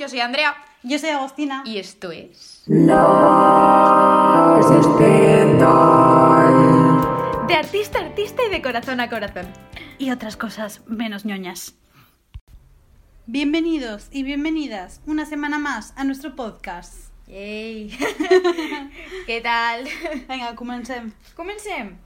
Yo 0.00 0.08
soy 0.08 0.20
Andrea 0.20 0.56
Yo 0.82 0.98
soy 0.98 1.10
Agostina. 1.10 1.62
y 1.66 1.76
esto 1.76 2.10
es 2.10 2.62
Las 2.66 2.96
de 7.46 7.54
artista 7.54 7.98
a 7.98 8.06
artista 8.06 8.42
y 8.46 8.50
de 8.50 8.62
corazón 8.62 9.00
a 9.00 9.10
corazón. 9.10 9.52
Y 9.98 10.10
otras 10.10 10.38
cosas 10.38 10.80
menos 10.86 11.26
ñoñas. 11.26 11.74
Bienvenidos 13.26 14.08
y 14.10 14.22
bienvenidas 14.22 15.02
una 15.04 15.26
semana 15.26 15.58
más 15.58 15.92
a 15.98 16.04
nuestro 16.04 16.34
podcast. 16.34 17.12
Yay. 17.26 17.90
¿Qué 19.26 19.42
tal? 19.42 19.84
Venga, 20.26 20.56
comencem. 20.56 21.12
Comencem. 21.36 21.98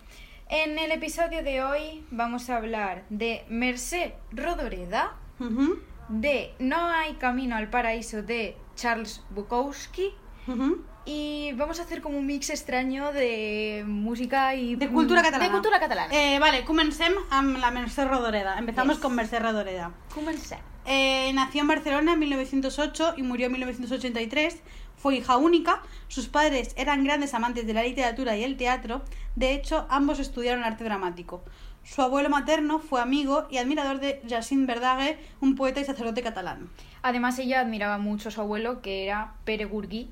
En 0.49 0.81
el 0.81 0.91
episodio 0.91 1.45
de 1.45 1.63
hoy 1.63 2.05
vamos 2.11 2.51
a 2.51 2.57
hablar 2.57 3.05
de 3.09 3.45
Mercè 3.49 4.15
Rodoreda, 4.33 5.13
Ujú, 5.39 5.79
de 6.09 6.55
No 6.59 6.87
hay 6.89 7.15
camino 7.15 7.57
al 7.57 7.69
paraíso 7.71 8.23
de 8.23 8.57
Charles 8.77 9.23
Bukowski 9.31 10.13
ujú. 10.47 10.83
y 11.05 11.53
vamos 11.55 11.79
a 11.81 11.83
hacer 11.83 12.01
como 12.03 12.19
un 12.19 12.27
mix 12.27 12.51
extraño 12.51 13.13
de 13.13 13.85
música 13.87 14.55
y 14.55 14.77
De 14.77 14.89
cultura 14.89 15.23
catalana. 15.23 15.45
De 15.45 15.51
cultura 15.51 15.81
catalana. 15.81 16.13
Eh, 16.15 16.39
vale, 16.39 16.65
comencem 16.65 17.13
amb 17.31 17.59
la 17.59 17.71
Mercè 17.71 18.07
Rodoreda. 18.09 18.59
Empezamos 18.59 18.97
Yes. 18.97 19.03
con 19.03 19.15
Mercè 19.15 19.39
Rodoreda. 19.41 19.93
Comencem. 20.15 20.59
Eh, 20.87 21.33
nació 21.35 21.63
en 21.63 21.69
Barcelona 21.69 22.13
en 22.13 22.19
1908 22.19 23.15
y 23.17 23.23
murió 23.23 23.47
en 23.47 23.53
1983. 23.53 24.61
Fue 24.97 25.17
hija 25.17 25.37
única. 25.37 25.83
Sus 26.09 26.29
padres 26.29 26.73
eran 26.77 27.05
grandes 27.05 27.35
amantes 27.35 27.67
de 27.67 27.73
la 27.75 27.83
literatura 27.83 28.37
y 28.37 28.45
el 28.45 28.57
teatro. 28.57 29.03
De 29.35 29.53
hecho, 29.55 29.87
ambos 29.91 30.19
estudiaron 30.21 30.63
arte 30.65 30.85
dramático. 30.85 31.43
Su 31.85 32.03
abuelo 32.03 32.31
materno 32.31 32.79
fue 32.79 33.01
amigo 33.01 33.47
y 33.51 33.59
admirador 33.59 34.01
de 34.01 34.23
Jacint 34.29 34.67
Verdaguer, 34.67 35.19
un 35.41 35.55
poeta 35.55 35.81
y 35.81 35.85
sacerdote 35.85 36.23
catalán. 36.23 36.71
Además, 37.03 37.39
ella 37.39 37.61
admiraba 37.61 37.99
mucho 37.99 38.31
a 38.31 38.33
su 38.33 38.41
abuelo, 38.41 38.81
que 38.81 39.05
era 39.05 39.35
Pere 39.45 39.67
Gurgui, 39.67 40.11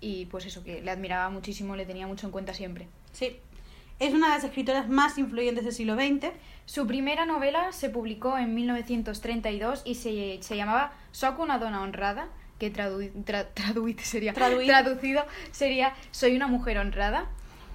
y 0.00 0.24
pues 0.26 0.46
eso, 0.46 0.64
que 0.64 0.80
le 0.80 0.90
admiraba 0.90 1.28
muchísimo, 1.28 1.76
le 1.76 1.84
tenía 1.84 2.06
mucho 2.06 2.26
en 2.26 2.32
cuenta 2.32 2.54
siempre. 2.54 2.88
Sí. 3.12 3.36
Es 3.98 4.14
una 4.14 4.28
de 4.28 4.34
las 4.36 4.44
escritoras 4.44 4.88
más 4.88 5.18
influyentes 5.18 5.62
del 5.62 5.74
siglo 5.74 5.94
XX. 5.94 6.32
Su 6.64 6.86
primera 6.86 7.26
novela 7.26 7.70
se 7.72 7.90
publicó 7.90 8.38
en 8.38 8.54
1932 8.54 9.82
y 9.84 9.96
se, 9.96 10.38
se 10.42 10.56
llamaba 10.56 10.94
Soc 11.12 11.38
una 11.38 11.58
dona 11.58 11.82
honrada, 11.82 12.28
que 12.58 12.72
tradu- 12.72 13.12
tra- 13.24 13.46
sería, 14.02 14.32
traducido 14.32 15.24
sería 15.52 15.92
Soy 16.12 16.34
una 16.34 16.46
mujer 16.46 16.78
honrada. 16.78 17.26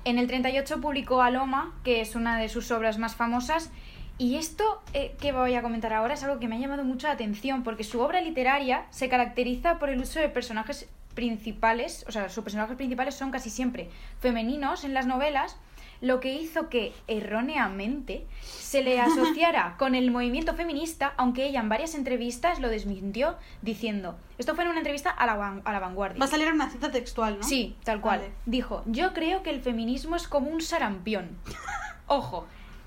En 0.06 0.20
el 0.20 0.28
38 0.28 0.82
publicó 0.82 1.24
Aloma, 1.24 1.74
que 1.84 2.00
es 2.00 2.14
una 2.14 2.38
de 2.38 2.48
sus 2.48 2.70
obras 2.70 3.00
más 3.00 3.16
famosas. 3.16 3.72
Y 4.20 4.36
esto 4.36 4.84
eh, 4.94 5.16
que 5.20 5.32
voy 5.32 5.56
a 5.56 5.64
comentar 5.64 5.94
ahora 5.94 6.14
es 6.14 6.24
algo 6.24 6.40
que 6.40 6.48
me 6.48 6.56
ha 6.56 6.60
llamado 6.60 6.84
mucho 6.84 7.08
la 7.08 7.14
atención, 7.14 7.64
porque 7.64 7.84
su 7.84 8.00
obra 8.00 8.22
literaria 8.22 8.86
se 8.92 9.10
caracteriza 9.10 9.80
por 9.80 9.90
el 9.90 10.00
uso 10.00 10.20
de 10.20 10.30
personajes 10.30 10.88
principales, 11.16 12.06
o 12.08 12.12
sea, 12.12 12.30
sus 12.30 12.44
personajes 12.44 12.78
principales 12.78 13.16
son 13.16 13.32
casi 13.32 13.50
siempre 13.50 13.90
femeninos 14.20 14.84
en 14.84 14.94
las 14.94 15.08
novelas, 15.08 15.58
lo 16.02 16.20
que 16.20 16.34
hizo 16.34 16.70
que 16.70 16.94
erróneamente 17.08 18.26
se 18.42 18.84
le 18.84 19.00
asociara 19.00 19.76
con 19.80 19.96
el 19.96 20.12
movimiento 20.12 20.54
feminista, 20.56 21.14
aunque 21.18 21.46
ella 21.48 21.60
en 21.62 21.70
varias 21.70 21.96
entrevistas 21.96 22.60
lo 22.60 22.70
desmintió 22.70 23.38
diciendo, 23.62 24.18
esto 24.38 24.56
fue 24.56 24.64
en 24.66 24.72
una 24.72 24.80
entrevista 24.80 25.10
a 25.10 25.26
la, 25.26 25.36
van- 25.36 25.62
a 25.66 25.72
la 25.72 25.80
vanguardia. 25.80 26.20
Va 26.20 26.26
a 26.26 26.30
salir 26.30 26.52
una 26.52 26.70
cita 26.70 26.92
textual, 26.92 27.38
¿no? 27.40 27.44
Sí, 27.48 27.76
tal 27.84 28.02
cual. 28.02 28.20
Vale. 28.20 28.32
Dijo, 28.46 28.84
yo 28.86 29.14
creo 29.14 29.44
que 29.44 29.50
el 29.50 29.62
feminismo 29.62 30.16
es 30.16 30.28
como 30.28 30.50
un 30.50 30.62
sarampión. 30.62 31.38
Ojo, 32.08 32.46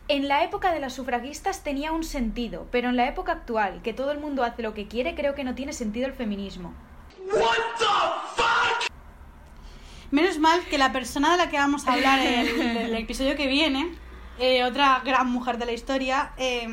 en 0.09 0.29
la 0.29 0.45
época 0.45 0.73
de 0.73 0.81
las 0.81 0.95
sufragistas 0.95 1.63
tenía 1.63 1.93
un 1.93 2.05
sentido, 2.05 2.67
pero 2.71 2.89
en 2.89 2.97
la 2.97 3.09
época 3.09 3.33
actual, 3.33 3.83
que 3.83 3.93
todo 3.93 4.11
el 4.13 4.19
mundo 4.19 4.43
hace 4.45 4.63
lo 4.63 4.73
que 4.75 4.87
quiere, 4.89 5.15
creo 5.15 5.35
que 5.35 5.45
no 5.45 5.55
tiene 5.55 5.73
sentido 5.73 6.07
el 6.07 6.13
feminismo. 6.15 6.73
Menos 10.11 10.39
mal 10.39 10.61
que 10.71 10.79
la 10.79 10.91
persona 10.91 11.33
de 11.33 11.37
la 11.37 11.51
que 11.51 11.59
vamos 11.59 11.87
a 11.87 11.93
hablar 11.93 12.19
en 12.21 12.61
el, 12.77 12.95
episodio 12.99 13.37
que 13.37 13.47
viene, 13.47 13.93
eh, 14.39 14.65
otra 14.65 15.03
gran 15.05 15.31
mujer 15.31 15.59
de 15.59 15.67
la 15.67 15.73
historia, 15.73 16.33
eh, 16.39 16.67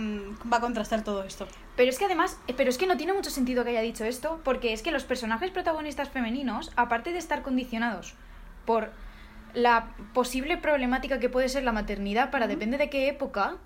va 0.51 0.57
a 0.57 0.61
contrastar 0.61 1.03
todo 1.03 1.23
esto. 1.23 1.45
Pero 1.75 1.89
es 1.89 1.99
que 1.99 2.05
además, 2.05 2.39
eh, 2.47 2.53
pero 2.55 2.69
es 2.69 2.77
que 2.77 2.87
no 2.87 2.95
tiene 2.95 3.11
mucho 3.11 3.29
sentido 3.29 3.65
que 3.65 3.71
haya 3.71 3.81
dicho 3.81 4.05
esto, 4.05 4.39
porque 4.45 4.71
es 4.71 4.81
que 4.81 4.91
los 4.91 5.03
personajes 5.03 5.51
protagonistas 5.51 6.09
femeninos, 6.09 6.71
aparte 6.77 7.11
de 7.11 7.19
estar 7.19 7.41
condicionados 7.41 8.13
por 8.65 8.91
la 9.53 9.93
posible 10.13 10.57
problemática 10.57 11.19
que 11.19 11.29
puede 11.29 11.49
ser 11.49 11.63
la 11.63 11.73
maternidad 11.73 12.31
para 12.31 12.47
depende 12.47 12.77
de 12.77 12.89
qué 12.89 13.09
época, 13.09 13.57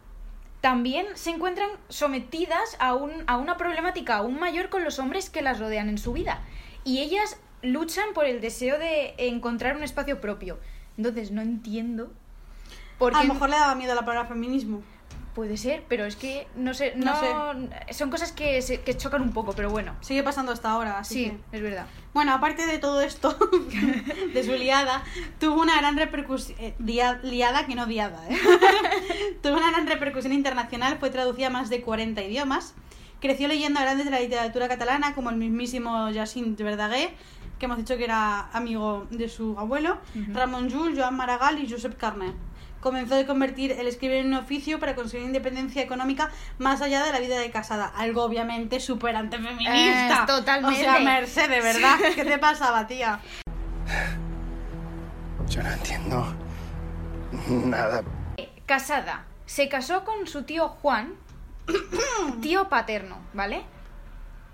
también 0.61 1.05
se 1.13 1.29
encuentran 1.29 1.69
sometidas 1.89 2.75
a, 2.79 2.95
un, 2.95 3.11
a 3.27 3.37
una 3.37 3.57
problemática 3.57 4.17
aún 4.17 4.39
mayor 4.39 4.69
con 4.69 4.83
los 4.83 4.97
hombres 4.97 5.29
que 5.29 5.43
las 5.43 5.59
rodean 5.59 5.89
en 5.89 5.99
su 5.99 6.13
vida. 6.13 6.41
Y 6.83 6.99
ellas 6.99 7.39
luchan 7.61 8.13
por 8.13 8.25
el 8.25 8.41
deseo 8.41 8.77
de 8.79 9.13
encontrar 9.17 9.75
un 9.75 9.83
espacio 9.83 10.19
propio. 10.21 10.59
Entonces, 10.97 11.31
no 11.31 11.41
entiendo 11.41 12.11
por 12.97 13.15
A 13.15 13.21
qué... 13.21 13.27
lo 13.27 13.33
mejor 13.33 13.49
le 13.49 13.55
daba 13.57 13.75
miedo 13.75 13.95
la 13.95 14.05
palabra 14.05 14.27
feminismo. 14.27 14.81
Puede 15.35 15.55
ser, 15.57 15.83
pero 15.87 16.05
es 16.05 16.15
que 16.17 16.47
no 16.55 16.73
sé, 16.73 16.93
No 16.97 17.53
no, 17.53 17.69
son 17.91 18.09
cosas 18.09 18.31
que, 18.33 18.61
se- 18.61 18.81
que 18.81 18.97
chocan 18.97 19.21
un 19.21 19.31
poco, 19.31 19.53
pero 19.53 19.69
bueno. 19.69 19.95
Sigue 20.01 20.21
pasando 20.23 20.51
hasta 20.51 20.69
ahora, 20.71 20.97
así 20.99 21.13
Sí, 21.13 21.29
que... 21.51 21.57
es 21.57 21.63
verdad. 21.63 21.85
Bueno, 22.13 22.33
aparte 22.33 22.65
de 22.65 22.77
todo 22.79 22.99
esto, 23.01 23.37
de 24.33 24.43
su 24.43 24.51
liada, 24.53 25.03
tuvo 25.39 25.61
una 25.61 25.77
gran 25.77 25.95
repercusión... 25.95 26.57
liada 26.79 27.65
que 27.67 27.75
no 27.75 27.85
diada, 27.85 28.21
¿eh? 28.29 28.37
tuvo 29.41 29.55
una 29.57 29.71
gran 29.71 29.87
repercusión 29.87 30.33
internacional, 30.33 30.97
fue 30.99 31.09
traducida 31.09 31.47
a 31.47 31.51
más 31.51 31.69
de 31.69 31.81
40 31.81 32.21
idiomas. 32.23 32.73
Creció 33.21 33.47
leyendo 33.47 33.79
a 33.79 33.83
grandes 33.83 34.05
de 34.05 34.11
la 34.11 34.19
literatura 34.19 34.67
catalana, 34.67 35.13
como 35.13 35.29
el 35.29 35.35
mismísimo 35.37 36.09
Jacint 36.11 36.59
Verdaguer, 36.59 37.11
que 37.59 37.65
hemos 37.65 37.77
dicho 37.77 37.97
que 37.97 38.05
era 38.05 38.47
amigo 38.53 39.05
de 39.11 39.29
su 39.29 39.57
abuelo, 39.59 39.99
Ujú. 40.15 40.33
Ramon 40.33 40.69
Llull, 40.69 40.97
Joan 40.97 41.15
Maragall 41.15 41.59
y 41.59 41.69
Josep 41.69 41.97
Carner. 41.97 42.33
Comenzó 42.79 43.15
a 43.19 43.25
convertir 43.25 43.73
el 43.73 43.87
escribir 43.87 44.19
en 44.19 44.27
un 44.27 44.35
oficio 44.35 44.79
para 44.79 44.95
conseguir 44.95 45.25
independencia 45.27 45.81
económica 45.83 46.31
más 46.59 46.81
allá 46.81 47.03
de 47.03 47.11
la 47.11 47.19
vida 47.19 47.37
de 47.37 47.51
casada. 47.51 47.91
Algo 47.97 48.23
obviamente 48.23 48.79
súper 48.79 49.17
antifeminista. 49.17 50.23
Eh, 50.23 50.27
totalmente. 50.27 50.79
O 50.79 50.83
sea, 50.83 50.99
Merced, 51.01 51.49
de 51.49 51.59
verdad. 51.61 51.97
¿Qué 52.15 52.23
te 52.23 52.37
pasaba, 52.37 52.87
tía? 52.87 53.19
Yo 55.49 55.61
no 55.61 55.69
entiendo 55.71 56.33
nada. 57.65 58.01
Casada. 58.65 59.25
Se 59.45 59.67
casó 59.67 60.05
con 60.05 60.25
su 60.27 60.43
tío 60.43 60.69
Juan, 60.69 61.15
tío 62.41 62.69
paterno, 62.69 63.17
¿vale? 63.33 63.63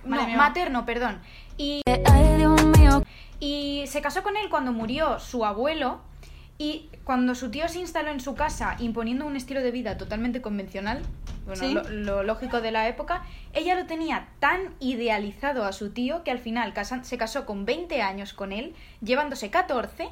No, 0.03 0.25
mía. 0.25 0.37
materno, 0.37 0.85
perdón. 0.85 1.19
Y, 1.57 1.81
y 3.39 3.83
se 3.88 4.01
casó 4.01 4.23
con 4.23 4.38
él 4.38 4.49
cuando 4.49 4.71
murió 4.71 5.19
su 5.19 5.45
abuelo 5.45 5.99
y 6.57 6.89
cuando 7.03 7.35
su 7.35 7.51
tío 7.51 7.67
se 7.67 7.79
instaló 7.79 8.09
en 8.11 8.19
su 8.19 8.33
casa 8.35 8.75
imponiendo 8.79 9.25
un 9.25 9.35
estilo 9.35 9.61
de 9.61 9.71
vida 9.71 9.97
totalmente 9.97 10.41
convencional, 10.41 11.01
bueno, 11.45 11.59
Sí. 11.61 11.73
lo, 11.73 11.83
lo 11.89 12.23
lógico 12.23 12.61
de 12.61 12.71
la 12.71 12.88
época, 12.88 13.23
ella 13.53 13.75
lo 13.75 13.85
tenía 13.85 14.29
tan 14.39 14.73
idealizado 14.79 15.66
a 15.66 15.73
su 15.73 15.91
tío 15.91 16.23
que 16.23 16.31
al 16.31 16.39
final 16.39 16.73
casan- 16.73 17.03
se 17.03 17.17
casó 17.17 17.45
con 17.45 17.66
20 17.66 18.01
años 18.01 18.33
con 18.33 18.51
él, 18.51 18.73
llevándose 19.01 19.49
14 19.49 20.09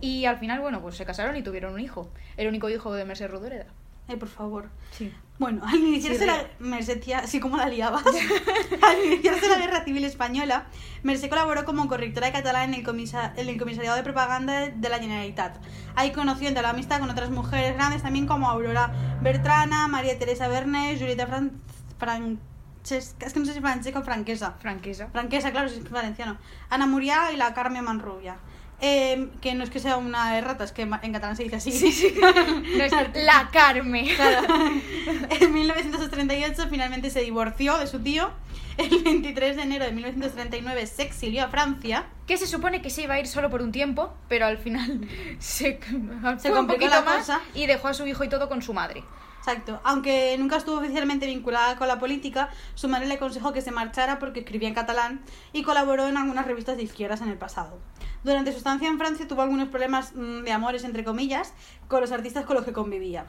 y 0.00 0.26
al 0.26 0.38
final, 0.38 0.60
bueno, 0.60 0.80
pues 0.82 0.96
se 0.96 1.04
casaron 1.04 1.36
y 1.36 1.42
tuvieron 1.42 1.74
un 1.74 1.80
hijo, 1.80 2.10
el 2.36 2.48
único 2.48 2.68
hijo 2.68 2.92
de 2.92 3.04
Merced 3.04 3.30
Rodoreda. 3.30 3.66
Ay, 4.08 4.16
por 4.16 4.28
favor. 4.28 4.68
Sí. 4.90 5.12
Bueno, 5.38 5.62
al 5.66 5.76
iniciarse 5.78 6.20
Sí, 6.20 6.26
la... 6.26 6.34
ríe. 6.38 6.46
Merced, 6.58 7.00
tía, 7.00 7.26
sí, 7.26 7.38
como 7.40 7.56
la 7.56 7.66
liabas. 7.68 8.02
al 8.82 9.04
iniciarse 9.04 9.48
la 9.48 9.56
Guerra 9.56 9.84
Civil 9.84 10.04
Española, 10.04 10.66
Merced 11.04 11.28
colaboró 11.30 11.64
como 11.64 11.86
correctora 11.88 12.26
de 12.26 12.32
catalán 12.32 12.74
en 12.74 12.80
el, 12.80 12.84
comisa- 12.86 13.32
en 13.36 13.48
el 13.48 13.58
Comisariado 13.58 13.96
de 13.96 14.02
Propaganda 14.02 14.68
de 14.68 14.88
la 14.88 14.98
Generalitat. 14.98 15.56
Ahí 15.94 16.10
conoció 16.12 16.48
entre 16.48 16.62
la 16.62 16.70
amistad 16.70 16.98
con 17.00 17.10
otras 17.10 17.30
mujeres 17.30 17.74
grandes 17.74 18.02
también 18.02 18.26
como 18.26 18.48
Aurora 18.48 18.92
Bertrana, 19.22 19.86
María 19.88 20.18
Teresa 20.18 20.48
Bernes, 20.48 20.98
Julieta 20.98 21.26
Fran... 21.26 21.52
Francesca... 21.98 23.26
Es 23.26 23.32
que 23.32 23.40
no 23.40 23.46
sé 23.46 23.54
si 23.54 23.60
francesca 23.60 23.98
o 23.98 24.02
franquesa. 24.02 24.56
Franquesa. 24.60 25.08
Franquesa, 25.08 25.50
claro, 25.52 25.68
es 25.68 25.90
valenciano. 25.90 26.38
Ana 26.70 26.86
Muriá 26.86 27.32
y 27.32 27.36
la 27.36 27.52
Carmen 27.54 27.84
Manrubia. 27.84 28.38
Eh, 28.80 29.28
que 29.40 29.54
no 29.54 29.64
es 29.64 29.70
que 29.70 29.80
sea 29.80 29.96
una 29.96 30.38
errata, 30.38 30.62
es 30.62 30.70
que 30.72 30.82
en 30.82 31.12
catalán 31.12 31.36
se 31.36 31.42
dice 31.42 31.56
así. 31.56 31.72
Sí, 31.72 31.90
sí. 31.92 32.14
No 32.20 32.84
es 32.84 32.92
la 33.14 33.48
Carme. 33.52 34.14
Claro. 34.14 34.46
En 35.40 35.52
1938 35.52 36.66
finalmente 36.70 37.10
se 37.10 37.20
divorció 37.20 37.76
de 37.78 37.86
su 37.86 38.00
tío. 38.00 38.30
El 38.76 39.02
23 39.02 39.56
de 39.56 39.62
enero 39.62 39.84
de 39.84 39.90
1939 39.92 40.86
se 40.86 41.02
exilió 41.02 41.44
a 41.44 41.48
Francia. 41.48 42.06
Que 42.28 42.36
se 42.36 42.46
supone 42.46 42.80
que 42.80 42.90
se 42.90 43.02
iba 43.02 43.14
a 43.14 43.20
ir 43.20 43.26
solo 43.26 43.50
por 43.50 43.62
un 43.62 43.72
tiempo, 43.72 44.14
pero 44.28 44.46
al 44.46 44.58
final 44.58 45.00
se, 45.40 45.80
un 45.92 46.08
complicó 46.08 46.66
poquito 46.66 46.90
la 46.90 47.02
más 47.02 47.18
cosa. 47.18 47.40
y 47.54 47.66
dejó 47.66 47.88
a 47.88 47.94
su 47.94 48.06
hijo 48.06 48.22
y 48.22 48.28
todo 48.28 48.48
con 48.48 48.62
su 48.62 48.72
madre. 48.74 49.02
Exacto. 49.38 49.80
Aunque 49.82 50.36
nunca 50.38 50.56
estuvo 50.56 50.78
oficialmente 50.78 51.26
vinculada 51.26 51.76
con 51.76 51.88
la 51.88 51.98
política, 51.98 52.50
su 52.74 52.88
madre 52.88 53.06
le 53.06 53.14
aconsejó 53.14 53.52
que 53.52 53.62
se 53.62 53.70
marchara 53.72 54.18
porque 54.18 54.40
escribía 54.40 54.68
en 54.68 54.74
catalán 54.74 55.22
y 55.52 55.62
colaboró 55.62 56.06
en 56.06 56.16
algunas 56.16 56.46
revistas 56.46 56.76
de 56.76 56.82
izquierdas 56.84 57.20
en 57.22 57.30
el 57.30 57.38
pasado. 57.38 57.78
Durante 58.24 58.52
su 58.52 58.58
estancia 58.58 58.88
en 58.88 58.98
Francia 58.98 59.26
tuvo 59.28 59.42
algunos 59.42 59.68
problemas 59.68 60.14
mm, 60.14 60.42
de 60.42 60.52
amores, 60.52 60.84
entre 60.84 61.04
comillas, 61.04 61.52
con 61.88 62.00
los 62.00 62.12
artistas 62.12 62.44
con 62.44 62.56
los 62.56 62.64
que 62.64 62.72
convivía. 62.72 63.26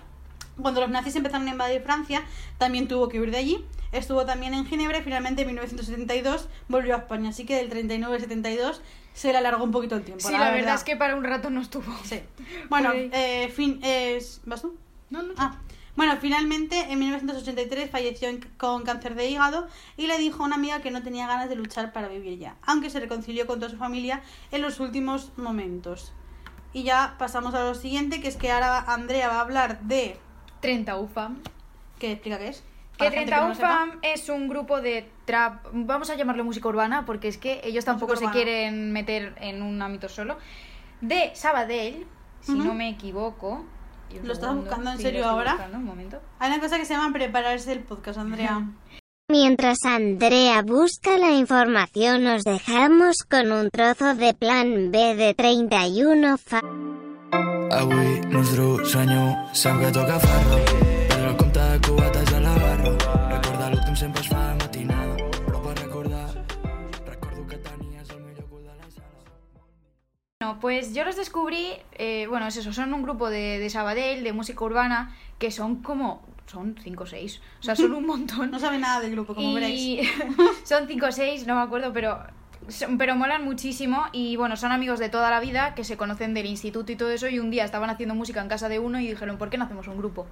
Cuando 0.62 0.82
los 0.82 0.90
nazis 0.90 1.16
empezaron 1.16 1.48
a 1.48 1.52
invadir 1.52 1.82
Francia, 1.82 2.24
también 2.58 2.88
tuvo 2.88 3.08
que 3.08 3.20
huir 3.20 3.32
de 3.32 3.38
allí. 3.38 3.66
Estuvo 3.92 4.26
también 4.26 4.54
en 4.54 4.66
Ginebra 4.66 5.00
y 5.00 5.02
finalmente 5.02 5.42
en 5.42 5.48
1972 5.48 6.50
volvió 6.68 6.96
a 6.96 7.00
España. 7.00 7.30
Así 7.30 7.46
que 7.46 7.56
del 7.56 7.70
39 7.70 8.16
al 8.16 8.22
72 8.22 8.82
se 9.14 9.32
le 9.32 9.38
alargó 9.38 9.64
un 9.64 9.72
poquito 9.72 9.96
el 9.96 10.04
tiempo. 10.04 10.28
Sí, 10.28 10.34
la, 10.34 10.52
verdad. 10.52 10.76
es 10.76 10.84
que 10.84 10.96
para 10.96 11.16
un 11.16 11.24
rato 11.24 11.50
no 11.50 11.62
estuvo. 11.62 11.96
Sí. 12.04 12.22
Bueno, 12.70 12.92
eh, 12.94 13.52
fin, 13.56 13.80
es... 13.84 14.42
¿vas 14.46 14.62
tú? 14.62 14.76
No, 15.10 15.24
no. 15.24 15.34
Ah, 15.38 15.56
bueno, 16.00 16.16
finalmente 16.16 16.80
en 16.94 16.98
1983 16.98 17.92
falleció 17.92 18.30
con 18.56 18.84
cáncer 18.84 19.16
de 19.16 19.30
hígado 19.30 19.68
y 19.98 20.08
le 20.08 20.18
dijo 20.18 20.44
a 20.44 20.46
una 20.46 20.56
amiga 20.56 20.82
que 20.82 20.92
no 20.92 21.04
tenía 21.04 21.28
ganas 21.28 21.50
de 21.50 21.58
luchar 21.58 21.92
para 21.92 22.08
vivir 22.08 22.40
ya, 22.40 22.56
aunque 22.62 22.90
se 22.90 23.02
reconcilió 23.02 23.46
con 23.46 23.60
toda 23.60 23.70
su 23.70 23.76
familia 23.76 24.22
en 24.54 24.62
los 24.62 24.80
últimos 24.80 25.38
momentos. 25.38 26.14
Y 26.72 26.84
ya 26.84 27.16
pasamos 27.20 27.54
a 27.54 27.66
lo 27.66 27.76
siguiente, 27.76 28.22
que 28.22 28.30
es 28.30 28.38
que 28.38 28.50
ahora 28.50 28.80
Andrea 28.80 29.28
va 29.28 29.40
a 29.40 29.42
hablar 29.42 29.82
de... 29.82 30.18
30 30.62 30.98
UFAM. 31.00 31.42
¿Qué 32.00 32.14
explica 32.14 32.38
qué 32.38 32.48
es? 32.48 32.64
Que 32.94 33.00
Para 33.00 33.10
la 33.10 33.18
gente 33.18 33.32
30 33.32 33.42
no 33.42 33.50
lo 33.50 33.56
sepa. 33.56 33.68
UFAM 33.68 34.00
es 34.02 34.30
un 34.30 34.48
grupo 34.48 34.80
de 34.80 35.12
trap, 35.26 35.66
vamos 35.74 36.10
a 36.10 36.16
llamarlo 36.16 36.46
música 36.46 36.70
urbana, 36.70 37.06
porque 37.06 37.28
es 37.28 37.38
que 37.38 37.60
ellos 37.66 37.84
tampoco 37.84 38.16
se 38.16 38.30
quieren 38.30 38.94
meter 38.94 39.36
en 39.42 39.62
un 39.62 39.82
ámbito 39.82 40.08
solo. 40.08 40.38
De 41.02 41.32
Sabadell, 41.36 42.08
si 42.40 42.54
no 42.54 42.74
me 42.74 42.88
equivoco. 42.88 43.66
¿Lo 44.24 44.34
estás 44.34 44.56
buscando 44.56 44.92
en 44.92 44.98
sí, 44.98 45.04
serio 45.04 45.26
ahora? 45.28 45.54
buscando, 45.54 45.78
un 45.78 45.86
momento. 45.86 46.20
Hay 46.40 46.52
una 46.52 46.60
cosa 46.60 46.78
que 46.78 46.86
se 46.86 46.94
llama 46.94 47.14
prepararse 47.14 47.72
el 47.72 47.82
podcast, 47.82 48.20
Andrea. 48.20 48.68
Mientras 49.32 49.78
Andrea 49.86 50.64
busca 50.64 51.18
la 51.20 51.32
información 51.32 52.24
nos 52.24 52.44
dejamos 52.44 53.18
con 53.30 53.52
un 53.52 53.70
trozo 53.70 54.16
de 54.16 54.34
plan 54.34 54.92
B 54.92 55.16
de 55.16 55.36
31 55.36 56.38
fa... 56.38 56.62
Avui 57.72 58.22
nostre 58.32 58.86
senyor 58.88 59.36
sap 59.54 59.80
que 59.80 59.92
toca 59.92 60.20
ferro 60.20 60.58
Prendre 61.10 61.30
el 61.30 61.38
compte 61.38 61.60
de 61.60 62.40
la 62.42 62.54
barra 62.56 62.92
Recordar 63.30 63.72
l'últim 63.72 63.96
sempre 63.96 64.22
es 64.22 64.30
fa 64.30 64.59
Bueno, 70.50 70.62
pues 70.62 70.96
yo 70.96 71.04
los 71.04 71.16
descubrí, 71.16 71.74
eh, 71.92 72.26
bueno, 72.28 72.48
es 72.48 72.58
eso, 72.58 72.74
son 72.74 72.92
un 72.92 73.04
grupo 73.04 73.30
de, 73.30 73.60
de 73.60 73.70
Sabadell, 73.70 74.24
de 74.24 74.34
música 74.34 74.66
urbana, 74.66 75.16
que 75.38 75.52
son 75.52 75.84
como, 75.84 76.24
son 76.48 76.76
5 76.82 77.04
o 77.04 77.06
6, 77.06 77.42
o 77.60 77.64
sea, 77.64 77.76
son 77.76 77.94
un 77.94 78.06
montón. 78.08 78.50
No 78.50 78.58
sabe 78.58 78.80
nada 78.80 79.00
del 79.00 79.12
grupo, 79.12 79.36
como 79.36 79.54
veréis. 79.54 79.80
y 79.80 80.02
son 80.64 80.88
5 80.88 81.06
o 81.06 81.12
6, 81.12 81.46
no 81.46 81.54
me 81.54 81.62
acuerdo, 81.62 81.94
pero, 81.94 82.18
pero 82.98 83.16
molan 83.16 83.44
muchísimo 83.44 84.06
y 84.12 84.36
bueno, 84.36 84.56
son 84.58 84.72
amigos 84.72 85.00
de 85.00 85.10
toda 85.10 85.30
la 85.30 85.40
vida 85.40 85.76
que 85.76 85.84
se 85.84 85.98
conocen 85.98 86.34
del 86.34 86.46
instituto 86.46 86.92
y 86.92 86.96
todo 86.96 87.10
eso 87.10 87.28
y 87.28 87.40
un 87.40 87.52
día 87.52 87.66
estaban 87.66 87.90
haciendo 87.90 88.16
música 88.16 88.42
en 88.42 88.48
casa 88.48 88.70
de 88.70 88.80
uno 88.80 89.00
y 89.00 89.08
dijeron, 89.08 89.38
¿por 89.38 89.50
qué 89.50 89.58
no 89.58 89.66
hacemos 89.66 89.88
un 89.88 89.98
grupo? 89.98 90.28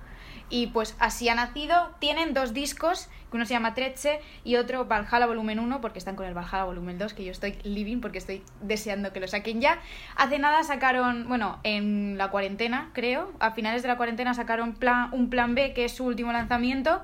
Y 0.49 0.67
pues 0.67 0.95
así 0.99 1.27
ha 1.27 1.35
nacido, 1.35 1.91
tienen 1.99 2.33
dos 2.33 2.53
discos, 2.53 3.09
que 3.29 3.35
uno 3.35 3.45
se 3.45 3.53
llama 3.53 3.73
Treche 3.73 4.21
y 4.45 4.55
otro 4.55 4.85
Valhalla 4.85 5.25
Volumen 5.25 5.59
1, 5.59 5.81
porque 5.81 5.99
están 5.99 6.15
con 6.15 6.25
el 6.25 6.33
Valhalla 6.33 6.63
Volumen 6.63 6.97
2, 6.97 7.13
que 7.13 7.25
yo 7.25 7.31
estoy 7.31 7.57
living 7.63 7.99
porque 7.99 8.17
estoy 8.17 8.43
deseando 8.61 9.11
que 9.11 9.19
lo 9.19 9.27
saquen 9.27 9.59
ya. 9.59 9.79
Hace 10.15 10.39
nada 10.39 10.63
sacaron, 10.63 11.27
bueno, 11.27 11.59
en 11.63 12.17
la 12.17 12.29
cuarentena, 12.29 12.91
creo, 12.93 13.33
a 13.39 13.51
finales 13.51 13.81
de 13.81 13.89
la 13.89 13.97
cuarentena 13.97 14.33
sacaron 14.33 14.73
plan, 14.73 15.09
un 15.11 15.29
plan 15.29 15.53
B, 15.55 15.73
que 15.73 15.85
es 15.85 15.91
su 15.91 16.05
último 16.05 16.31
lanzamiento. 16.31 17.01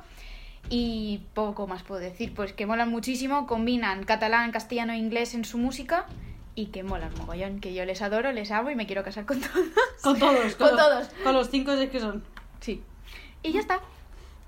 Y 0.69 1.21
poco 1.33 1.67
más 1.67 1.83
puedo 1.83 1.99
decir, 2.01 2.33
pues 2.33 2.53
que 2.53 2.65
molan 2.65 2.89
muchísimo, 2.89 3.45
combinan 3.47 4.03
catalán, 4.03 4.51
castellano 4.51 4.93
e 4.93 4.97
inglés 4.97 5.33
en 5.35 5.45
su 5.45 5.57
música 5.57 6.05
y 6.55 6.67
que 6.67 6.83
molan 6.83 7.11
mogollón, 7.17 7.59
que 7.59 7.73
yo 7.73 7.85
les 7.85 8.01
adoro, 8.01 8.31
les 8.31 8.49
amo 8.51 8.69
y 8.71 8.75
me 8.75 8.85
quiero 8.87 9.03
casar 9.03 9.25
con 9.25 9.39
todos. 9.41 9.67
Con 10.01 10.17
todos, 10.19 10.55
Con 10.57 10.67
los- 10.67 10.77
todos. 10.77 11.07
Con 11.23 11.33
los 11.33 11.49
cinco 11.49 11.71
es 11.73 11.89
que 11.89 11.99
son. 11.99 12.23
Sí. 12.61 12.81
Y 13.43 13.51
ya 13.51 13.59
está. 13.59 13.79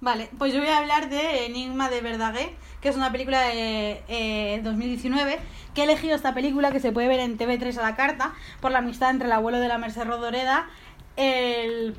Vale, 0.02 0.30
pues 0.38 0.54
yo 0.54 0.60
voy 0.60 0.70
a 0.70 0.78
hablar 0.78 1.10
de 1.10 1.46
Enigma 1.46 1.90
de 1.90 2.02
Verdaguer, 2.02 2.50
que 2.82 2.90
es 2.90 2.96
una 2.96 3.12
película 3.12 3.42
de 3.42 4.04
eh, 4.08 4.62
2019, 4.64 5.40
que 5.74 5.82
he 5.82 5.84
elegido 5.84 6.16
esta 6.16 6.34
película 6.34 6.72
que 6.72 6.80
se 6.80 6.92
puede 6.92 7.08
ver 7.08 7.20
en 7.22 7.38
TV3 7.38 7.78
a 7.78 7.82
la 7.82 7.96
carta, 7.96 8.34
por 8.62 8.72
la 8.72 8.80
amistad 8.80 9.10
entre 9.10 9.28
el 9.28 9.32
abuelo 9.34 9.60
de 9.60 9.68
la 9.68 9.78
Merced 9.78 10.04
Rodoreda, 10.06 10.68
el 11.18 11.96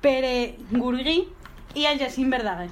Pere 0.00 0.56
Gurgui 0.70 1.28
y 1.74 1.84
el 1.86 1.98
Yassin 1.98 2.30
Verdaguer. 2.30 2.70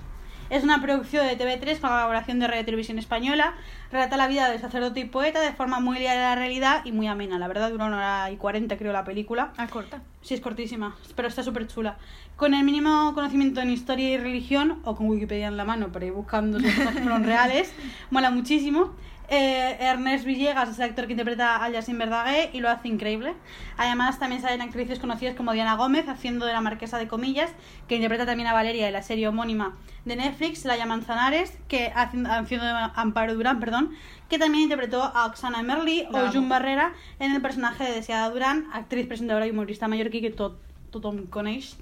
Es 0.49 0.63
una 0.63 0.81
producción 0.81 1.27
de 1.27 1.37
TV3 1.37 1.81
con 1.81 1.91
colaboración 1.91 2.39
de 2.39 2.47
Radio 2.47 2.65
Televisión 2.65 3.01
Española. 3.01 3.55
Relata 3.91 4.17
la 4.17 4.29
vida 4.29 4.49
del 4.49 4.61
sacerdote 4.61 5.01
y 5.01 5.05
poeta 5.05 5.41
de 5.41 5.53
forma 5.53 5.81
muy 5.81 5.99
ligada 5.99 6.33
a 6.33 6.35
la 6.35 6.41
realidad 6.41 6.85
y 6.85 6.93
muy 6.93 7.09
amena. 7.09 7.37
La 7.41 7.49
verdad, 7.49 7.69
dura 7.71 7.87
una 7.87 7.97
hora 7.97 8.31
y 8.31 8.37
cuarenta, 8.37 8.77
creo, 8.77 8.93
la 8.93 9.05
película. 9.05 9.53
Ah, 9.57 9.67
corta. 9.67 10.03
Sí, 10.23 10.35
es 10.35 10.41
cortísima, 10.41 10.97
pero 11.17 11.27
está 11.27 11.43
súper 11.43 11.67
chula. 11.67 11.99
Con 12.37 12.55
el 12.55 12.65
mínimo 12.65 13.13
conocimiento 13.15 13.61
en 13.61 13.71
historia 13.71 14.09
y 14.09 14.19
religión, 14.19 14.81
o 14.85 14.95
con 14.95 15.09
Wikipedia 15.09 15.49
en 15.49 15.57
la 15.57 15.65
mano 15.65 15.91
para 15.91 16.07
ir 16.07 16.13
buscando 16.13 16.61
si 16.61 16.67
cosas 16.67 16.93
fueron 16.93 17.25
reales, 17.25 17.73
mola 18.11 18.31
muchísimo. 18.31 18.95
Eh, 19.29 19.77
Ernest 19.81 20.25
Villegas 20.25 20.69
es 20.69 20.79
el 20.79 20.85
actor 20.85 21.07
que 21.07 21.13
interpreta 21.15 21.63
a 21.65 21.69
Yassin 21.69 21.99
Verdaguer 21.99 22.51
y 22.53 22.61
lo 22.61 22.69
hace 22.71 22.87
increíble. 22.89 23.35
Además, 23.77 24.19
también 24.21 24.41
salen 24.41 24.63
actrices 24.63 24.99
conocidas 25.01 25.35
como 25.35 25.53
Diana 25.53 25.75
Gómez, 25.75 26.09
haciendo 26.09 26.47
de 26.47 26.53
la 26.53 26.61
Marquesa 26.61 26.97
de 26.99 27.09
Comillas, 27.09 27.51
que 27.89 27.97
interpreta 27.97 28.25
también 28.25 28.49
a 28.49 28.53
Valeria 28.53 28.87
en 28.87 28.93
la 28.93 29.03
serie 29.03 29.27
homónima 29.27 29.75
de 30.05 30.15
Netflix, 30.15 30.65
Laia 30.65 30.87
Manzanares, 30.87 31.59
que 31.67 31.93
haciendo, 31.95 32.31
de 32.65 32.91
Amparo 32.95 33.35
Durán, 33.35 33.59
perdón, 33.59 33.91
que 34.29 34.39
también 34.39 34.65
interpretó 34.65 35.03
a 35.03 35.27
Oxana 35.27 35.61
Merli 35.63 36.07
o. 36.13 36.13
Jun 36.33 36.49
Barrera 36.49 36.93
en 37.19 37.33
el 37.33 37.43
personaje 37.43 37.83
de 37.83 37.93
Deseada 37.93 38.31
Durán, 38.31 38.67
actriz, 38.73 39.07
presentadora 39.09 39.47
y 39.47 39.51
humorista 39.51 39.89
mallorquí 39.89 40.21
que 40.21 40.31
to- 40.31 40.57
tothom 40.93 41.27
coneix. 41.27 41.77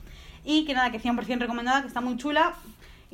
Y 0.46 0.64
que 0.66 0.74
nada, 0.74 0.90
que 0.90 0.98
100% 1.00 1.38
recomendada, 1.40 1.80
que 1.82 1.88
está 1.88 2.00
muy 2.02 2.16
chula 2.16 2.54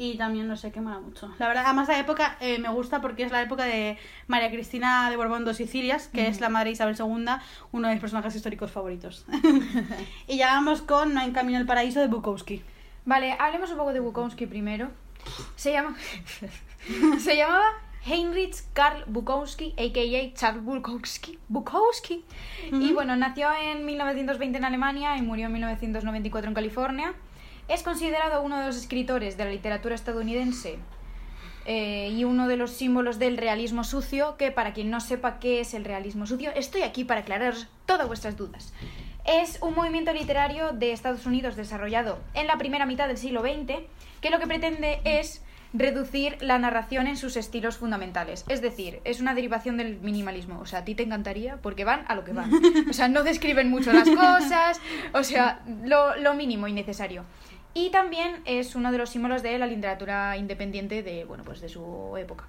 y 0.00 0.16
también 0.16 0.48
no 0.48 0.56
sé 0.56 0.72
qué 0.72 0.80
mola 0.80 0.98
mucho. 0.98 1.30
La 1.38 1.46
verdad, 1.46 1.64
además 1.66 1.86
la 1.86 1.98
época 1.98 2.38
eh, 2.40 2.58
me 2.58 2.70
gusta 2.70 3.02
porque 3.02 3.22
es 3.22 3.30
la 3.30 3.42
época 3.42 3.64
de 3.64 3.98
María 4.28 4.50
Cristina 4.50 5.10
de 5.10 5.16
Borbón 5.16 5.44
dos 5.44 5.58
Sicilias, 5.58 6.08
que 6.08 6.26
es 6.26 6.40
la 6.40 6.48
madre 6.48 6.70
de 6.70 6.72
Isabel 6.72 6.96
II, 6.98 7.26
uno 7.72 7.86
de 7.86 7.92
mis 7.92 8.00
personajes 8.00 8.34
históricos 8.34 8.70
favoritos. 8.70 9.26
y 10.26 10.38
ya 10.38 10.54
vamos 10.54 10.80
con 10.80 11.12
No 11.12 11.20
hay 11.20 11.32
camino 11.32 11.58
al 11.58 11.66
paraíso 11.66 12.00
de 12.00 12.06
Bukowski. 12.06 12.62
Vale, 13.04 13.36
hablemos 13.38 13.70
un 13.72 13.76
poco 13.76 13.92
de 13.92 14.00
Bukowski 14.00 14.46
primero. 14.46 14.88
Se 15.56 15.72
llama. 15.72 15.94
se 17.18 17.36
llamaba 17.36 17.66
Heinrich 18.06 18.56
Karl 18.72 19.04
Bukowski, 19.06 19.74
a.k.a. 19.76 20.34
Charles 20.34 20.64
Bukowski. 20.64 21.38
Bukowski. 21.48 22.24
Y 22.72 22.94
bueno, 22.94 23.16
nació 23.16 23.48
en 23.52 23.84
1920 23.84 24.56
en 24.56 24.64
Alemania 24.64 25.18
y 25.18 25.20
murió 25.20 25.44
en 25.44 25.52
1994 25.52 26.48
en 26.48 26.54
California. 26.54 27.14
Es 27.70 27.84
considerado 27.84 28.42
uno 28.42 28.58
de 28.58 28.66
los 28.66 28.76
escritores 28.76 29.36
de 29.36 29.44
la 29.44 29.50
literatura 29.52 29.94
estadounidense 29.94 30.80
eh, 31.66 32.12
y 32.12 32.24
uno 32.24 32.48
de 32.48 32.56
los 32.56 32.72
símbolos 32.72 33.20
del 33.20 33.36
realismo 33.36 33.84
sucio, 33.84 34.36
que 34.36 34.50
para 34.50 34.72
quien 34.72 34.90
no 34.90 34.98
sepa 34.98 35.38
qué 35.38 35.60
es 35.60 35.72
el 35.74 35.84
realismo 35.84 36.26
sucio, 36.26 36.50
estoy 36.56 36.82
aquí 36.82 37.04
para 37.04 37.20
aclararos 37.20 37.68
todas 37.86 38.08
vuestras 38.08 38.36
dudas. 38.36 38.72
Es 39.24 39.62
un 39.62 39.76
movimiento 39.76 40.12
literario 40.12 40.72
de 40.72 40.90
Estados 40.90 41.26
Unidos 41.26 41.54
desarrollado 41.54 42.18
en 42.34 42.48
la 42.48 42.58
primera 42.58 42.86
mitad 42.86 43.06
del 43.06 43.18
siglo 43.18 43.40
XX, 43.40 43.84
que 44.20 44.30
lo 44.30 44.40
que 44.40 44.48
pretende 44.48 45.00
es 45.04 45.40
reducir 45.72 46.38
la 46.40 46.58
narración 46.58 47.06
en 47.06 47.16
sus 47.16 47.36
estilos 47.36 47.76
fundamentales. 47.76 48.44
Es 48.48 48.60
decir, 48.60 49.00
es 49.04 49.20
una 49.20 49.34
derivación 49.34 49.76
del 49.76 50.00
minimalismo. 50.00 50.58
O 50.58 50.66
sea, 50.66 50.80
a 50.80 50.84
ti 50.84 50.96
te 50.96 51.04
encantaría 51.04 51.58
porque 51.58 51.84
van 51.84 52.04
a 52.08 52.16
lo 52.16 52.24
que 52.24 52.32
van. 52.32 52.50
O 52.88 52.92
sea, 52.92 53.06
no 53.06 53.22
describen 53.22 53.70
mucho 53.70 53.92
las 53.92 54.08
cosas, 54.10 54.80
o 55.12 55.22
sea, 55.22 55.60
lo, 55.84 56.16
lo 56.16 56.34
mínimo 56.34 56.66
y 56.66 56.72
necesario. 56.72 57.24
Y 57.74 57.90
también 57.90 58.42
es 58.44 58.74
uno 58.74 58.90
de 58.90 58.98
los 58.98 59.10
símbolos 59.10 59.42
de 59.42 59.58
la 59.58 59.66
literatura 59.66 60.36
independiente 60.36 61.02
de, 61.02 61.24
bueno, 61.24 61.44
pues 61.44 61.60
de 61.60 61.68
su 61.68 62.16
época. 62.16 62.46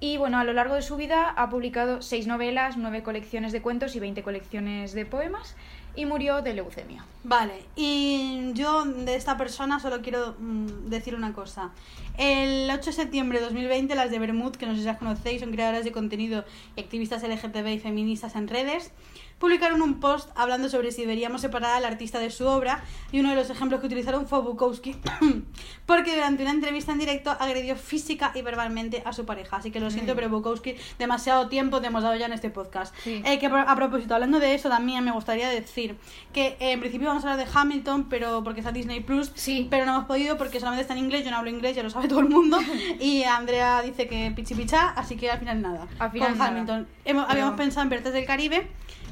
Y 0.00 0.16
bueno, 0.16 0.38
a 0.38 0.44
lo 0.44 0.52
largo 0.52 0.74
de 0.74 0.82
su 0.82 0.96
vida 0.96 1.30
ha 1.30 1.48
publicado 1.48 2.02
seis 2.02 2.26
novelas, 2.26 2.76
nueve 2.76 3.02
colecciones 3.02 3.52
de 3.52 3.62
cuentos 3.62 3.94
y 3.96 4.00
20 4.00 4.22
colecciones 4.22 4.92
de 4.92 5.06
poemas 5.06 5.54
y 5.96 6.06
murió 6.06 6.42
de 6.42 6.54
leucemia. 6.54 7.04
Vale, 7.22 7.64
y 7.76 8.52
yo 8.54 8.84
de 8.84 9.14
esta 9.14 9.36
persona 9.36 9.78
solo 9.78 10.02
quiero 10.02 10.34
mm, 10.38 10.88
decir 10.88 11.14
una 11.14 11.32
cosa. 11.32 11.70
El 12.18 12.68
8 12.70 12.84
de 12.84 12.92
septiembre 12.92 13.38
de 13.38 13.44
2020, 13.44 13.94
las 13.94 14.10
de 14.10 14.18
Bermud, 14.18 14.56
que 14.56 14.66
no 14.66 14.74
sé 14.74 14.80
si 14.80 14.86
las 14.86 14.98
conocéis, 14.98 15.40
son 15.40 15.52
creadoras 15.52 15.84
de 15.84 15.92
contenido 15.92 16.44
y 16.76 16.80
activistas 16.80 17.22
LGTB 17.22 17.68
y 17.68 17.78
feministas 17.78 18.34
en 18.34 18.48
redes, 18.48 18.92
publicaron 19.38 19.82
un 19.82 20.00
post 20.00 20.30
hablando 20.36 20.68
sobre 20.68 20.90
si 20.92 21.02
deberíamos 21.02 21.40
separar 21.40 21.76
al 21.76 21.84
artista 21.84 22.18
de 22.18 22.30
su 22.30 22.46
obra 22.46 22.82
y 23.12 23.20
uno 23.20 23.30
de 23.30 23.36
los 23.36 23.50
ejemplos 23.50 23.80
que 23.80 23.86
utilizaron 23.86 24.26
fue 24.26 24.40
Bukowski, 24.40 24.96
porque 25.86 26.14
durante 26.14 26.42
una 26.42 26.52
entrevista 26.52 26.92
en 26.92 26.98
directo 26.98 27.30
agredió 27.30 27.76
física 27.76 28.32
y 28.34 28.42
verbalmente 28.42 29.02
a 29.04 29.12
su 29.12 29.24
pareja. 29.26 29.56
Así 29.56 29.70
que 29.70 29.80
lo 29.80 29.90
siento, 29.90 30.14
pero 30.14 30.28
Bukowski, 30.30 30.76
demasiado 30.98 31.48
tiempo 31.48 31.80
te 31.80 31.88
hemos 31.88 32.02
dado 32.02 32.16
ya 32.16 32.26
en 32.26 32.32
este 32.32 32.50
podcast. 32.50 32.94
Sí. 33.02 33.22
Eh, 33.24 33.38
que 33.38 33.46
a 33.46 33.74
propósito, 33.76 34.14
hablando 34.14 34.40
de 34.40 34.54
eso, 34.54 34.68
también 34.68 35.04
me 35.04 35.10
gustaría 35.12 35.48
decir 35.48 35.96
que 36.32 36.56
eh, 36.60 36.72
en 36.72 36.80
principio 36.80 37.08
vamos 37.08 37.24
a 37.24 37.32
hablar 37.32 37.46
de 37.46 37.52
Hamilton, 37.52 38.08
pero 38.08 38.42
porque 38.44 38.60
está 38.60 38.72
Disney 38.72 39.00
Plus, 39.00 39.32
Sí. 39.34 39.66
pero 39.70 39.84
no 39.84 39.92
hemos 39.94 40.04
podido 40.06 40.38
porque 40.38 40.58
solamente 40.60 40.82
está 40.82 40.94
en 40.94 41.00
inglés, 41.04 41.24
yo 41.24 41.30
no 41.30 41.38
hablo 41.38 41.50
inglés, 41.50 41.76
ya 41.76 41.82
lo 41.82 41.90
sabe 41.90 42.08
todo 42.08 42.20
el 42.20 42.28
mundo, 42.28 42.58
y 43.00 43.22
Andrea 43.24 43.82
dice 43.82 44.06
que 44.06 44.32
pichi 44.34 44.54
picha, 44.54 44.90
así 44.90 45.16
que 45.16 45.30
al 45.30 45.38
final 45.38 45.60
nada. 45.60 45.86
Al 45.98 46.10
final 46.10 46.28
Con 46.30 46.38
nada. 46.38 46.50
Hamilton. 46.50 46.88
Hemos- 47.04 47.24
Pero- 47.26 47.32
Habíamos 47.32 47.56
pensado 47.56 47.82
en 47.82 47.88
Piratas 47.90 48.12
del 48.12 48.24
Caribe, 48.24 48.68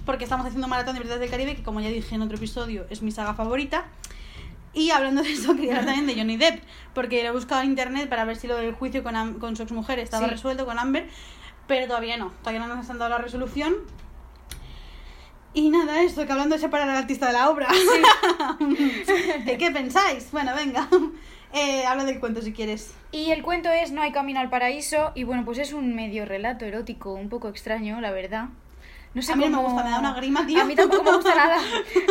porque 0.06 0.24
estamos 0.24 0.46
haciendo 0.46 0.68
maratón 0.68 0.94
de 0.94 1.00
Piratas 1.00 1.20
del 1.20 1.30
Caribe, 1.30 1.54
que 1.56 1.62
como 1.62 1.80
ya 1.80 1.88
dije 1.88 2.14
en 2.14 2.22
otro 2.22 2.36
episodio, 2.36 2.86
es 2.90 3.02
mi 3.02 3.10
saga 3.10 3.34
favorita. 3.34 3.84
Y 4.74 4.90
hablando 4.90 5.22
de 5.22 5.32
eso, 5.32 5.54
quería 5.56 5.78
hablar 5.78 5.94
también 5.94 6.06
de 6.06 6.14
Johnny 6.20 6.36
Depp, 6.36 6.62
porque 6.94 7.22
lo 7.22 7.28
he 7.28 7.32
buscado 7.32 7.62
en 7.62 7.68
internet 7.68 8.08
para 8.08 8.24
ver 8.24 8.36
si 8.36 8.46
lo 8.46 8.56
del 8.56 8.72
juicio 8.72 9.02
con, 9.02 9.16
Am- 9.16 9.38
con 9.38 9.54
su 9.56 9.62
exmujer 9.62 9.98
estaba 9.98 10.24
Sí. 10.26 10.30
resuelto 10.30 10.64
con 10.66 10.78
Amber, 10.78 11.08
pero 11.66 11.86
todavía 11.86 12.16
no, 12.16 12.32
todavía 12.42 12.66
no 12.66 12.74
nos 12.74 12.88
han 12.90 12.98
dado 12.98 13.10
la 13.10 13.18
resolución. 13.18 13.74
Y 15.54 15.68
nada, 15.68 16.02
esto, 16.02 16.24
que 16.24 16.32
hablando 16.32 16.54
de 16.54 16.60
separar 16.62 16.88
al 16.88 16.96
artista 16.96 17.26
de 17.26 17.34
la 17.34 17.50
obra. 17.50 17.68
¿De 19.44 19.58
qué 19.58 19.70
pensáis? 19.70 20.30
Bueno, 20.32 20.54
venga, 20.54 20.88
eh, 21.52 21.84
habla 21.84 22.04
del 22.04 22.20
cuento 22.20 22.40
si 22.40 22.52
quieres. 22.52 22.94
Y 23.12 23.30
el 23.32 23.42
cuento 23.42 23.68
es 23.70 23.92
No 23.92 24.00
hay 24.00 24.12
camino 24.12 24.40
al 24.40 24.48
paraíso 24.48 25.12
y 25.14 25.24
bueno, 25.24 25.44
pues 25.44 25.58
es 25.58 25.74
un 25.74 25.94
medio 25.94 26.24
relato 26.24 26.64
erótico 26.64 27.12
un 27.12 27.28
poco 27.28 27.48
extraño, 27.48 28.00
la 28.00 28.10
verdad. 28.12 28.46
No 29.14 29.20
sé 29.22 29.32
A 29.32 29.36
mí 29.36 29.46
no 29.48 29.58
me 29.58 29.68
gusta, 29.68 29.84
me 29.84 29.90
da 29.90 29.98
una 29.98 30.14
grima, 30.14 30.46
tío. 30.46 30.60
A 30.60 30.64
mí 30.64 30.74
tampoco 30.74 31.02
me 31.02 31.12
gusta 31.16 31.34
nada. 31.36 31.58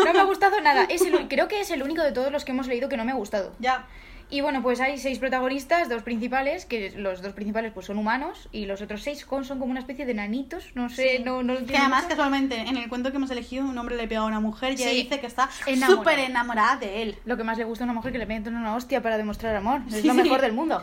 No 0.05 0.13
me 0.13 0.19
ha 0.19 0.23
gustado 0.23 0.59
nada. 0.61 0.83
Es 0.83 1.01
el- 1.01 1.27
creo 1.27 1.47
que 1.47 1.61
es 1.61 1.71
el 1.71 1.81
único 1.81 2.01
de 2.03 2.11
todos 2.11 2.31
los 2.31 2.45
que 2.45 2.51
hemos 2.51 2.67
leído 2.67 2.89
que 2.89 2.97
no 2.97 3.05
me 3.05 3.11
ha 3.11 3.15
gustado. 3.15 3.53
Ya, 3.59 3.85
Y 4.33 4.39
bueno, 4.41 4.61
pues 4.63 4.79
hay 4.79 4.97
seis 4.97 5.19
protagonistas, 5.19 5.89
dos 5.89 6.03
principales, 6.03 6.65
que 6.65 6.91
los 6.95 7.21
dos 7.21 7.33
principales 7.33 7.73
pues 7.73 7.85
son 7.87 7.97
humanos 7.97 8.47
y 8.53 8.65
los 8.65 8.81
otros 8.81 9.01
seis 9.03 9.25
con- 9.25 9.43
son 9.43 9.59
como 9.59 9.69
una 9.71 9.81
especie 9.81 10.05
de 10.05 10.13
nanitos, 10.13 10.71
no 10.73 10.89
sé, 10.89 11.17
Sí. 11.17 11.23
no, 11.23 11.43
no 11.43 11.57
que 11.65 11.75
además 11.77 12.03
mucho. 12.03 12.15
casualmente 12.15 12.55
en 12.57 12.77
el 12.77 12.87
cuento 12.87 13.11
que 13.11 13.17
hemos 13.17 13.29
elegido 13.29 13.65
un 13.65 13.77
hombre 13.77 13.97
le 13.97 14.07
pega 14.07 14.21
a 14.21 14.25
una 14.25 14.39
mujer 14.39 14.71
y 14.71 14.75
ella 14.83 14.89
Sí. 14.91 15.03
dice 15.03 15.19
que 15.19 15.27
está 15.27 15.49
súper 15.85 16.19
enamorada 16.19 16.77
de 16.77 17.01
él. 17.03 17.15
Lo 17.25 17.35
que 17.35 17.43
más 17.43 17.57
le 17.57 17.65
gusta 17.65 17.83
a 17.83 17.85
una 17.85 17.93
mujer 17.93 18.13
que 18.13 18.19
le 18.19 18.25
meten 18.25 18.55
una 18.55 18.73
hostia 18.73 19.01
para 19.01 19.17
demostrar 19.17 19.53
amor. 19.55 19.81
Es 19.89 19.95
Sí, 20.01 20.07
lo 20.07 20.13
mejor 20.13 20.39
del 20.39 20.53
mundo. 20.53 20.81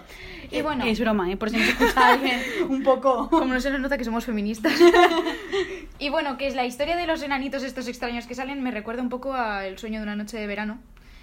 Y 0.50 0.60
bueno, 0.60 0.84
Es 0.84 1.00
broma, 1.00 1.30
¿eh? 1.32 1.38
por 1.38 1.48
si 1.48 1.56
nos 1.56 1.68
escucha 1.70 2.06
alguien 2.12 2.38
un 2.68 2.82
poco... 2.82 3.30
como 3.30 3.54
no 3.54 3.60
se 3.60 3.70
nos 3.70 3.80
nota 3.80 3.96
que 3.96 4.04
somos 4.04 4.26
feministas. 4.26 4.74
y 5.98 6.08
bueno, 6.10 6.36
que 6.36 6.46
es 6.46 6.54
la 6.54 6.66
historia 6.66 6.96
de 6.96 7.06
los 7.06 7.22
enanitos 7.22 7.62
estos 7.62 7.88
extraños 7.88 8.26
que 8.26 8.34
salen 8.34 8.62
me 8.62 8.70
recuerda 8.70 9.02
un 9.02 9.08
poco 9.08 9.32
a 9.34 9.66
El 9.66 9.78
sueño 9.78 10.00
de 10.00 10.04
una 10.04 10.16
noche 10.16 10.36
de 10.38 10.46
verano. 10.46 10.78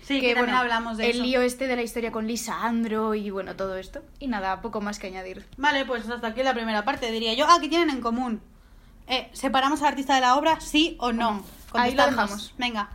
Sí, 0.06 0.22
que, 0.22 0.36
también 0.36 0.56
hablamos 0.56 0.98
de 0.98 1.06
el 1.06 1.16
eso. 1.16 1.24
lío 1.24 1.42
este 1.42 1.66
de 1.66 1.76
la 1.76 1.82
historia 1.82 2.12
con 2.12 2.28
Lisandro 2.28 3.16
y 3.16 3.32
bueno, 3.32 3.56
todo 3.56 3.76
esto. 3.76 4.04
Y 4.20 4.28
nada, 4.28 4.62
poco 4.62 4.80
más 4.80 5.00
que 5.00 5.08
añadir. 5.08 5.44
Vale, 5.58 5.84
pues 5.86 6.08
hasta 6.08 6.28
aquí 6.28 6.44
la 6.44 6.54
primera 6.54 6.86
parte, 6.86 7.12
diría 7.12 7.34
yo. 7.34 7.46
Ah, 7.50 7.58
¿qué 7.60 7.70
tienen 7.70 7.90
en 7.90 8.02
común? 8.02 8.40
Eh, 9.08 9.30
¿Separamos 9.34 9.82
al 9.82 9.90
artista 9.90 10.14
de 10.14 10.22
la 10.22 10.36
obra, 10.36 10.60
sí 10.60 10.96
o 11.00 11.12
no? 11.12 11.44
Ahí 11.74 11.96
lo 11.96 12.06
dejamos. 12.06 12.54
Venga. 12.58 12.90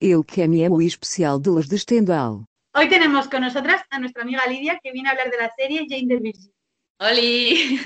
Eu 0.00 0.24
que 0.24 0.42
é 0.42 0.68
o 0.70 0.80
especial 0.80 1.40
de 1.40 1.50
las 1.50 1.68
de 1.68 1.78
Stendhal. 1.78 2.44
Hoy 2.74 2.88
tenemos 2.88 3.28
con 3.28 3.40
nosotras 3.40 3.82
a 3.90 3.98
nuestra 3.98 4.22
amiga 4.22 4.46
Lidia, 4.46 4.78
que 4.82 4.92
viene 4.92 5.08
a 5.08 5.12
hablar 5.12 5.30
de 5.30 5.38
la 5.38 5.50
serie 5.56 5.86
Jane 5.88 6.08
the 6.08 6.16
Virgin. 6.16 6.52
¡Holi! 6.98 7.80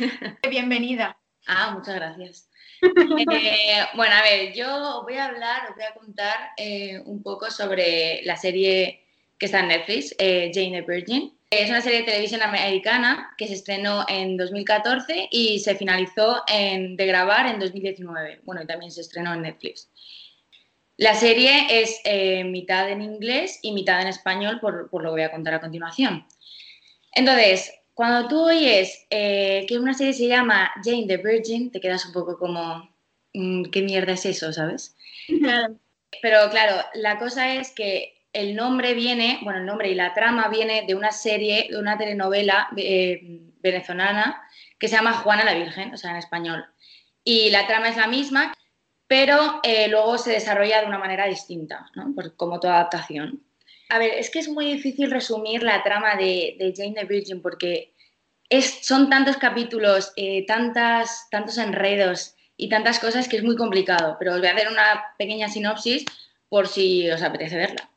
Bienvenida. 0.51 1.17
Ah, 1.47 1.73
muchas 1.73 1.95
gracias. 1.95 2.50
Eh, 2.83 3.77
bueno, 3.95 4.15
a 4.15 4.23
ver, 4.23 4.53
yo 4.55 5.03
voy 5.03 5.15
a 5.15 5.27
hablar, 5.27 5.69
os 5.69 5.75
voy 5.77 5.85
a 5.85 5.95
contar 5.95 6.37
eh, 6.57 7.01
un 7.05 7.23
poco 7.23 7.51
sobre 7.51 8.23
la 8.25 8.37
serie 8.37 9.05
que 9.39 9.47
está 9.47 9.61
en 9.61 9.69
Netflix, 9.69 10.15
eh, 10.19 10.51
Jane 10.55 10.81
the 10.83 10.87
Virgin. 10.91 11.37
Es 11.51 11.69
una 11.69 11.81
serie 11.81 12.01
de 12.01 12.05
televisión 12.07 12.43
americana 12.43 13.35
que 13.37 13.47
se 13.49 13.55
estrenó 13.55 14.05
en 14.09 14.37
2014 14.37 15.29
y 15.31 15.59
se 15.59 15.75
finalizó 15.75 16.43
en- 16.47 16.97
de 16.97 17.07
grabar 17.07 17.47
en 17.47 17.59
2019. 17.59 18.41
Bueno, 18.45 18.63
y 18.63 18.67
también 18.67 18.91
se 18.93 19.01
estrenó 19.01 19.35
en 19.35 19.43
Netflix. 19.43 19.91
La 20.97 21.15
serie 21.15 21.67
es 21.83 22.01
eh, 22.05 22.45
mitad 22.45 22.89
en 22.91 23.01
inglés 23.03 23.59
y 23.63 23.73
mitad 23.73 24.01
en 24.03 24.09
español, 24.09 24.61
por, 24.61 24.89
por 24.91 25.03
lo 25.03 25.09
que 25.11 25.13
voy 25.15 25.23
a 25.23 25.31
contar 25.33 25.55
a 25.55 25.61
continuación. 25.61 26.27
Entonces, 27.13 27.73
cuando 28.01 28.29
tú 28.29 28.47
oyes 28.47 29.07
eh, 29.11 29.67
que 29.69 29.79
una 29.79 29.93
serie 29.93 30.15
se 30.15 30.27
llama 30.27 30.73
Jane 30.83 31.05
the 31.07 31.19
Virgin, 31.19 31.71
te 31.71 31.83
quedas 31.83 32.07
un 32.07 32.15
poco 32.15 32.39
como, 32.39 32.89
mm, 33.35 33.65
¿qué 33.65 33.83
mierda 33.83 34.15
es 34.15 34.25
eso, 34.25 34.55
sabes? 34.55 34.97
Pero 36.23 36.49
claro, 36.49 36.83
la 36.95 37.19
cosa 37.19 37.57
es 37.57 37.73
que 37.73 38.25
el 38.33 38.57
nombre 38.57 38.95
viene, 38.95 39.39
bueno, 39.43 39.59
el 39.59 39.67
nombre 39.67 39.91
y 39.91 39.95
la 39.95 40.15
trama 40.15 40.49
viene 40.49 40.87
de 40.87 40.95
una 40.95 41.13
serie, 41.13 41.67
de 41.69 41.77
una 41.77 41.99
telenovela 41.99 42.71
eh, 42.75 43.21
venezolana 43.61 44.49
que 44.79 44.89
se 44.89 44.97
llama 44.97 45.13
Juana 45.13 45.45
la 45.45 45.53
Virgen, 45.53 45.93
o 45.93 45.99
sea, 45.99 46.13
en 46.13 46.17
español. 46.17 46.65
Y 47.23 47.51
la 47.51 47.67
trama 47.67 47.91
es 47.91 47.99
la 47.99 48.07
misma, 48.07 48.55
pero 49.09 49.61
eh, 49.63 49.89
luego 49.89 50.17
se 50.17 50.33
desarrolla 50.33 50.81
de 50.81 50.87
una 50.87 50.99
manera 50.99 51.27
distinta, 51.27 51.91
¿no? 51.95 52.15
Pues 52.15 52.31
como 52.31 52.61
toda 52.61 52.77
adaptación. 52.77 53.43
A 53.91 53.99
ver, 53.99 54.15
es 54.15 54.31
que 54.31 54.39
es 54.39 54.49
muy 54.49 54.65
difícil 54.65 55.11
resumir 55.11 55.63
la 55.63 55.83
trama 55.83 56.15
de, 56.17 56.57
de 56.59 56.73
Jane 56.75 56.95
the 56.95 57.05
Virgin 57.05 57.43
porque 57.43 57.90
es, 58.51 58.81
son 58.83 59.09
tantos 59.09 59.37
capítulos, 59.37 60.13
eh, 60.17 60.45
tantas, 60.45 61.29
tantos 61.31 61.57
enredos 61.57 62.35
y 62.57 62.69
tantas 62.69 62.99
cosas 62.99 63.29
que 63.29 63.37
es 63.37 63.45
muy 63.45 63.57
complicado, 63.57 64.17
pero 64.19 64.35
os 64.35 64.41
voy 64.41 64.49
a 64.49 64.53
hacer 64.53 64.69
una 64.69 65.15
pequeña 65.17 65.49
sinopsis 65.49 66.05
por 66.49 66.67
si 66.67 67.09
os 67.09 67.23
apetece 67.23 67.57
verla. 67.57 67.89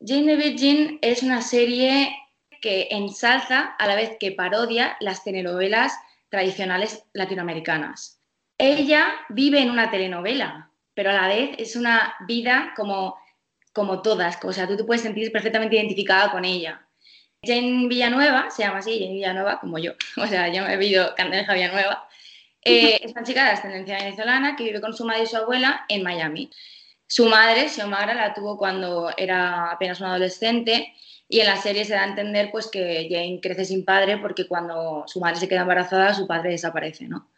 Jane 0.00 0.26
the 0.26 0.36
Virgin 0.36 0.98
es 1.02 1.22
una 1.22 1.42
serie 1.42 2.16
que 2.62 2.88
ensalza 2.90 3.74
a 3.78 3.86
la 3.86 3.96
vez 3.96 4.16
que 4.18 4.32
parodia 4.32 4.96
las 5.00 5.24
telenovelas 5.24 5.92
tradicionales 6.28 7.04
latinoamericanas. 7.12 8.20
Ella 8.56 9.12
vive 9.28 9.60
en 9.60 9.70
una 9.70 9.90
telenovela, 9.90 10.70
pero 10.94 11.10
a 11.10 11.14
la 11.14 11.28
vez 11.28 11.50
es 11.58 11.74
una 11.76 12.14
vida 12.26 12.72
como, 12.76 13.16
como 13.72 14.02
todas, 14.02 14.38
o 14.44 14.52
sea, 14.52 14.66
tú 14.66 14.76
te 14.76 14.84
puedes 14.84 15.02
sentir 15.02 15.32
perfectamente 15.32 15.76
identificada 15.76 16.30
con 16.30 16.44
ella. 16.44 16.87
Jane 17.42 17.88
Villanueva, 17.88 18.50
se 18.50 18.62
llama 18.62 18.78
así, 18.78 18.98
Jane 18.98 19.14
Villanueva, 19.14 19.60
como 19.60 19.78
yo, 19.78 19.92
o 20.16 20.26
sea, 20.26 20.48
yo 20.52 20.64
me 20.64 20.74
he 20.74 20.76
vivido 20.76 21.14
Candeleja 21.16 21.54
Villanueva, 21.54 22.08
eh, 22.62 23.00
es 23.02 23.12
una 23.12 23.24
chica 23.24 23.44
de 23.44 23.50
ascendencia 23.50 23.98
venezolana 23.98 24.56
que 24.56 24.64
vive 24.64 24.80
con 24.80 24.94
su 24.94 25.04
madre 25.04 25.24
y 25.24 25.26
su 25.26 25.36
abuela 25.36 25.84
en 25.88 26.02
Miami. 26.02 26.50
Su 27.06 27.26
madre, 27.26 27.68
Xiomara, 27.70 28.14
la 28.14 28.34
tuvo 28.34 28.58
cuando 28.58 29.10
era 29.16 29.70
apenas 29.70 30.00
una 30.00 30.10
adolescente 30.10 30.92
y 31.26 31.40
en 31.40 31.46
la 31.46 31.56
serie 31.56 31.84
se 31.86 31.94
da 31.94 32.02
a 32.02 32.08
entender 32.08 32.50
pues, 32.50 32.68
que 32.68 33.08
Jane 33.10 33.40
crece 33.42 33.64
sin 33.64 33.84
padre 33.84 34.18
porque 34.18 34.46
cuando 34.46 35.04
su 35.06 35.20
madre 35.20 35.36
se 35.36 35.48
queda 35.48 35.62
embarazada, 35.62 36.12
su 36.12 36.26
padre 36.26 36.50
desaparece, 36.50 37.08
¿no? 37.08 37.30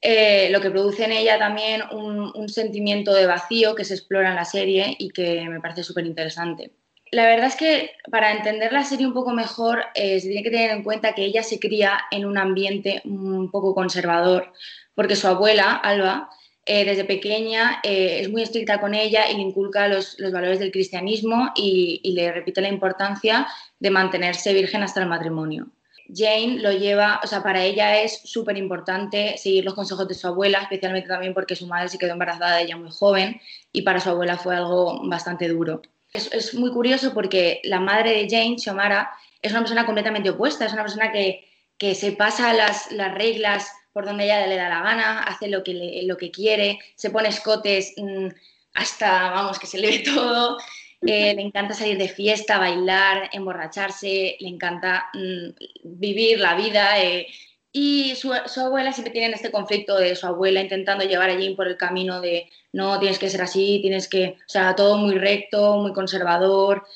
Eh, 0.00 0.48
lo 0.50 0.60
que 0.60 0.70
produce 0.70 1.04
en 1.04 1.12
ella 1.12 1.38
también 1.38 1.82
un, 1.90 2.30
un, 2.32 2.48
sentimiento 2.48 3.12
de 3.12 3.26
vacío 3.26 3.74
que 3.74 3.84
se 3.84 3.94
explora 3.94 4.28
en 4.28 4.36
la 4.36 4.44
serie 4.44 4.94
y 4.96 5.10
que 5.10 5.48
me 5.48 5.60
parece 5.60 5.82
súper 5.82 6.06
interesante. 6.06 6.70
La 7.10 7.26
verdad 7.26 7.46
es 7.46 7.56
que 7.56 7.92
para 8.10 8.32
entender 8.32 8.72
la 8.72 8.84
serie 8.84 9.06
un 9.06 9.14
poco 9.14 9.32
mejor 9.32 9.84
eh, 9.94 10.20
se 10.20 10.28
tiene 10.28 10.42
que 10.42 10.50
tener 10.50 10.70
en 10.70 10.82
cuenta 10.82 11.14
que 11.14 11.24
ella 11.24 11.42
se 11.42 11.58
cría 11.58 11.98
en 12.10 12.26
un 12.26 12.36
ambiente 12.36 13.00
un 13.04 13.50
poco 13.50 13.74
conservador, 13.74 14.52
porque 14.94 15.16
su 15.16 15.26
abuela, 15.26 15.74
Alba, 15.74 16.30
eh, 16.66 16.84
desde 16.84 17.04
pequeña 17.04 17.80
eh, 17.82 18.18
es 18.20 18.30
muy 18.30 18.42
estricta 18.42 18.78
con 18.78 18.94
ella 18.94 19.30
y 19.30 19.36
le 19.36 19.40
inculca 19.40 19.88
los, 19.88 20.18
los 20.18 20.32
valores 20.32 20.58
del 20.58 20.70
cristianismo 20.70 21.50
y, 21.56 22.00
y, 22.02 22.12
le 22.12 22.30
repite 22.30 22.60
la 22.60 22.68
importancia 22.68 23.46
de 23.80 23.90
mantenerse 23.90 24.52
virgen 24.52 24.82
hasta 24.82 25.00
el 25.00 25.08
matrimonio. 25.08 25.68
Jane 26.14 26.58
lo 26.60 26.72
lleva, 26.72 27.20
o 27.24 27.26
sea, 27.26 27.42
para 27.42 27.64
ella 27.64 28.02
es 28.02 28.20
súper 28.24 28.58
importante 28.58 29.36
seguir 29.38 29.64
los 29.64 29.74
consejos 29.74 30.08
de 30.08 30.14
su 30.14 30.26
abuela, 30.26 30.60
especialmente 30.60 31.08
también 31.08 31.32
porque 31.32 31.56
su 31.56 31.66
madre 31.66 31.88
se 31.88 31.98
quedó 31.98 32.12
embarazada 32.12 32.56
de 32.56 32.64
ella 32.64 32.76
muy 32.76 32.90
joven 32.90 33.40
y 33.72 33.82
para 33.82 34.00
su 34.00 34.10
abuela 34.10 34.36
fue 34.36 34.56
algo 34.56 35.06
bastante 35.08 35.48
duro. 35.48 35.82
Es, 36.18 36.32
es 36.32 36.54
muy 36.54 36.70
curioso 36.70 37.14
porque 37.14 37.60
la 37.64 37.80
madre 37.80 38.10
de 38.10 38.28
Jane, 38.28 38.58
Xiomara, 38.58 39.10
es 39.40 39.52
una 39.52 39.60
persona 39.60 39.86
completamente 39.86 40.30
opuesta, 40.30 40.66
es 40.66 40.72
una 40.72 40.82
persona 40.82 41.12
que, 41.12 41.48
que 41.78 41.94
se 41.94 42.12
pasa 42.12 42.52
las, 42.52 42.90
las 42.92 43.14
reglas 43.14 43.70
por 43.92 44.04
donde 44.04 44.24
ella 44.24 44.46
le 44.46 44.56
da 44.56 44.68
la 44.68 44.82
gana, 44.82 45.22
hace 45.22 45.48
lo 45.48 45.62
que, 45.62 45.74
le, 45.74 46.02
lo 46.04 46.16
que 46.16 46.30
quiere, 46.30 46.78
se 46.94 47.10
pone 47.10 47.28
escotes 47.28 47.94
mmm, 47.96 48.28
hasta, 48.74 49.30
vamos, 49.30 49.58
que 49.58 49.66
se 49.66 49.78
le 49.78 49.88
ve 49.88 49.98
todo, 50.04 50.58
eh, 51.02 51.34
le 51.34 51.42
encanta 51.42 51.74
salir 51.74 51.96
de 51.96 52.08
fiesta, 52.08 52.58
bailar, 52.58 53.30
emborracharse, 53.32 54.36
le 54.38 54.48
encanta 54.48 55.08
mmm, 55.14 55.50
vivir 55.84 56.40
la 56.40 56.54
vida. 56.54 57.00
Eh, 57.02 57.26
y 57.72 58.14
su, 58.16 58.32
su, 58.46 58.60
abuela 58.60 58.92
siempre 58.92 59.12
tiene 59.12 59.34
este 59.34 59.50
conflicto 59.50 59.96
de 59.96 60.16
su 60.16 60.26
abuela 60.26 60.60
intentando 60.60 61.04
llevar 61.04 61.30
a 61.30 61.34
Jane 61.34 61.54
por 61.54 61.68
el 61.68 61.76
camino 61.76 62.20
de 62.20 62.50
no, 62.72 62.98
tienes 62.98 63.18
que 63.18 63.30
ser 63.30 63.42
así, 63.42 63.78
tienes 63.80 64.08
que, 64.08 64.36
o 64.40 64.48
sea, 64.48 64.74
todo 64.76 64.98
muy 64.98 65.16
recto, 65.18 65.78
muy 65.78 65.92
conservador. 65.92 66.86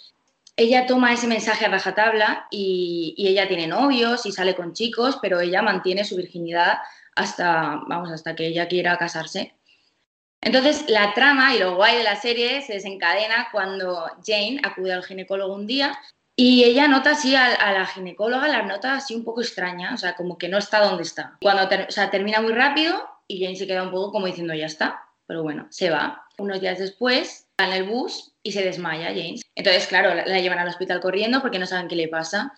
Ella 0.57 0.87
toma 0.87 1.13
ese 1.13 1.27
mensaje 1.27 1.65
a 1.65 1.71
rajatabla 1.71 2.47
y, 2.51 3.15
y 3.17 3.29
ella 3.29 3.49
tiene 3.49 3.67
novios 3.67 4.27
y 4.27 4.33
sale 4.33 4.55
con 4.55 4.75
chicos, 4.75 5.19
pero 5.23 5.41
ella 5.41 5.63
mantiene 5.63 6.05
su 6.05 6.17
virginidad 6.17 6.79
hasta, 7.15 7.81
vamos, 7.87 8.11
hasta 8.11 8.35
que 8.35 8.47
ella 8.47 8.69
quiera 8.69 8.99
casarse. 8.99 9.55
Entonces, 10.43 10.85
la 10.89 11.15
trama 11.15 11.55
y 11.55 11.61
lo 11.61 11.77
guay 11.77 11.97
de 11.97 12.03
la 12.03 12.17
serie 12.17 12.63
se 12.63 12.75
desencadena 12.75 13.49
cuando 13.53 14.07
Jane 14.27 14.61
acude 14.65 14.93
al 14.93 15.05
ginecólogo 15.05 15.55
un 15.55 15.69
día 15.69 15.97
y 16.35 16.65
ella 16.65 16.89
nota 16.89 17.13
así 17.13 17.37
a, 17.37 17.73
la 17.73 17.87
ginecóloga, 17.87 18.49
la 18.49 18.63
nota 18.63 18.95
así 18.95 19.15
un 19.15 19.23
poco 19.23 19.41
extraña, 19.43 19.95
o 19.95 19.97
sea, 19.97 20.17
como 20.17 20.39
que 20.39 20.49
no 20.49 20.59
está 20.59 20.81
donde 20.81 21.05
está. 21.05 21.37
Cuando 21.41 21.63
o 21.65 21.91
sea, 21.91 22.11
termina 22.11 22.41
muy 22.41 22.53
rápido 22.53 23.09
y 23.29 23.43
Jane 23.43 23.57
se 23.57 23.69
queda 23.69 23.85
un 23.85 23.93
poco 23.93 24.11
como 24.11 24.27
diciendo 24.27 24.53
ya 24.53 24.67
está, 24.67 25.05
pero 25.27 25.43
bueno, 25.43 25.67
se 25.71 25.91
va. 25.91 26.27
Unos 26.39 26.61
días 26.61 26.79
después, 26.79 27.47
va 27.61 27.67
en 27.67 27.73
el 27.73 27.85
bus 27.85 28.33
y 28.43 28.53
se 28.53 28.65
desmaya 28.65 29.09
Jane. 29.09 29.41
Entonces, 29.55 29.87
claro, 29.87 30.15
la, 30.15 30.41
llevan 30.41 30.59
al 30.59 30.69
hospital 30.69 31.01
corriendo 31.01 31.41
porque 31.41 31.59
no 31.59 31.67
saben 31.67 31.89
qué 31.89 31.97
le 31.97 32.09
pasa. 32.09 32.53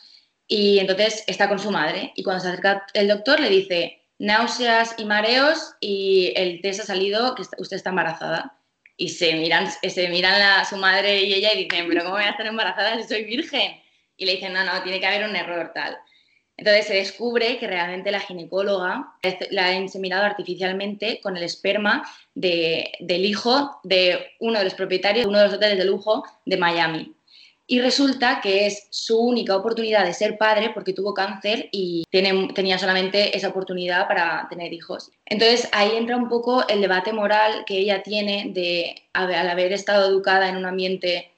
Y 0.46 0.78
entonces 0.78 1.24
está 1.26 1.48
con 1.48 1.58
su 1.58 1.70
madre 1.70 2.12
y 2.16 2.22
cuando 2.22 2.42
se 2.42 2.48
acerca 2.48 2.86
el 2.92 3.08
doctor 3.08 3.40
le 3.40 3.48
dice 3.48 4.02
náuseas 4.18 4.94
y 4.98 5.04
mareos 5.04 5.74
y 5.80 6.32
el 6.36 6.60
test 6.60 6.80
ha 6.80 6.84
salido 6.84 7.34
que 7.34 7.42
usted 7.42 7.76
está 7.76 7.90
embarazada. 7.90 8.58
y 8.96 9.08
se 9.08 9.34
miran, 9.34 9.68
se 9.70 10.08
miran 10.08 10.64
su 10.66 10.76
madre 10.76 11.22
y 11.22 11.34
ella 11.34 11.52
y 11.52 11.64
dicen, 11.64 11.88
pero 11.88 12.04
¿cómo 12.04 12.14
voy 12.14 12.24
a 12.24 12.30
estar 12.30 12.46
embarazada 12.46 12.96
si 12.96 13.08
soy 13.08 13.24
virgen? 13.24 13.82
Y 14.16 14.24
le 14.24 14.32
dicen, 14.32 14.52
no, 14.52 14.62
no, 14.64 14.82
tiene 14.84 15.00
que 15.00 15.06
haber 15.06 15.28
un 15.28 15.34
error 15.34 15.72
tal. 15.74 15.96
Entonces 16.64 16.86
se 16.86 16.94
descubre 16.94 17.58
que 17.58 17.66
realmente 17.66 18.10
la 18.10 18.20
ginecóloga 18.20 19.18
la 19.50 19.66
ha 19.66 19.74
inseminado 19.74 20.24
artificialmente 20.24 21.20
con 21.22 21.36
el 21.36 21.42
esperma 21.42 22.08
de, 22.34 22.90
del 23.00 23.26
hijo 23.26 23.80
de 23.84 24.30
uno 24.40 24.60
de 24.60 24.64
los 24.64 24.72
propietarios 24.72 25.26
de 25.26 25.28
uno 25.28 25.40
de 25.40 25.44
los 25.44 25.54
hoteles 25.56 25.76
de 25.76 25.84
lujo 25.84 26.24
de 26.46 26.56
Miami. 26.56 27.12
Y 27.66 27.82
resulta 27.82 28.40
que 28.40 28.64
es 28.64 28.86
su 28.88 29.18
única 29.18 29.54
oportunidad 29.54 30.06
de 30.06 30.14
ser 30.14 30.38
padre 30.38 30.70
porque 30.72 30.94
tuvo 30.94 31.12
cáncer 31.12 31.68
y 31.70 32.04
tiene, 32.08 32.48
tenía 32.54 32.78
solamente 32.78 33.36
esa 33.36 33.48
oportunidad 33.48 34.08
para 34.08 34.46
tener 34.48 34.72
hijos. 34.72 35.10
Entonces 35.26 35.68
ahí 35.70 35.90
entra 35.94 36.16
un 36.16 36.30
poco 36.30 36.66
el 36.66 36.80
debate 36.80 37.12
moral 37.12 37.64
que 37.66 37.76
ella 37.76 38.02
tiene 38.02 38.52
de 38.54 39.02
al 39.12 39.50
haber 39.50 39.74
estado 39.74 40.08
educada 40.08 40.48
en 40.48 40.56
un 40.56 40.64
ambiente 40.64 41.30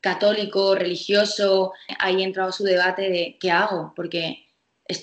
católico, 0.00 0.74
religioso, 0.74 1.72
ahí 1.98 2.22
entra 2.22 2.50
su 2.52 2.64
debate 2.64 3.10
de 3.10 3.36
qué 3.38 3.50
hago, 3.50 3.92
porque 3.94 4.41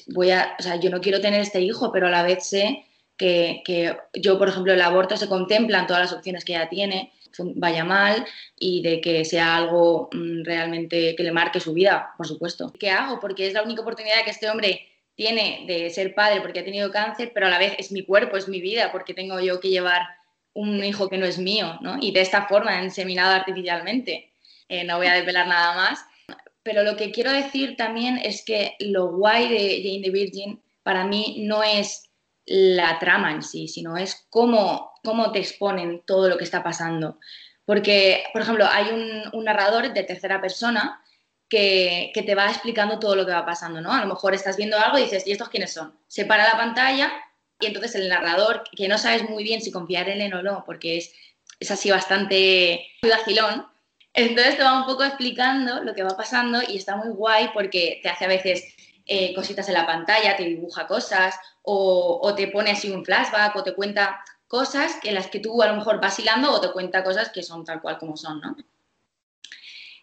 voy 0.08 0.32
a, 0.32 0.56
o 0.60 0.62
sea, 0.62 0.76
yo 0.78 0.90
no 0.90 1.02
quiero 1.02 1.22
tener 1.22 1.42
este 1.42 1.62
hijo, 1.62 1.92
pero 1.92 2.08
a 2.08 2.12
la 2.12 2.24
vez 2.24 2.48
sé 2.48 2.86
que, 3.18 3.62
que 3.66 3.98
yo, 4.14 4.38
por 4.38 4.50
ejemplo, 4.50 4.74
el 4.74 4.82
aborto 4.82 5.18
se 5.18 5.28
contempla 5.28 5.80
en 5.80 5.88
todas 5.88 6.04
las 6.04 6.14
opciones 6.14 6.46
que 6.46 6.54
ella 6.54 6.70
tiene 6.70 7.12
vaya 7.56 7.86
mal 7.86 8.26
y 8.58 8.82
de 8.82 9.02
que 9.02 9.26
sea 9.26 9.56
algo 9.56 10.10
mm, 10.12 10.44
realmente 10.44 11.16
que 11.16 11.24
le 11.24 11.32
marque 11.32 11.60
su 11.60 11.74
vida, 11.74 12.14
por 12.18 12.28
supuesto. 12.28 12.74
¿Qué 12.80 12.90
hago? 12.90 13.20
Porque 13.20 13.48
es 13.48 13.54
la 13.54 13.64
única 13.64 13.82
oportunidad 13.82 14.24
que 14.24 14.32
este 14.32 14.50
hombre 14.50 14.88
tiene 15.16 15.66
de 15.68 15.90
ser 15.90 16.16
padre 16.16 16.42
porque 16.42 16.60
ha 16.60 16.66
tenido 16.66 16.92
cáncer, 16.92 17.32
pero 17.34 17.48
a 17.48 17.50
la 17.50 17.60
vez 17.60 17.76
es 17.78 17.92
mi 17.92 18.04
cuerpo, 18.04 18.38
es 18.38 18.48
mi 18.48 18.62
vida, 18.62 18.92
porque 18.92 19.14
tengo 19.14 19.40
yo 19.40 19.60
que 19.60 19.70
llevar 19.70 20.02
un 20.54 20.84
hijo 20.84 21.10
que 21.10 21.18
no 21.18 21.26
es 21.26 21.38
mío, 21.38 21.78
¿no? 21.82 21.98
Y 22.02 22.12
de 22.12 22.22
esta 22.22 22.48
forma, 22.48 22.82
inseminado 22.82 23.34
artificialmente. 23.34 24.32
Eh, 24.68 24.84
no 24.84 24.98
voy 24.98 25.08
a 25.08 25.14
desvelar 25.14 25.48
nada 25.48 25.76
más. 25.76 26.06
Pero 26.64 26.84
lo 26.84 26.98
que 26.98 27.12
quiero 27.12 27.32
decir 27.32 27.76
también 27.78 28.18
es 28.18 28.44
que 28.44 28.76
lo 28.80 29.12
guay 29.12 29.50
de 29.50 29.82
Jane 29.84 30.02
the 30.04 30.12
Virgin 30.12 30.62
para 30.84 31.06
mí 31.06 31.38
no 31.40 31.64
es 31.64 32.10
la 32.46 32.98
trama 33.00 33.32
en 33.32 33.44
sí, 33.44 33.68
sino 33.68 33.96
es 33.96 34.26
cómo, 34.30 34.94
cómo 35.04 35.32
te 35.32 35.40
exponen 35.40 36.02
todo 36.06 36.28
lo 36.30 36.38
que 36.38 36.44
está 36.44 36.64
pasando. 36.64 37.20
Porque, 37.64 38.24
por 38.34 38.42
ejemplo, 38.42 38.66
hay 38.68 38.88
un, 39.32 39.44
narrador 39.44 39.94
de 39.94 40.04
tercera 40.04 40.42
persona 40.42 41.04
que, 41.48 42.12
te 42.14 42.34
va 42.34 42.50
explicando 42.50 42.98
todo 42.98 43.16
lo 43.16 43.28
que 43.28 43.32
va 43.32 43.46
pasando, 43.46 43.80
¿no? 43.82 43.94
A 43.94 44.02
lo 44.02 44.08
mejor 44.08 44.34
estás 44.34 44.58
viendo 44.58 44.80
algo 44.80 44.98
y 44.98 45.04
dices, 45.04 45.28
¿y 45.28 45.32
estos 45.32 45.50
quiénes 45.50 45.74
son? 45.74 45.96
Se 46.08 46.26
para 46.26 46.46
la 46.46 46.58
pantalla 46.58 47.12
y 47.60 47.68
entonces 47.68 47.94
el 47.94 48.10
narrador, 48.10 48.64
que 48.76 48.88
no 48.88 48.98
sabes 48.98 49.30
muy 49.30 49.44
bien 49.44 49.62
si 49.62 49.72
confiar 49.72 50.10
en 50.10 50.22
él 50.22 50.34
o 50.34 50.42
no, 50.42 50.64
porque 50.66 50.98
es, 50.98 51.14
es 51.60 51.70
así 51.70 51.92
bastante 51.92 52.88
vacilón, 53.08 53.68
entonces 54.14 54.58
te 54.58 54.64
va 54.64 54.80
un 54.80 54.86
poco 54.86 55.04
explicando 55.04 55.84
lo 55.84 55.94
que 55.94 56.04
va 56.04 56.18
pasando 56.18 56.62
y 56.68 56.78
está 56.78 56.96
muy 56.96 57.10
guay 57.10 57.50
porque 57.54 58.00
te 58.02 58.10
hace 58.10 58.26
a 58.26 58.30
veces 58.30 58.76
eh, 59.06 59.34
cositas 59.34 59.68
en 59.68 59.76
la 59.76 59.86
pantalla, 59.86 60.36
te 60.36 60.44
dibuja 60.44 60.88
cosas 60.88 61.36
o, 61.62 62.34
te 62.36 62.48
pone 62.48 62.72
así 62.72 62.90
un 62.90 63.06
flashback 63.06 63.56
o 63.56 63.64
te 63.64 63.74
cuenta 63.74 64.24
cosas 64.48 64.96
que 65.02 65.12
las 65.12 65.28
que 65.28 65.40
tú 65.40 65.62
a 65.62 65.68
lo 65.68 65.76
mejor 65.76 66.02
vas 66.02 66.20
hilando 66.20 66.52
o 66.52 66.60
te 66.60 66.72
cuenta 66.72 67.04
cosas 67.04 67.30
que 67.30 67.44
son 67.44 67.64
tal 67.64 67.82
cual 67.82 67.98
como 67.98 68.18
son, 68.18 68.42
¿no? 68.42 68.56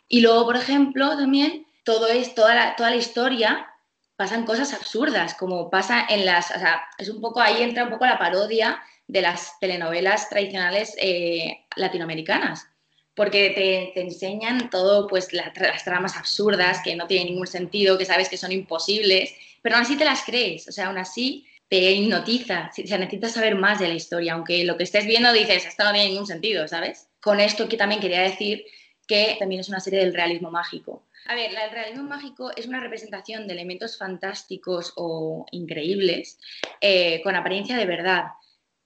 Y 0.08 0.20
luego, 0.20 0.44
por 0.44 0.56
ejemplo, 0.56 1.16
también 1.16 1.66
todo 1.82 2.06
es, 2.06 2.34
toda 2.34 2.54
la, 2.54 2.76
toda 2.76 2.90
la 2.90 2.96
historia 2.96 3.68
pasan 4.14 4.46
cosas 4.46 4.72
absurdas, 4.72 5.34
como 5.34 5.68
pasa 5.68 6.06
en 6.08 6.25
las, 6.25 6.50
o 6.52 6.58
sea, 6.58 6.84
es 6.96 7.08
un 7.08 7.20
poco, 7.20 7.40
ahí 7.40 7.62
entra 7.62 7.84
un 7.84 7.90
poco 7.90 8.06
la 8.06 8.18
parodia 8.18 8.80
de 9.08 9.22
las 9.22 9.58
telenovelas 9.58 10.28
tradicionales 10.28 10.94
eh, 10.98 11.64
latinoamericanas 11.75 12.68
porque 13.16 13.50
te, 13.94 14.00
enseñan 14.00 14.68
todo, 14.68 15.08
pues 15.08 15.32
las 15.32 15.82
tramas 15.82 16.16
absurdas 16.16 16.80
que 16.85 16.94
no 16.94 17.06
tienen 17.06 17.28
ningún 17.28 17.46
sentido, 17.46 17.96
que 17.99 18.04
sabes 18.04 18.28
que 18.28 18.37
son 18.37 18.52
imposibles, 18.52 19.35
pero 19.62 19.75
aún 19.75 19.85
así 19.85 19.96
te 19.96 20.04
las 20.04 20.23
crees, 20.23 20.68
o 20.68 20.73
sea, 20.73 20.88
aún 20.88 20.99
así 20.99 21.46
te 21.68 21.92
hipnotiza, 21.92 22.70
o 22.70 22.87
sea, 22.87 22.99
necesitas 22.99 23.32
saber 23.32 23.56
más 23.56 23.80
de 23.80 23.88
la 23.88 23.94
historia, 23.94 24.35
aunque 24.35 24.64
lo 24.64 24.76
que 24.76 24.85
estés 24.85 25.06
viendo 25.06 25.32
dices, 25.32 25.64
esto 25.64 25.82
no 25.82 25.92
tiene 25.92 26.11
ningún 26.11 26.26
sentido, 26.26 26.68
¿sabes? 26.68 27.08
Con 27.20 27.40
esto 27.40 27.68
que 27.68 27.79
también 27.79 28.02
quería 28.02 28.20
decir 28.20 28.64
que 29.09 29.37
también 29.38 29.62
es 29.62 29.68
una 29.70 29.81
serie 29.81 30.00
del 30.00 30.14
realismo 30.14 30.50
mágico. 30.50 31.02
A 31.24 31.35
ver, 31.35 31.50
el 31.50 31.70
realismo 31.72 32.05
mágico 32.05 32.52
es 32.55 32.66
una 32.66 32.81
representación 32.81 33.48
de 33.48 33.55
elementos 33.55 33.96
fantásticos 33.96 34.92
o 34.96 35.46
increíbles 35.50 36.38
eh, 36.81 37.20
con 37.22 37.35
apariencia 37.35 37.76
de 37.76 37.87
verdad 37.87 38.26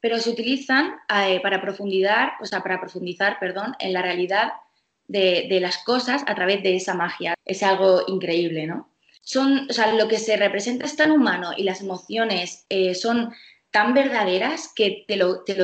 pero 0.00 0.18
se 0.18 0.30
utilizan 0.30 0.94
eh, 1.26 1.40
para, 1.40 1.60
profundizar, 1.60 2.32
o 2.40 2.46
sea, 2.46 2.62
para 2.62 2.80
profundizar 2.80 3.38
perdón, 3.38 3.74
en 3.78 3.92
la 3.92 4.02
realidad 4.02 4.52
de, 5.06 5.58
las 5.60 5.78
cosas 5.78 6.22
a 6.26 6.34
través 6.34 6.62
de 6.62 6.76
esa 6.76 6.94
magia. 6.94 7.34
Es 7.44 7.62
algo 7.62 8.02
increíble, 8.06 8.66
¿no? 8.66 8.90
Son, 9.22 9.66
o 9.68 9.72
sea, 9.72 9.92
lo 9.92 10.08
que 10.08 10.18
se 10.18 10.36
representa 10.36 10.86
es 10.86 10.96
tan 10.96 11.10
humano 11.10 11.50
y 11.56 11.64
las 11.64 11.80
emociones 11.82 12.64
eh, 12.68 12.94
son 12.94 13.32
tan 13.70 13.92
verdaderas 13.94 14.72
que 14.74 15.04
te 15.06 15.16
lo, 15.16 15.44
te 15.44 15.56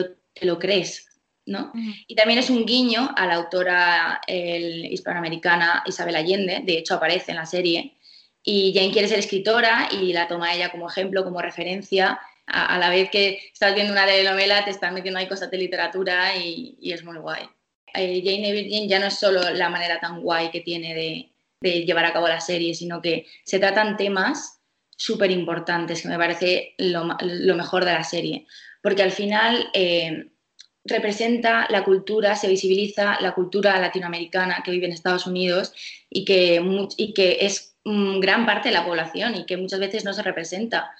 lo, 0.42 0.58
crees, 0.58 1.08
¿no? 1.46 1.72
Y 2.06 2.14
también 2.14 2.38
es 2.38 2.50
un 2.50 2.66
guiño 2.66 3.10
a 3.16 3.26
la 3.26 3.36
autora 3.36 4.20
hispanoamericana 4.28 5.82
Isabel 5.86 6.14
Allende, 6.14 6.60
de 6.64 6.78
hecho 6.78 6.94
aparece 6.94 7.32
en 7.32 7.38
la 7.38 7.46
serie, 7.46 7.96
y 8.44 8.72
Jane 8.72 8.92
quiere 8.92 9.08
ser 9.08 9.18
escritora 9.18 9.88
y 9.90 10.12
la 10.12 10.28
toma 10.28 10.54
ella 10.54 10.70
como 10.70 10.88
ejemplo, 10.88 11.24
como 11.24 11.42
referencia, 11.42 12.20
a, 12.46 12.78
la 12.78 12.90
vez 12.90 13.10
que 13.10 13.40
estás 13.52 13.74
viendo 13.74 13.92
una 13.92 14.06
telenovela, 14.06 14.64
te 14.64 14.70
están 14.70 14.94
metiendo 14.94 15.18
ahí 15.18 15.28
cosas 15.28 15.50
de 15.50 15.58
literatura 15.58 16.36
y, 16.36 16.78
es 16.80 17.04
muy 17.04 17.18
guay. 17.18 17.44
Eh, 17.94 18.22
Jane 18.24 18.52
Virgin 18.52 18.88
ya 18.88 18.98
no 18.98 19.06
es 19.06 19.18
solo 19.18 19.50
la 19.50 19.68
manera 19.68 19.98
tan 20.00 20.20
guay 20.20 20.50
que 20.50 20.60
tiene 20.60 20.94
de, 20.94 21.32
llevar 21.84 22.04
a 22.04 22.12
cabo 22.12 22.28
la 22.28 22.40
serie, 22.40 22.74
sino 22.74 23.02
que 23.02 23.26
se 23.44 23.58
tratan 23.58 23.96
temas 23.96 24.60
súper 24.96 25.30
importantes, 25.30 26.02
que 26.02 26.08
me 26.08 26.18
parece 26.18 26.74
lo, 26.78 27.04
mejor 27.56 27.84
de 27.84 27.92
la 27.92 28.04
serie. 28.04 28.46
Porque 28.82 29.02
al 29.02 29.10
final 29.10 29.68
eh, 29.72 30.30
representa 30.84 31.66
la 31.70 31.82
cultura, 31.82 32.36
se 32.36 32.48
visibiliza 32.48 33.18
la 33.20 33.34
cultura 33.34 33.80
latinoamericana 33.80 34.62
que 34.64 34.70
vive 34.70 34.86
en 34.86 34.92
Estados 34.92 35.26
Unidos 35.26 35.72
y 36.08 36.24
que, 36.24 36.62
y 36.96 37.12
que 37.12 37.38
es 37.40 37.76
gran 37.84 38.46
parte 38.46 38.68
de 38.68 38.74
la 38.74 38.84
población 38.84 39.34
y 39.34 39.46
que 39.46 39.56
muchas 39.56 39.80
veces 39.80 40.04
no 40.04 40.12
se 40.12 40.22
representa. 40.22 40.92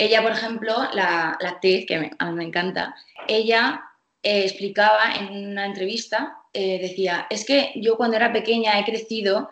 Ella, 0.00 0.22
por 0.22 0.32
ejemplo, 0.32 0.74
la, 0.94 1.32
actriz, 1.32 1.84
que 1.84 1.94
a 2.18 2.30
mí 2.30 2.34
me 2.34 2.44
encanta, 2.44 2.96
ella 3.28 3.82
eh, 4.22 4.44
explicaba 4.44 5.14
en 5.14 5.50
una 5.50 5.66
entrevista, 5.66 6.38
eh, 6.54 6.78
decía, 6.80 7.26
es 7.28 7.44
que 7.44 7.72
yo 7.76 7.98
cuando 7.98 8.16
era 8.16 8.32
pequeña 8.32 8.80
he 8.80 8.84
crecido 8.86 9.50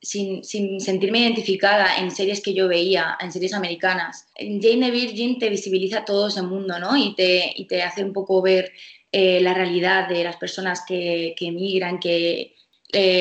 sin, 0.00 0.42
sentirme 0.42 1.18
identificada 1.18 1.98
en 1.98 2.10
series 2.10 2.40
que 2.40 2.54
yo 2.54 2.66
veía, 2.66 3.18
en 3.20 3.30
series 3.30 3.52
americanas. 3.52 4.26
Jane 4.38 4.90
Virgin 4.90 5.38
te 5.38 5.50
visibiliza 5.50 6.06
todo 6.06 6.28
ese 6.28 6.40
mundo, 6.40 6.78
¿no? 6.78 6.96
Y 6.96 7.14
te, 7.14 7.52
y 7.54 7.66
te 7.66 7.82
hace 7.82 8.02
un 8.02 8.14
poco 8.14 8.40
ver 8.40 8.72
eh, 9.12 9.38
la 9.42 9.52
realidad 9.52 10.08
de 10.08 10.24
las 10.24 10.36
personas 10.36 10.82
que, 10.88 11.34
que 11.36 11.48
emigran, 11.48 12.00
que 12.00 12.54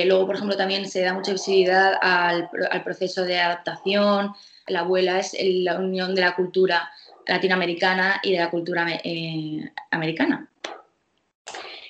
luego, 0.05 0.25
por 0.25 0.35
ejemplo, 0.35 0.55
también 0.55 0.89
se 0.89 1.01
da 1.01 1.13
mucha 1.13 1.33
visibilidad 1.33 1.95
al, 2.01 2.49
al 2.71 2.83
proceso 2.85 3.25
de 3.25 3.37
adaptación, 3.37 4.33
la 4.69 4.81
abuela 4.81 5.19
es 5.19 5.35
la 5.39 5.77
unión 5.79 6.15
de 6.15 6.21
la 6.21 6.35
cultura 6.35 6.91
latinoamericana 7.27 8.19
y 8.23 8.33
de 8.33 8.39
la 8.39 8.49
cultura 8.49 8.87
eh, 9.03 9.71
americana. 9.91 10.49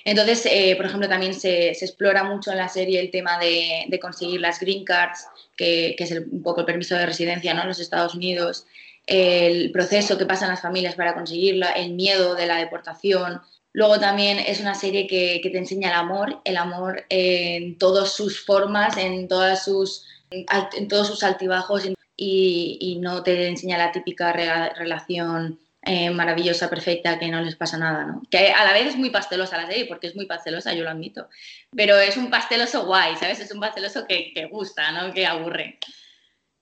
Entonces, 0.04 0.46
eh, 0.46 0.74
por 0.76 0.86
ejemplo, 0.86 1.08
también 1.08 1.34
se, 1.34 1.68
explora 1.68 2.24
mucho 2.24 2.50
en 2.50 2.58
la 2.58 2.68
serie 2.68 3.00
el 3.00 3.10
tema 3.10 3.38
de, 3.38 3.98
conseguir 4.00 4.40
las 4.40 4.58
green 4.60 4.84
cards, 4.84 5.26
que, 5.56 5.94
es 5.98 6.10
un 6.12 6.42
poco 6.42 6.60
el 6.60 6.66
permiso 6.66 6.94
de 6.94 7.06
residencia 7.06 7.52
¿no? 7.54 7.62
en 7.62 7.68
los 7.68 7.80
Estados 7.80 8.14
Unidos, 8.14 8.66
el 9.06 9.70
proceso 9.72 10.16
que 10.16 10.26
pasan 10.26 10.48
las 10.48 10.62
familias 10.62 10.94
para 10.94 11.14
conseguirla, 11.14 11.70
el 11.72 11.92
miedo 11.92 12.34
de 12.34 12.46
la 12.46 12.56
deportación. 12.56 13.40
Luego 13.72 14.00
también 14.00 14.38
es 14.38 14.60
una 14.60 14.74
serie 14.74 15.06
que, 15.06 15.40
que 15.42 15.50
te 15.50 15.58
enseña 15.58 15.90
el 15.90 15.96
amor, 15.96 16.40
el 16.44 16.56
amor 16.56 17.04
en 17.08 17.76
todas 17.78 18.12
sus 18.12 18.44
formas, 18.44 18.96
en, 18.96 19.28
todas 19.28 19.64
sus, 19.64 20.04
en 20.30 20.88
todos 20.88 21.08
sus 21.08 21.22
altibajos 21.22 21.84
y, 22.22 22.98
no 23.00 23.22
te 23.22 23.48
enseña 23.48 23.78
la 23.78 23.92
típica 23.92 24.32
relación 24.32 25.58
eh, 25.82 26.10
maravillosa, 26.10 26.68
perfecta, 26.68 27.18
que 27.18 27.28
no 27.28 27.40
les 27.40 27.56
pasa 27.56 27.78
nada, 27.78 28.04
¿no? 28.04 28.22
Que 28.30 28.50
a 28.50 28.64
la 28.64 28.74
vez 28.74 28.88
es 28.88 28.96
muy 28.96 29.08
pastelosa 29.08 29.56
la 29.56 29.66
serie, 29.66 29.86
porque 29.86 30.08
es 30.08 30.14
muy 30.14 30.26
pastelosa, 30.26 30.74
yo 30.74 30.84
lo 30.84 30.90
admito, 30.90 31.28
pero 31.74 31.98
es 31.98 32.18
un 32.18 32.28
pasteloso 32.28 32.84
guay, 32.84 33.16
¿sabes? 33.16 33.40
Es 33.40 33.50
un 33.52 33.60
pasteloso 33.60 34.06
que, 34.06 34.32
que 34.34 34.46
gusta, 34.46 34.92
¿no? 34.92 35.14
Que 35.14 35.26
aburre. 35.26 35.78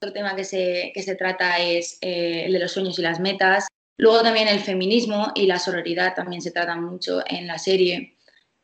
Otro 0.01 0.13
tema 0.13 0.33
que 0.33 0.45
se, 0.45 0.91
que 0.93 1.03
se 1.03 1.15
trata 1.15 1.59
es 1.59 1.97
eh, 1.99 2.43
el 2.45 2.53
de 2.53 2.59
los 2.59 2.71
sueños 2.71 2.97
y 2.97 3.01
las 3.01 3.19
metas. 3.19 3.67
Luego 3.97 4.21
también 4.21 4.47
el 4.47 4.61
feminismo 4.61 5.33
y 5.35 5.45
la 5.45 5.59
sororidad 5.59 6.15
también 6.15 6.41
se 6.41 6.51
tratan 6.51 6.85
mucho 6.85 7.21
en 7.27 7.47
la 7.47 7.57
serie. 7.57 8.15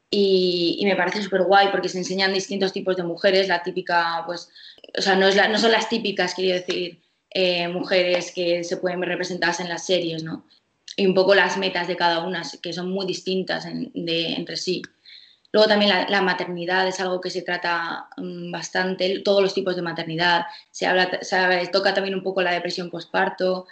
Y, 0.10 0.78
y 0.80 0.86
me 0.86 0.96
parece 0.96 1.22
súper 1.22 1.44
guay 1.44 1.68
porque 1.72 1.90
se 1.90 1.98
enseñan 1.98 2.34
distintos 2.34 2.72
tipos 2.72 2.96
de 2.96 3.04
mujeres, 3.04 3.50
la 3.50 3.62
típica, 3.62 4.24
pues, 4.26 4.50
o 4.98 5.02
sea, 5.02 5.16
no, 5.16 5.58
son 5.58 5.72
las 5.72 5.90
típicas, 5.90 6.34
quiero 6.34 6.56
decir, 6.56 7.02
eh, 7.30 7.68
mujeres 7.68 8.32
que 8.32 8.64
se 8.64 8.78
pueden 8.78 9.00
ver 9.00 9.10
representadas 9.10 9.60
en 9.60 9.70
las 9.70 9.86
series, 9.86 10.24
¿no? 10.24 10.46
Y 10.96 11.06
un 11.06 11.14
poco 11.14 11.36
las 11.36 11.58
metas 11.58 11.88
de 11.88 11.98
cada 11.98 12.26
una, 12.26 12.44
que 12.62 12.74
son 12.74 12.90
muy 12.90 13.06
distintas 13.06 13.66
entre 13.66 14.56
sí. 14.56 14.82
Luego 15.52 15.70
también 15.70 15.92
la, 16.10 16.22
maternidad 16.22 16.88
es 16.88 17.00
algo 17.00 17.22
que 17.22 17.30
se 17.30 17.42
trata 17.42 18.10
mm, 18.18 18.52
bastante, 18.52 19.20
todos 19.20 19.42
los 19.42 19.54
tipos 19.54 19.76
de 19.76 19.82
maternidad. 19.82 20.46
Se, 20.72 20.86
habla, 20.86 21.20
se 21.22 21.68
toca 21.72 21.94
también 21.94 22.16
un 22.16 22.24
poco 22.24 22.42
la 22.42 22.52
depresión 22.52 22.90
postparto. 22.90 23.66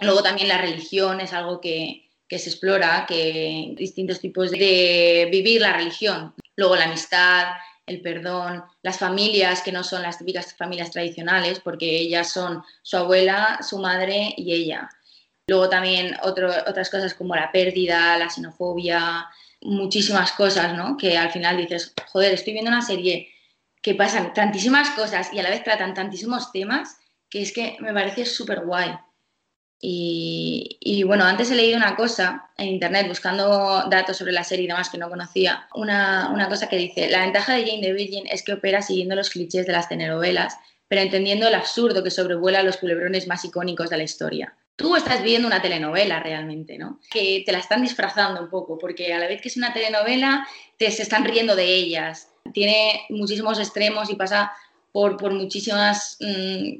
Luego 0.00 0.22
también 0.22 0.46
la 0.46 0.58
religión 0.58 1.20
es 1.20 1.32
algo 1.32 1.60
que, 1.60 2.08
que 2.28 2.38
se 2.38 2.50
explora, 2.50 3.04
que 3.08 3.74
distintos 3.76 4.20
tipos 4.20 4.50
de 4.50 5.28
vivir 5.30 5.60
la 5.60 5.72
religión. 5.72 6.34
Luego 6.56 6.76
la 6.76 6.84
amistad, 6.84 7.48
el 7.86 8.00
perdón, 8.00 8.64
las 8.82 8.98
familias 8.98 9.62
que 9.62 9.72
no 9.72 9.84
son 9.84 10.02
las 10.02 10.18
típicas 10.18 10.54
familias 10.54 10.90
tradicionales, 10.90 11.60
porque 11.60 11.86
ellas 11.98 12.30
son 12.32 12.62
su 12.82 12.96
abuela, 12.96 13.58
su 13.62 13.78
madre 13.78 14.32
y 14.36 14.52
ella. 14.54 14.88
Luego 15.46 15.68
también 15.68 16.16
otro- 16.22 16.52
otras 16.66 16.88
cosas 16.88 17.12
como 17.14 17.34
la 17.36 17.52
pérdida, 17.52 18.16
la 18.16 18.30
xenofobia, 18.30 19.26
muchísimas 19.60 20.32
cosas, 20.32 20.74
¿no? 20.76 20.96
Que 20.96 21.18
al 21.18 21.30
final 21.30 21.56
dices, 21.58 21.92
joder, 22.10 22.32
estoy 22.32 22.54
viendo 22.54 22.70
una 22.70 22.82
serie 22.82 23.28
que 23.82 23.94
pasan 23.94 24.32
tantísimas 24.32 24.90
cosas 24.90 25.30
y 25.32 25.38
a 25.38 25.42
la 25.42 25.50
vez 25.50 25.62
tratan 25.62 25.92
tantísimos 25.92 26.52
temas 26.52 26.96
que 27.28 27.42
es 27.42 27.52
que 27.52 27.76
me 27.80 27.92
parece 27.92 28.24
súper 28.24 28.64
guay. 28.64 28.94
Y, 29.86 30.78
y, 30.80 31.02
bueno, 31.02 31.24
antes 31.24 31.50
he 31.50 31.54
leído 31.54 31.76
una 31.76 31.94
cosa 31.94 32.48
en 32.56 32.68
internet 32.68 33.06
buscando 33.06 33.84
datos 33.90 34.16
sobre 34.16 34.32
la 34.32 34.42
serie 34.42 34.64
y 34.64 34.68
demás 34.68 34.88
que 34.88 34.96
no 34.96 35.10
conocía. 35.10 35.68
Una, 35.74 36.30
una 36.32 36.48
cosa 36.48 36.70
que 36.70 36.78
dice: 36.78 37.10
La 37.10 37.20
ventaja 37.20 37.52
de 37.52 37.66
Jane 37.66 37.82
the 37.82 37.92
Virgin 37.92 38.26
es 38.26 38.42
que 38.42 38.54
opera 38.54 38.80
siguiendo 38.80 39.14
los 39.14 39.28
clichés 39.28 39.66
de 39.66 39.72
las 39.72 39.90
telenovelas, 39.90 40.56
pero 40.88 41.02
entendiendo 41.02 41.46
el 41.48 41.54
absurdo 41.54 42.02
que 42.02 42.10
sobrevuela 42.10 42.62
los 42.62 42.78
culebrones 42.78 43.28
más 43.28 43.44
icónicos 43.44 43.90
de 43.90 43.98
la 43.98 44.04
historia. 44.04 44.54
Tú 44.76 44.96
estás 44.96 45.22
viendo 45.22 45.46
una 45.46 45.60
telenovela 45.60 46.18
realmente, 46.18 46.78
¿no? 46.78 46.98
Que 47.10 47.42
te 47.44 47.52
la 47.52 47.58
están 47.58 47.82
disfrazando 47.82 48.40
un 48.40 48.48
poco, 48.48 48.78
porque 48.78 49.12
a 49.12 49.18
la 49.18 49.28
vez 49.28 49.42
que 49.42 49.48
es 49.48 49.58
una 49.58 49.74
telenovela, 49.74 50.48
te 50.78 50.90
se 50.90 51.02
están 51.02 51.26
riendo 51.26 51.56
de 51.56 51.66
ellas. 51.66 52.30
Tiene 52.54 53.02
muchísimos 53.10 53.58
extremos 53.58 54.08
y 54.08 54.14
pasa 54.14 54.50
por, 54.92 55.18
por 55.18 55.34
muchísimas. 55.34 56.16
mmm, 56.20 56.78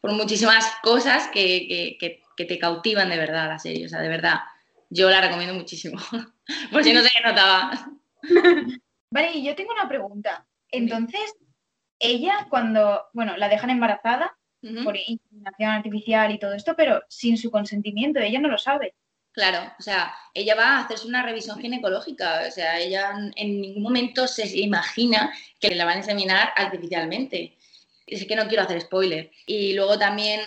por 0.00 0.12
muchísimas 0.12 0.72
cosas 0.82 1.28
que, 1.28 1.66
que, 1.68 1.96
que, 1.98 2.22
que, 2.36 2.44
te 2.44 2.58
cautivan 2.58 3.10
de 3.10 3.16
verdad 3.16 3.48
la 3.48 3.58
serie. 3.58 3.86
O 3.86 3.88
sea, 3.88 4.00
de 4.00 4.08
verdad, 4.08 4.40
yo 4.88 5.10
la 5.10 5.20
recomiendo 5.20 5.54
muchísimo. 5.54 6.00
por 6.72 6.82
si 6.84 6.92
no 6.92 7.02
se 7.02 7.20
notaba. 7.22 7.90
Vale, 9.12 9.32
y 9.32 9.44
yo 9.44 9.54
tengo 9.54 9.72
una 9.72 9.88
pregunta. 9.88 10.46
Entonces, 10.70 11.34
ella 11.98 12.46
cuando, 12.48 13.06
bueno, 13.12 13.36
la 13.36 13.48
dejan 13.48 13.70
embarazada 13.70 14.36
Uh 14.62 14.68
-huh. 14.68 14.84
por 14.84 14.96
inseminación 14.96 15.70
artificial 15.70 16.30
y 16.32 16.38
todo 16.38 16.52
esto, 16.52 16.74
pero 16.76 17.02
sin 17.08 17.38
su 17.38 17.50
consentimiento, 17.50 18.20
ella 18.20 18.40
no 18.40 18.48
lo 18.48 18.58
sabe. 18.58 18.94
Claro, 19.32 19.72
o 19.78 19.82
sea, 19.82 20.12
ella 20.34 20.54
va 20.54 20.64
a 20.64 20.78
hacerse 20.80 21.06
una 21.06 21.22
revisión 21.22 21.58
ginecológica, 21.58 22.42
o 22.46 22.50
sea, 22.50 22.78
ella 22.78 23.12
en 23.36 23.60
ningún 23.60 23.82
momento 23.82 24.26
se 24.26 24.58
imagina 24.58 25.32
que 25.60 25.74
la 25.74 25.84
van 25.84 25.94
a 25.94 25.98
inseminar 25.98 26.52
artificialmente 26.56 27.56
es 28.10 28.26
que 28.26 28.36
no 28.36 28.48
quiero 28.48 28.62
hacer 28.62 28.80
spoiler. 28.80 29.30
Y 29.46 29.72
luego 29.74 29.98
también 29.98 30.40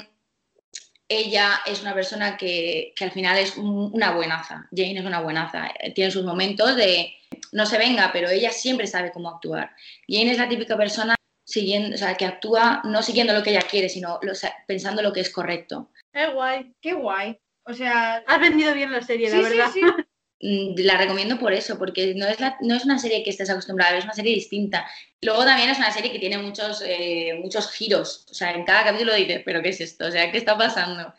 ella 1.08 1.62
es 1.66 1.82
una 1.82 1.94
persona 1.94 2.38
que, 2.38 2.94
que, 2.96 3.04
al 3.04 3.12
final 3.12 3.38
es 3.38 3.58
una 3.58 4.12
buenaza. 4.12 4.68
Jane 4.72 5.00
es 5.00 5.06
una 5.06 5.22
buenaza. 5.22 5.72
Tiene 5.94 6.12
sus 6.12 6.24
momentos 6.24 6.76
de 6.76 7.14
no 7.52 7.66
se 7.66 7.78
venga, 7.78 8.12
pero 8.12 8.30
ella 8.30 8.52
siempre 8.52 8.88
sabe 8.88 9.12
cómo 9.12 9.30
actuar. 9.30 9.72
Jane 10.08 10.32
es 10.32 10.38
la 10.38 10.50
típica 10.50 10.78
persona 10.78 11.16
siguiendo, 11.46 11.96
o 11.96 11.98
sea, 11.98 12.16
que 12.16 12.26
actúa 12.26 12.82
no 12.86 13.02
siguiendo 13.02 13.34
lo 13.34 13.44
que 13.44 13.52
ella 13.52 13.62
quiere, 13.62 13.90
sino 13.90 14.20
lo, 14.22 14.34
pensando 14.68 15.02
lo 15.02 15.14
que 15.14 15.22
es 15.22 15.30
correcto. 15.30 15.90
Qué 16.12 16.28
guay. 16.28 16.74
Qué 16.82 16.94
guay. 16.94 17.40
O 17.66 17.74
sea, 17.74 18.24
has 18.28 18.40
vendido 18.40 18.74
bien 18.74 18.92
la 18.92 19.02
serie, 19.02 19.30
sí, 19.30 19.38
la 19.38 19.42
verdad. 19.50 19.72
Sí, 19.74 19.82
sí. 19.82 20.04
La 20.46 20.98
recomiendo 20.98 21.40
por 21.40 21.54
eso, 21.54 21.78
porque 21.78 22.14
no 22.16 22.28
es, 22.28 22.42
la, 22.42 22.58
no 22.60 22.76
es 22.76 22.84
una 22.84 23.00
serie 23.00 23.24
que 23.24 23.30
estés 23.30 23.50
acostumbrada 23.50 23.92
a 23.92 23.94
ver, 23.94 24.00
es 24.00 24.06
una 24.06 24.14
serie 24.14 24.36
distinta. 24.36 24.86
Luego 25.22 25.46
también 25.46 25.70
es 25.70 25.78
una 25.78 25.92
serie 25.92 26.12
que 26.12 26.20
tiene 26.20 26.38
muchos, 26.38 26.84
eh, 26.86 27.40
muchos 27.42 27.72
giros. 27.72 28.26
O 28.30 28.34
sea, 28.34 28.52
en 28.52 28.66
cada 28.66 28.84
capítulo 28.84 29.16
dices, 29.16 29.42
¿pero 29.46 29.62
qué 29.62 29.70
es 29.70 29.80
esto? 29.80 30.06
O 30.06 30.12
sea, 30.12 30.30
¿qué 30.34 30.38
está 30.38 30.58
pasando? 30.58 31.14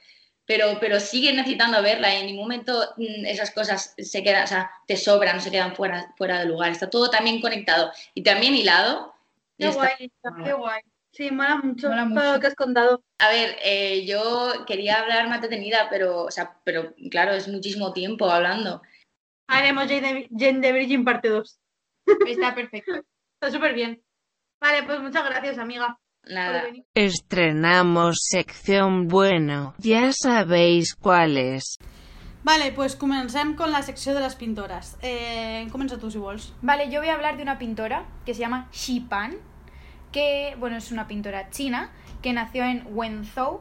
Pero, 0.45 0.77
pero 0.79 1.01
sigues 1.01 1.35
necesitando 1.35 1.81
verla 1.81 2.15
y 2.15 2.21
en 2.21 2.27
ningún 2.27 2.45
momento 2.45 2.79
mm, 2.99 3.25
esas 3.25 3.51
cosas 3.53 3.95
se 3.97 4.23
quedan, 4.23 4.45
o 4.45 4.47
sea, 4.47 4.71
te 4.87 4.99
sobran, 4.99 5.37
no 5.37 5.43
se 5.43 5.51
quedan 5.51 5.75
fuera, 5.75 6.13
fuera 6.19 6.41
de 6.41 6.45
lugar. 6.45 6.71
Está 6.71 6.91
todo 6.91 7.09
también 7.09 7.41
conectado 7.41 7.93
y 8.13 8.23
también 8.23 8.55
hilado. 8.55 9.15
Qué 9.57 9.69
está... 9.69 9.95
guay, 9.97 10.45
qué 10.45 10.53
guay. 10.53 10.83
Sí, 11.13 11.31
mola 11.31 11.57
mucho, 11.57 11.89
mola 11.89 12.03
todo 12.03 12.11
mucho. 12.11 12.33
lo 12.35 12.41
que 12.41 12.47
has 12.49 12.55
contado. 12.57 13.03
A 13.19 13.29
ver, 13.31 13.57
eh, 13.63 14.05
yo 14.05 14.67
quería 14.67 15.01
hablar 15.01 15.29
más 15.29 15.41
detenida, 15.41 15.87
pero, 15.89 16.25
o 16.25 16.31
sea, 16.31 16.59
pero 16.65 16.93
claro, 17.11 17.33
es 17.33 17.49
muchísimo 17.49 17.95
tiempo 17.95 18.29
hablando. 18.29 18.83
Haremos 19.47 19.85
Jane 19.89 20.15
de, 20.15 20.29
Jane 20.31 20.61
de 20.61 20.73
Virgin 20.73 21.05
parte 21.05 21.29
2. 21.29 21.61
Está 22.27 22.55
perfecto. 22.55 22.93
Está 23.35 23.51
súper 23.51 23.75
bien. 23.75 24.03
Vale, 24.61 24.83
pues 24.85 25.01
muchas 25.01 25.25
gracias, 25.25 25.59
amiga. 25.59 25.99
Nada. 26.27 26.65
Estrenamos 26.95 28.17
sección 28.31 29.09
bueno. 29.09 29.75
Ya 29.79 30.11
sabéis 30.13 30.95
cuál 30.95 31.37
es. 31.37 31.79
Vale, 32.43 32.73
pues 32.73 32.97
comencem 32.97 33.57
con 33.57 33.73
la 33.73 33.83
secció 33.83 34.15
de 34.15 34.21
les 34.21 34.35
pintores. 34.35 34.99
Eh, 35.01 35.67
comença 35.73 35.97
tu, 35.97 36.11
si 36.11 36.19
vols. 36.19 36.53
Vale, 36.61 36.91
yo 36.91 37.01
voy 37.01 37.09
a 37.09 37.15
hablar 37.15 37.37
de 37.37 37.43
una 37.43 37.59
pintora 37.59 38.05
que 38.27 38.35
se 38.35 38.41
llama 38.41 38.69
Xi 38.71 39.01
Pan, 39.01 39.37
que, 40.13 40.55
bueno, 40.59 40.77
es 40.77 40.93
una 40.93 41.07
pintora 41.07 41.49
china 41.49 41.91
que 42.21 42.35
nació 42.35 42.65
en 42.65 42.87
Wenzhou 42.91 43.61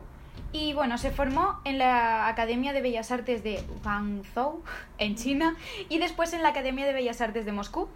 y, 0.53 0.73
bueno, 0.73 0.97
se 0.97 1.11
formó 1.11 1.59
en 1.65 1.79
la 1.79 2.27
Academia 2.27 2.71
de 2.71 2.81
Bellas 2.81 3.11
Artes 3.11 3.43
de 3.43 3.61
Guangzhou, 3.83 4.63
en 4.99 5.15
China, 5.15 5.57
y 5.89 5.97
después 5.97 6.31
en 6.33 6.43
la 6.43 6.49
Academia 6.49 6.85
de 6.85 6.93
Bellas 6.93 7.19
Artes 7.19 7.45
de 7.45 7.51
Moscú. 7.51 7.89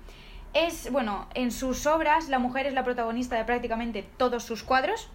Es, 0.54 0.92
bueno, 0.92 1.28
en 1.36 1.52
sus 1.52 1.86
obras 1.86 2.30
la 2.30 2.40
mujer 2.40 2.66
es 2.66 2.74
la 2.74 2.84
protagonista 2.84 3.38
de 3.38 3.46
prácticamente 3.46 4.04
todos 4.18 4.44
sus 4.44 4.64
cuadros 4.64 5.10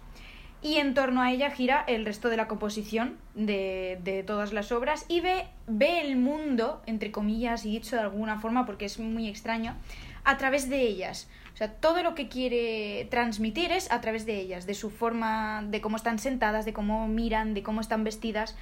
y 0.61 0.77
en 0.77 0.93
torno 0.93 1.21
a 1.21 1.31
ella 1.31 1.51
gira 1.51 1.83
el 1.87 2.05
resto 2.05 2.29
de 2.29 2.37
la 2.37 2.47
composición 2.47 3.17
de, 3.35 3.99
de, 4.03 4.23
todas 4.23 4.53
las 4.53 4.71
obras 4.71 5.05
y 5.09 5.19
ve, 5.19 5.47
ve 5.67 5.99
el 5.99 6.15
mundo, 6.15 6.81
entre 6.85 7.11
comillas 7.11 7.65
y 7.65 7.71
dicho 7.71 7.97
de 7.97 8.03
alguna 8.03 8.39
forma 8.39 8.65
porque 8.65 8.85
es 8.85 8.97
muy 8.99 9.27
extraño, 9.27 9.75
a 10.23 10.37
través 10.37 10.69
de 10.69 10.81
ellas. 10.81 11.29
O 11.53 11.57
sea, 11.57 11.71
todo 11.71 12.01
lo 12.01 12.15
que 12.15 12.29
quiere 12.29 13.07
transmitir 13.11 13.71
es 13.71 13.91
a 13.91 14.01
través 14.01 14.25
de 14.25 14.39
ellas, 14.39 14.65
de 14.65 14.73
su 14.73 14.89
forma, 14.89 15.63
de 15.67 15.81
cómo 15.81 15.97
están 15.97 16.17
sentadas, 16.17 16.65
de 16.65 16.73
cómo 16.73 17.07
miran, 17.07 17.53
de 17.53 17.61
cómo 17.61 17.81
están 17.81 18.03
vestidas. 18.03 18.55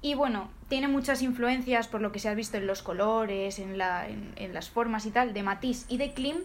Y 0.00 0.14
bueno, 0.14 0.48
tiene 0.68 0.88
muchas 0.88 1.22
influencias 1.22 1.88
por 1.88 2.00
lo 2.00 2.12
que 2.12 2.20
se 2.20 2.28
ha 2.28 2.34
visto 2.34 2.56
en 2.56 2.66
los 2.66 2.82
colores, 2.82 3.58
en, 3.58 3.76
la, 3.76 4.06
en, 4.08 4.54
las 4.54 4.70
formas 4.70 5.04
y 5.06 5.10
tal, 5.10 5.34
de 5.34 5.42
Matisse 5.42 5.84
y 5.88 5.98
de 5.98 6.12
Klim. 6.12 6.36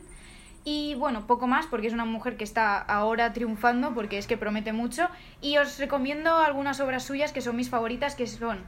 Y 0.66 0.96
bueno, 0.96 1.28
poco 1.28 1.46
más 1.46 1.68
porque 1.68 1.88
es 1.88 1.94
una 1.94 2.06
mujer 2.06 2.36
que 2.36 2.44
está 2.44 2.80
ahora 2.80 3.32
triunfando 3.32 3.94
porque 3.94 4.18
es 4.18 4.28
que 4.28 4.38
promete 4.38 4.74
mucho. 4.74 5.08
Y 5.40 5.58
os 5.58 5.78
recomiendo 5.78 6.36
algunas 6.36 6.80
obras 6.80 7.04
suyas 7.04 7.32
que 7.32 7.42
son 7.42 7.56
mis 7.56 7.70
favoritas, 7.70 8.16
que 8.16 8.28
son 8.28 8.64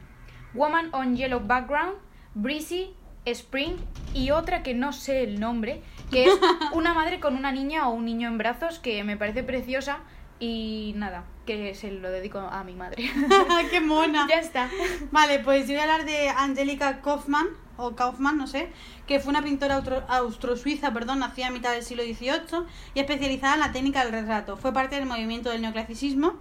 Woman 0.54 0.90
on 0.94 1.16
Yellow 1.16 1.42
Background, 1.42 1.96
Breezy, 2.36 2.94
Spring 3.26 3.76
y 4.14 4.32
otra 4.32 4.64
que 4.64 4.74
no 4.74 4.94
sé 4.94 5.24
el 5.24 5.40
nombre, 5.40 5.82
que 6.12 6.26
es 6.26 6.34
una 6.74 6.94
madre 6.94 7.20
con 7.20 7.36
una 7.36 7.52
niña 7.52 7.90
o 7.90 7.94
un 7.94 8.06
niño 8.06 8.28
en 8.28 8.38
brazos 8.38 8.80
que 8.80 9.04
me 9.04 9.18
parece 9.18 9.44
preciosa. 9.44 10.00
Y 10.38 10.94
nada, 10.98 11.24
que 11.46 11.74
se 11.76 11.92
lo 11.92 12.12
dedico 12.12 12.40
a 12.40 12.64
mi 12.66 12.74
madre. 12.74 13.10
¡Qué 13.72 13.80
mona! 13.80 14.28
ya 14.30 14.40
está. 14.40 14.70
Vale, 15.12 15.40
pues 15.40 15.68
yo 15.68 15.74
voy 15.74 15.78
a 15.80 15.84
hablar 15.84 16.06
de 16.06 16.28
Angélica 16.28 17.02
Kaufmann, 17.02 17.48
o 17.78 17.94
no 18.34 18.48
sé, 18.48 18.70
que 19.08 19.20
fue 19.20 19.32
una 19.32 19.44
pintora 19.44 19.82
austro-suiza, 20.10 20.94
perdón, 20.94 21.20
nacida 21.20 21.48
a 21.48 21.52
mitad 21.52 21.72
del 21.72 21.84
siglo 21.84 22.04
XVIII 22.04 22.66
y 22.94 23.00
especializada 23.00 23.54
en 23.54 23.60
la 23.62 23.72
técnica 23.72 24.04
del 24.04 24.12
retrato. 24.12 24.58
Fue 24.58 24.74
parte 24.74 24.96
del 24.96 25.06
movimiento 25.06 25.50
del 25.50 25.62
neoclasicismo. 25.62 26.34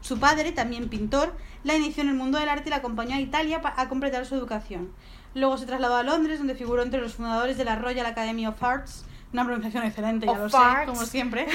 Su 0.00 0.18
padre, 0.18 0.52
también 0.52 0.88
pintor, 0.88 1.36
la 1.62 1.76
inició 1.76 2.02
en 2.02 2.08
el 2.08 2.14
mundo 2.14 2.38
del 2.38 2.48
arte 2.48 2.68
y 2.68 2.70
la 2.70 2.76
acompañó 2.76 3.14
a 3.16 3.20
Italia 3.20 3.60
a 3.62 3.88
completar 3.88 4.26
su 4.26 4.34
educación. 4.34 4.92
Luego 5.34 5.56
se 5.56 5.66
trasladó 5.66 5.96
a 5.96 6.02
Londres, 6.02 6.38
donde 6.38 6.54
figuró 6.54 6.82
entre 6.82 7.00
los 7.00 7.14
fundadores 7.14 7.56
de 7.56 7.64
la 7.64 7.76
Royal 7.76 8.06
Academy 8.06 8.46
of 8.46 8.62
Arts, 8.62 9.04
una 9.32 9.44
pronunciación 9.44 9.84
excelente, 9.84 10.26
ya 10.26 10.32
of 10.32 10.38
lo 10.38 10.48
sé, 10.50 10.58
como 10.86 11.02
siempre. 11.06 11.46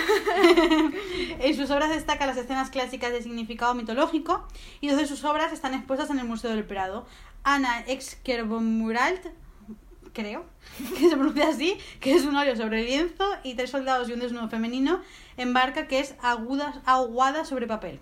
en 1.39 1.55
sus 1.55 1.69
obras 1.69 1.89
destacan 1.89 2.27
las 2.27 2.37
escenas 2.37 2.71
clásicas 2.71 3.11
de 3.11 3.21
significado 3.21 3.75
mitológico 3.75 4.47
y 4.81 4.87
dos 4.87 4.97
de 4.97 5.05
sus 5.05 5.23
obras 5.23 5.53
están 5.53 5.75
expuestas 5.75 6.09
en 6.09 6.19
el 6.19 6.25
Museo 6.25 6.49
del 6.49 6.65
Prado. 6.65 7.05
Ana 7.43 7.81
Exkervomuralt, 7.87 9.27
creo, 10.11 10.45
que 10.97 11.09
se 11.09 11.15
pronuncia 11.15 11.49
así, 11.49 11.77
que 11.99 12.15
es 12.15 12.25
un 12.25 12.35
óleo 12.35 12.55
sobre 12.55 12.83
lienzo 12.83 13.25
y 13.43 13.53
tres 13.53 13.69
soldados 13.69 14.09
y 14.09 14.13
un 14.13 14.19
desnudo 14.19 14.49
femenino 14.49 15.01
en 15.37 15.53
barca 15.53 15.87
que 15.87 15.99
es 15.99 16.15
aguda, 16.21 16.81
aguada 16.85 17.45
sobre 17.45 17.67
papel. 17.67 17.99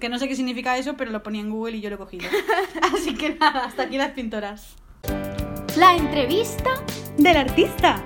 Que 0.00 0.08
no 0.08 0.18
sé 0.18 0.26
qué 0.26 0.34
significa 0.34 0.78
eso, 0.78 0.96
pero 0.96 1.12
lo 1.12 1.22
ponía 1.22 1.42
en 1.42 1.50
Google 1.50 1.76
y 1.76 1.80
yo 1.82 1.90
lo 1.90 1.96
he 1.96 1.98
cogido. 1.98 2.28
Así 2.94 3.14
que 3.14 3.34
nada, 3.34 3.66
hasta 3.66 3.84
aquí 3.84 3.98
las 3.98 4.12
pintoras. 4.12 4.76
La 5.78 5.96
entrevista 5.96 6.68
del 7.16 7.34
artista. 7.34 8.04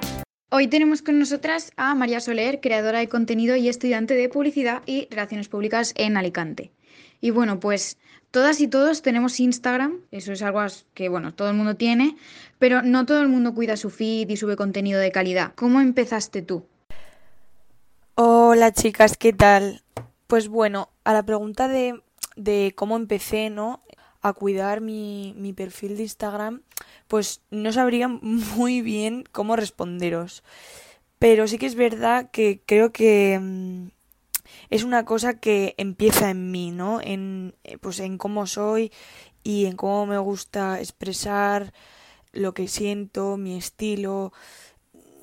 Hoy 0.50 0.68
tenemos 0.68 1.02
con 1.02 1.18
nosotras 1.18 1.72
a 1.76 1.96
María 1.96 2.20
Soler, 2.20 2.60
creadora 2.60 3.00
de 3.00 3.08
contenido 3.08 3.56
y 3.56 3.68
estudiante 3.68 4.14
de 4.14 4.28
publicidad 4.28 4.82
y 4.86 5.08
relaciones 5.10 5.48
públicas 5.48 5.92
en 5.96 6.16
Alicante. 6.16 6.70
Y 7.20 7.30
bueno, 7.30 7.58
pues 7.58 7.98
todas 8.30 8.60
y 8.60 8.68
todos 8.68 9.02
tenemos 9.02 9.40
Instagram, 9.40 10.02
eso 10.12 10.32
es 10.32 10.42
algo 10.42 10.60
que, 10.94 11.08
bueno, 11.08 11.34
todo 11.34 11.50
el 11.50 11.56
mundo 11.56 11.74
tiene, 11.74 12.16
pero 12.60 12.82
no 12.82 13.04
todo 13.04 13.20
el 13.20 13.28
mundo 13.28 13.52
cuida 13.52 13.76
su 13.76 13.90
feed 13.90 14.28
y 14.28 14.36
sube 14.36 14.54
contenido 14.54 15.00
de 15.00 15.10
calidad. 15.10 15.52
¿Cómo 15.56 15.80
empezaste 15.80 16.42
tú? 16.42 16.64
Hola 18.14 18.70
chicas, 18.70 19.16
¿qué 19.16 19.32
tal? 19.32 19.82
Pues 20.28 20.46
bueno, 20.46 20.90
a 21.02 21.12
la 21.12 21.24
pregunta 21.24 21.66
de, 21.66 22.00
de 22.36 22.74
cómo 22.76 22.94
empecé, 22.94 23.50
¿no? 23.50 23.82
A 24.26 24.32
cuidar 24.32 24.80
mi, 24.80 25.34
mi 25.36 25.52
perfil 25.52 25.96
de 25.96 26.02
Instagram, 26.02 26.62
pues 27.06 27.42
no 27.50 27.70
sabría 27.72 28.08
muy 28.08 28.82
bien 28.82 29.24
cómo 29.30 29.54
responderos. 29.54 30.42
Pero 31.20 31.46
sí 31.46 31.58
que 31.58 31.66
es 31.66 31.76
verdad 31.76 32.30
que 32.32 32.60
creo 32.66 32.90
que 32.90 33.38
mm, 33.40 33.86
es 34.70 34.82
una 34.82 35.04
cosa 35.04 35.38
que 35.38 35.74
empieza 35.78 36.30
en 36.30 36.50
mí, 36.50 36.72
¿no? 36.72 37.00
En, 37.00 37.54
eh, 37.62 37.78
pues 37.78 38.00
en 38.00 38.18
cómo 38.18 38.46
soy 38.46 38.90
y 39.44 39.66
en 39.66 39.76
cómo 39.76 40.06
me 40.06 40.18
gusta 40.18 40.80
expresar 40.80 41.72
lo 42.32 42.52
que 42.52 42.66
siento, 42.66 43.36
mi 43.36 43.56
estilo 43.56 44.32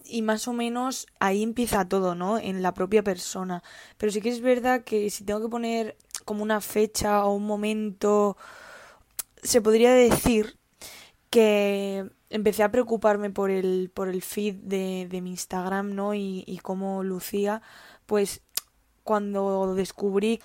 y 0.05 0.21
más 0.21 0.47
o 0.47 0.53
menos 0.53 1.07
ahí 1.19 1.43
empieza 1.43 1.89
todo, 1.89 2.15
¿no? 2.15 2.37
En 2.37 2.61
la 2.61 2.73
propia 2.73 3.03
persona. 3.03 3.63
Pero 3.97 4.11
sí 4.11 4.21
que 4.21 4.29
es 4.29 4.41
verdad 4.41 4.83
que 4.83 5.09
si 5.09 5.23
tengo 5.23 5.41
que 5.41 5.49
poner 5.49 5.97
como 6.25 6.43
una 6.43 6.61
fecha 6.61 7.25
o 7.25 7.33
un 7.33 7.45
momento, 7.45 8.37
se 9.43 9.61
podría 9.61 9.93
decir 9.93 10.57
que 11.29 12.09
empecé 12.29 12.63
a 12.63 12.71
preocuparme 12.71 13.29
por 13.29 13.51
el, 13.51 13.91
por 13.93 14.09
el 14.09 14.21
feed 14.21 14.55
de, 14.55 15.07
de 15.09 15.21
mi 15.21 15.31
Instagram, 15.31 15.93
¿no? 15.95 16.13
Y, 16.13 16.43
y 16.47 16.59
cómo 16.59 17.03
lucía, 17.03 17.61
pues 18.05 18.41
cuando 19.03 19.75
descubrí 19.75 20.39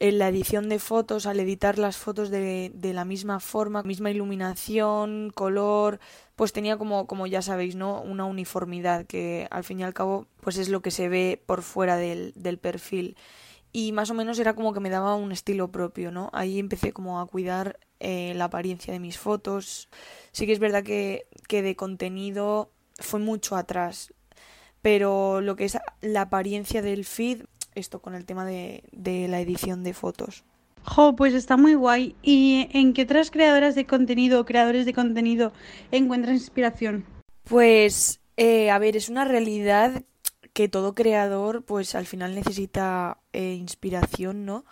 en 0.00 0.18
la 0.18 0.28
edición 0.28 0.68
de 0.68 0.78
fotos, 0.78 1.26
al 1.26 1.40
editar 1.40 1.78
las 1.78 1.96
fotos 1.96 2.30
de, 2.30 2.70
de 2.74 2.92
la 2.92 3.04
misma 3.04 3.40
forma, 3.40 3.82
misma 3.82 4.10
iluminación, 4.10 5.30
color, 5.34 5.98
pues 6.36 6.52
tenía 6.52 6.76
como, 6.76 7.06
como 7.06 7.26
ya 7.26 7.42
sabéis, 7.42 7.74
¿no? 7.74 8.00
Una 8.02 8.24
uniformidad 8.26 9.06
que 9.06 9.48
al 9.50 9.64
fin 9.64 9.80
y 9.80 9.84
al 9.84 9.94
cabo, 9.94 10.26
pues 10.40 10.58
es 10.58 10.68
lo 10.68 10.82
que 10.82 10.90
se 10.90 11.08
ve 11.08 11.42
por 11.46 11.62
fuera 11.62 11.96
del, 11.96 12.32
del 12.36 12.58
perfil. 12.58 13.16
Y 13.72 13.92
más 13.92 14.10
o 14.10 14.14
menos 14.14 14.38
era 14.38 14.54
como 14.54 14.72
que 14.72 14.80
me 14.80 14.90
daba 14.90 15.14
un 15.14 15.32
estilo 15.32 15.70
propio, 15.70 16.10
¿no? 16.10 16.30
Ahí 16.32 16.58
empecé 16.58 16.92
como 16.92 17.20
a 17.20 17.26
cuidar 17.26 17.78
eh, 18.00 18.32
la 18.34 18.44
apariencia 18.44 18.92
de 18.92 19.00
mis 19.00 19.18
fotos. 19.18 19.88
Sí 20.32 20.46
que 20.46 20.52
es 20.52 20.58
verdad 20.58 20.84
que, 20.84 21.26
que 21.48 21.62
de 21.62 21.76
contenido 21.76 22.70
fue 22.98 23.20
mucho 23.20 23.56
atrás. 23.56 24.12
Pero 24.82 25.40
lo 25.40 25.56
que 25.56 25.64
es 25.64 25.78
la 26.00 26.22
apariencia 26.22 26.82
del 26.82 27.04
feed, 27.04 27.42
esto 27.74 28.00
con 28.00 28.14
el 28.14 28.24
tema 28.24 28.44
de, 28.44 28.84
de 28.92 29.28
la 29.28 29.40
edición 29.40 29.82
de 29.82 29.94
fotos. 29.94 30.44
Jo, 30.84 31.16
pues 31.16 31.34
está 31.34 31.56
muy 31.56 31.74
guay. 31.74 32.14
¿Y 32.22 32.68
en 32.72 32.94
qué 32.94 33.02
otras 33.02 33.30
creadoras 33.30 33.74
de 33.74 33.86
contenido 33.86 34.40
o 34.40 34.44
creadores 34.44 34.86
de 34.86 34.94
contenido 34.94 35.52
encuentras 35.90 36.34
inspiración? 36.34 37.04
Pues, 37.44 38.20
eh, 38.36 38.70
a 38.70 38.78
ver, 38.78 38.96
es 38.96 39.08
una 39.08 39.24
realidad 39.24 40.02
que 40.52 40.68
todo 40.68 40.94
creador, 40.94 41.62
pues 41.62 41.94
al 41.94 42.06
final 42.06 42.34
necesita 42.34 43.18
eh, 43.32 43.54
inspiración, 43.54 44.44
¿no? 44.44 44.64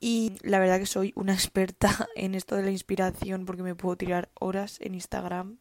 Y 0.00 0.32
la 0.42 0.58
verdad 0.58 0.78
que 0.78 0.86
soy 0.86 1.12
una 1.14 1.34
experta 1.34 2.08
en 2.16 2.34
esto 2.34 2.56
de 2.56 2.62
la 2.62 2.70
inspiración 2.70 3.44
porque 3.44 3.62
me 3.62 3.74
puedo 3.74 3.96
tirar 3.96 4.30
horas 4.34 4.78
en 4.80 4.94
Instagram. 4.94 5.58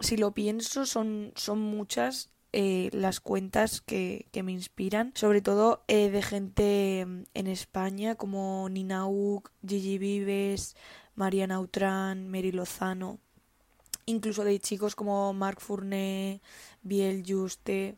Si 0.00 0.16
lo 0.16 0.34
pienso, 0.34 0.84
son, 0.84 1.32
son 1.36 1.60
muchas 1.60 2.30
eh, 2.52 2.90
las 2.92 3.20
cuentas 3.20 3.80
que, 3.80 4.26
que 4.32 4.42
me 4.42 4.52
inspiran, 4.52 5.12
sobre 5.14 5.42
todo 5.42 5.84
eh, 5.88 6.10
de 6.10 6.22
gente 6.22 7.04
mm, 7.06 7.22
en 7.34 7.46
España 7.46 8.14
como 8.14 8.68
Nina 8.68 9.06
Uk, 9.06 9.50
Gigi 9.66 9.98
Vives, 9.98 10.74
Mariana 11.14 11.60
Utrán, 11.60 12.28
Mary 12.28 12.52
Lozano, 12.52 13.20
incluso 14.06 14.44
de 14.44 14.58
chicos 14.60 14.94
como 14.96 15.32
Marc 15.32 15.60
Fournet, 15.60 16.40
Biel 16.82 17.24
Juste, 17.26 17.96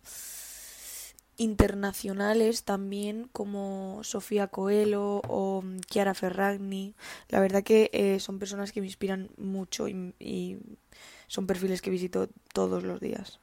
internacionales 1.39 2.65
también 2.65 3.29
como 3.33 4.01
Sofía 4.03 4.49
Coelho 4.49 5.23
o 5.29 5.63
mm, 5.63 5.81
Chiara 5.89 6.15
Ferragni. 6.15 6.95
La 7.31 7.41
verdad 7.41 7.63
que 7.63 7.91
eh, 7.93 8.21
son 8.21 8.39
personas 8.39 8.73
que 8.73 8.81
me 8.81 8.87
inspiran 8.87 9.31
mucho 9.39 9.89
y, 9.89 10.13
y 10.19 10.59
son 11.29 11.47
perfiles 11.47 11.81
que 11.81 11.91
visito 11.91 12.29
todos 12.53 12.83
los 12.83 13.01
días. 13.01 13.41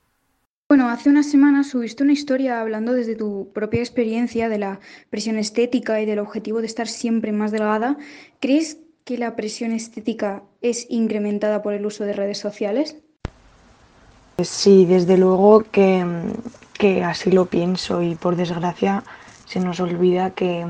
Bueno, 0.68 0.90
hace 0.90 1.10
unas 1.10 1.30
semanas 1.30 1.70
subiste 1.70 2.04
una 2.04 2.14
historia 2.14 2.60
hablando 2.60 2.94
desde 2.94 3.16
tu 3.16 3.52
propia 3.54 3.82
experiencia 3.82 4.50
de 4.50 4.58
la 4.58 4.80
presión 5.12 5.38
estética 5.38 6.02
y 6.02 6.06
del 6.06 6.20
objetivo 6.20 6.60
de 6.60 6.68
estar 6.68 6.88
siempre 6.88 7.32
más 7.32 7.52
delgada. 7.52 7.98
¿Crees 8.40 8.80
que 9.04 9.20
la 9.20 9.36
presión 9.36 9.72
estética 9.72 10.44
es 10.62 10.88
incrementada 10.90 11.62
por 11.62 11.74
el 11.74 11.86
uso 11.86 12.04
de 12.04 12.14
redes 12.14 12.40
sociales? 12.40 12.98
Sí, 14.44 14.86
desde 14.86 15.18
luego 15.18 15.64
que, 15.72 16.04
que 16.78 17.04
así 17.04 17.32
lo 17.32 17.46
pienso 17.46 18.02
y 18.02 18.16
por 18.16 18.36
desgracia 18.36 19.04
se 19.46 19.60
nos 19.60 19.80
olvida 19.80 20.32
que, 20.32 20.66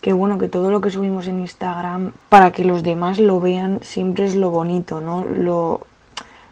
que 0.00 0.12
bueno, 0.12 0.38
que 0.38 0.48
todo 0.48 0.70
lo 0.70 0.80
que 0.80 0.90
subimos 0.90 1.26
en 1.26 1.40
Instagram 1.40 2.12
para 2.28 2.52
que 2.52 2.64
los 2.64 2.82
demás 2.82 3.18
lo 3.18 3.40
vean 3.40 3.80
siempre 3.82 4.26
es 4.26 4.34
lo 4.34 4.50
bonito, 4.50 5.00
¿no? 5.00 5.24
Lo, 5.24 5.86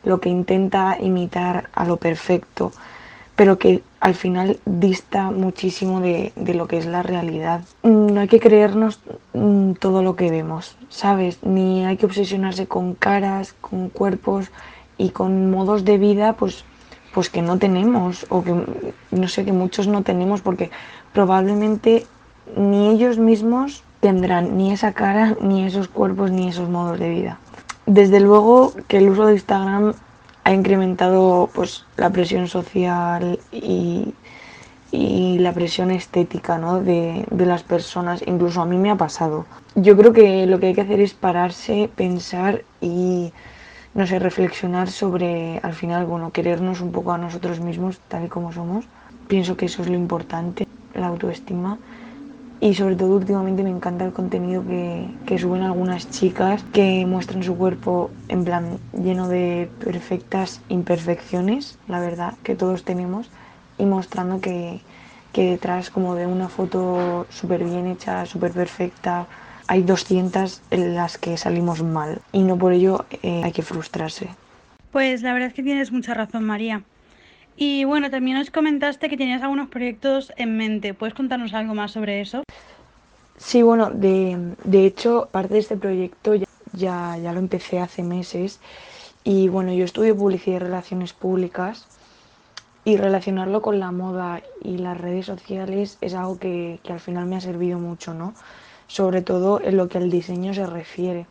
lo 0.04 0.20
que 0.20 0.28
intenta 0.28 0.96
imitar 1.00 1.68
a 1.74 1.84
lo 1.84 1.96
perfecto, 1.96 2.72
pero 3.36 3.58
que 3.58 3.82
al 4.00 4.14
final 4.14 4.58
dista 4.64 5.30
muchísimo 5.30 6.00
de, 6.00 6.32
de 6.36 6.54
lo 6.54 6.66
que 6.66 6.78
es 6.78 6.86
la 6.86 7.02
realidad. 7.02 7.62
No 7.82 8.20
hay 8.20 8.28
que 8.28 8.40
creernos 8.40 9.00
mm, 9.32 9.72
todo 9.74 10.02
lo 10.02 10.16
que 10.16 10.30
vemos, 10.30 10.76
¿sabes? 10.88 11.38
Ni 11.42 11.84
hay 11.84 11.96
que 11.96 12.06
obsesionarse 12.06 12.66
con 12.66 12.94
caras, 12.94 13.54
con 13.60 13.90
cuerpos 13.90 14.50
y 14.98 15.10
con 15.10 15.50
modos 15.50 15.84
de 15.84 15.98
vida, 15.98 16.34
pues, 16.34 16.64
pues 17.12 17.30
que 17.30 17.42
no 17.42 17.58
tenemos, 17.58 18.26
o 18.28 18.42
que 18.42 18.54
no 19.10 19.28
sé, 19.28 19.44
que 19.44 19.52
muchos 19.52 19.86
no 19.86 20.02
tenemos, 20.02 20.40
porque 20.40 20.70
probablemente 21.12 22.06
ni 22.56 22.88
ellos 22.88 23.18
mismos 23.18 23.82
tendrán 24.00 24.56
ni 24.56 24.72
esa 24.72 24.92
cara, 24.92 25.36
ni 25.40 25.64
esos 25.64 25.88
cuerpos, 25.88 26.30
ni 26.30 26.48
esos 26.48 26.68
modos 26.68 26.98
de 26.98 27.08
vida. 27.08 27.38
Desde 27.86 28.20
luego 28.20 28.74
que 28.88 28.98
el 28.98 29.08
uso 29.10 29.26
de 29.26 29.34
Instagram 29.34 29.94
ha 30.44 30.52
incrementado 30.52 31.50
pues 31.52 31.84
la 31.96 32.10
presión 32.10 32.48
social 32.48 33.38
y, 33.52 34.14
y 34.90 35.38
la 35.38 35.52
presión 35.52 35.90
estética 35.90 36.58
¿no? 36.58 36.80
de, 36.80 37.24
de, 37.30 37.46
las 37.46 37.62
personas. 37.62 38.22
Incluso 38.26 38.60
a 38.60 38.66
mí 38.66 38.76
me 38.76 38.90
ha 38.90 38.96
pasado. 38.96 39.46
Yo 39.74 39.96
creo 39.96 40.12
que 40.12 40.46
lo 40.46 40.58
que 40.58 40.68
hay 40.68 40.74
que 40.74 40.80
hacer 40.80 41.00
es 41.00 41.14
pararse, 41.14 41.90
pensar 41.94 42.62
y 42.80 43.32
no 43.94 44.06
sé, 44.06 44.18
reflexionar 44.18 44.90
sobre 44.90 45.60
al 45.62 45.74
final, 45.74 46.06
bueno, 46.06 46.32
querernos 46.32 46.80
un 46.80 46.92
poco 46.92 47.12
a 47.12 47.18
nosotros 47.18 47.60
mismos 47.60 48.00
tal 48.08 48.24
y 48.26 48.28
como 48.28 48.52
somos. 48.52 48.88
Pienso 49.28 49.56
que 49.56 49.66
eso 49.66 49.82
es 49.82 49.88
lo 49.88 49.96
importante, 49.96 50.64
la 50.94 51.08
autoestima 51.08 51.78
y 52.60 52.74
sobre 52.74 52.94
todo 52.94 53.16
últimamente 53.16 53.64
me 53.64 53.70
encanta 53.70 54.04
el 54.04 54.12
contenido 54.12 54.64
que, 54.64 55.18
que, 55.26 55.36
suben 55.36 55.62
algunas 55.62 56.08
chicas 56.10 56.64
que 56.72 57.04
muestran 57.06 57.42
su 57.42 57.56
cuerpo 57.56 58.12
en 58.28 58.44
plan 58.44 58.78
lleno 58.92 59.26
de 59.28 59.68
perfectas 59.78 60.60
imperfecciones, 60.68 61.80
la 61.88 61.98
verdad, 61.98 62.34
que 62.44 62.54
todos 62.54 62.84
tenemos, 62.84 63.32
y 63.78 63.84
mostrando 63.84 64.40
que, 64.40 64.80
que 65.32 65.50
detrás 65.50 65.90
como 65.90 66.14
de 66.14 66.26
una 66.26 66.48
foto 66.48 67.26
súper 67.30 67.64
bien 67.64 67.88
hecha, 67.88 68.26
súper 68.26 68.52
perfecta, 68.52 69.26
hay 69.72 69.82
200 69.84 70.60
en 70.70 70.94
las 70.94 71.16
que 71.16 71.38
salimos 71.38 71.82
mal 71.82 72.20
y 72.30 72.42
no 72.42 72.58
por 72.58 72.74
ello 72.74 73.06
eh, 73.22 73.40
hay 73.42 73.52
que 73.52 73.62
frustrarse. 73.62 74.28
Pues 74.90 75.22
la 75.22 75.32
verdad 75.32 75.48
es 75.48 75.54
que 75.54 75.62
tienes 75.62 75.90
mucha 75.90 76.12
razón, 76.12 76.44
María. 76.44 76.82
Y 77.56 77.84
bueno, 77.84 78.10
también 78.10 78.36
nos 78.36 78.50
comentaste 78.50 79.08
que 79.08 79.16
tenías 79.16 79.42
algunos 79.42 79.70
proyectos 79.70 80.30
en 80.36 80.58
mente. 80.58 80.92
¿Puedes 80.92 81.14
contarnos 81.14 81.54
algo 81.54 81.72
más 81.72 81.92
sobre 81.92 82.20
eso? 82.20 82.42
Sí, 83.38 83.62
bueno, 83.62 83.88
de, 83.88 84.54
de 84.62 84.84
hecho, 84.84 85.30
parte 85.32 85.54
de 85.54 85.60
este 85.60 85.78
proyecto 85.78 86.34
ya, 86.34 86.46
ya, 86.74 87.16
ya, 87.16 87.32
lo 87.32 87.38
empecé 87.38 87.80
hace 87.80 88.02
meses. 88.02 88.60
Y 89.24 89.48
bueno, 89.48 89.72
yo 89.72 89.86
estudio 89.86 90.14
publicidad 90.14 90.56
y 90.56 90.58
relaciones 90.58 91.14
públicas. 91.14 91.86
Y 92.84 92.98
relacionarlo 92.98 93.62
con 93.62 93.80
la 93.80 93.90
moda 93.90 94.42
y 94.62 94.76
las 94.76 94.98
redes 95.00 95.24
sociales 95.24 95.96
es 96.02 96.12
algo 96.12 96.38
que, 96.38 96.78
que 96.82 96.92
al 96.92 97.00
final 97.00 97.24
me 97.24 97.36
ha 97.36 97.40
servido 97.40 97.78
mucho, 97.78 98.12
¿no? 98.12 98.34
Sobre 98.92 99.22
todo 99.22 99.58
en 99.62 99.78
lo 99.78 99.88
que 99.88 99.96
al 99.96 100.10
diseño 100.10 100.52
se 100.52 100.66
refiere 100.66 101.24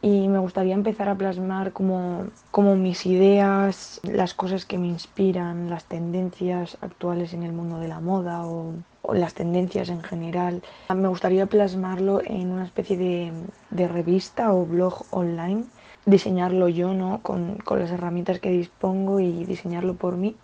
y 0.00 0.28
me 0.28 0.38
gustaría 0.38 0.72
empezar 0.72 1.10
a 1.10 1.14
plasmar 1.14 1.72
como, 1.72 2.28
como, 2.50 2.74
mis 2.74 3.04
ideas, 3.04 4.00
las 4.02 4.32
cosas 4.32 4.64
que 4.64 4.78
me 4.78 4.86
inspiran, 4.86 5.68
las 5.68 5.84
tendencias 5.84 6.78
actuales 6.80 7.34
en 7.34 7.42
el 7.42 7.52
mundo 7.52 7.80
de 7.80 7.88
la 7.88 8.00
moda 8.00 8.46
o, 8.46 8.72
las 9.12 9.34
tendencias 9.34 9.90
en 9.90 10.02
general. 10.02 10.62
Me 10.88 11.08
gustaría 11.08 11.44
plasmarlo 11.44 12.22
en 12.24 12.50
una 12.50 12.64
especie 12.64 12.96
de, 12.96 13.30
de 13.68 13.86
revista 13.86 14.54
o 14.54 14.64
blog 14.64 15.04
online, 15.10 15.64
diseñarlo 16.06 16.70
yo 16.70 16.94
¿no? 16.94 17.20
con, 17.22 17.56
con 17.56 17.78
las 17.80 17.90
herramientas 17.90 18.40
que 18.40 18.50
dispongo 18.50 19.20
y 19.20 19.44
diseñarlo 19.44 19.96
por 19.96 20.16
mí. 20.16 20.34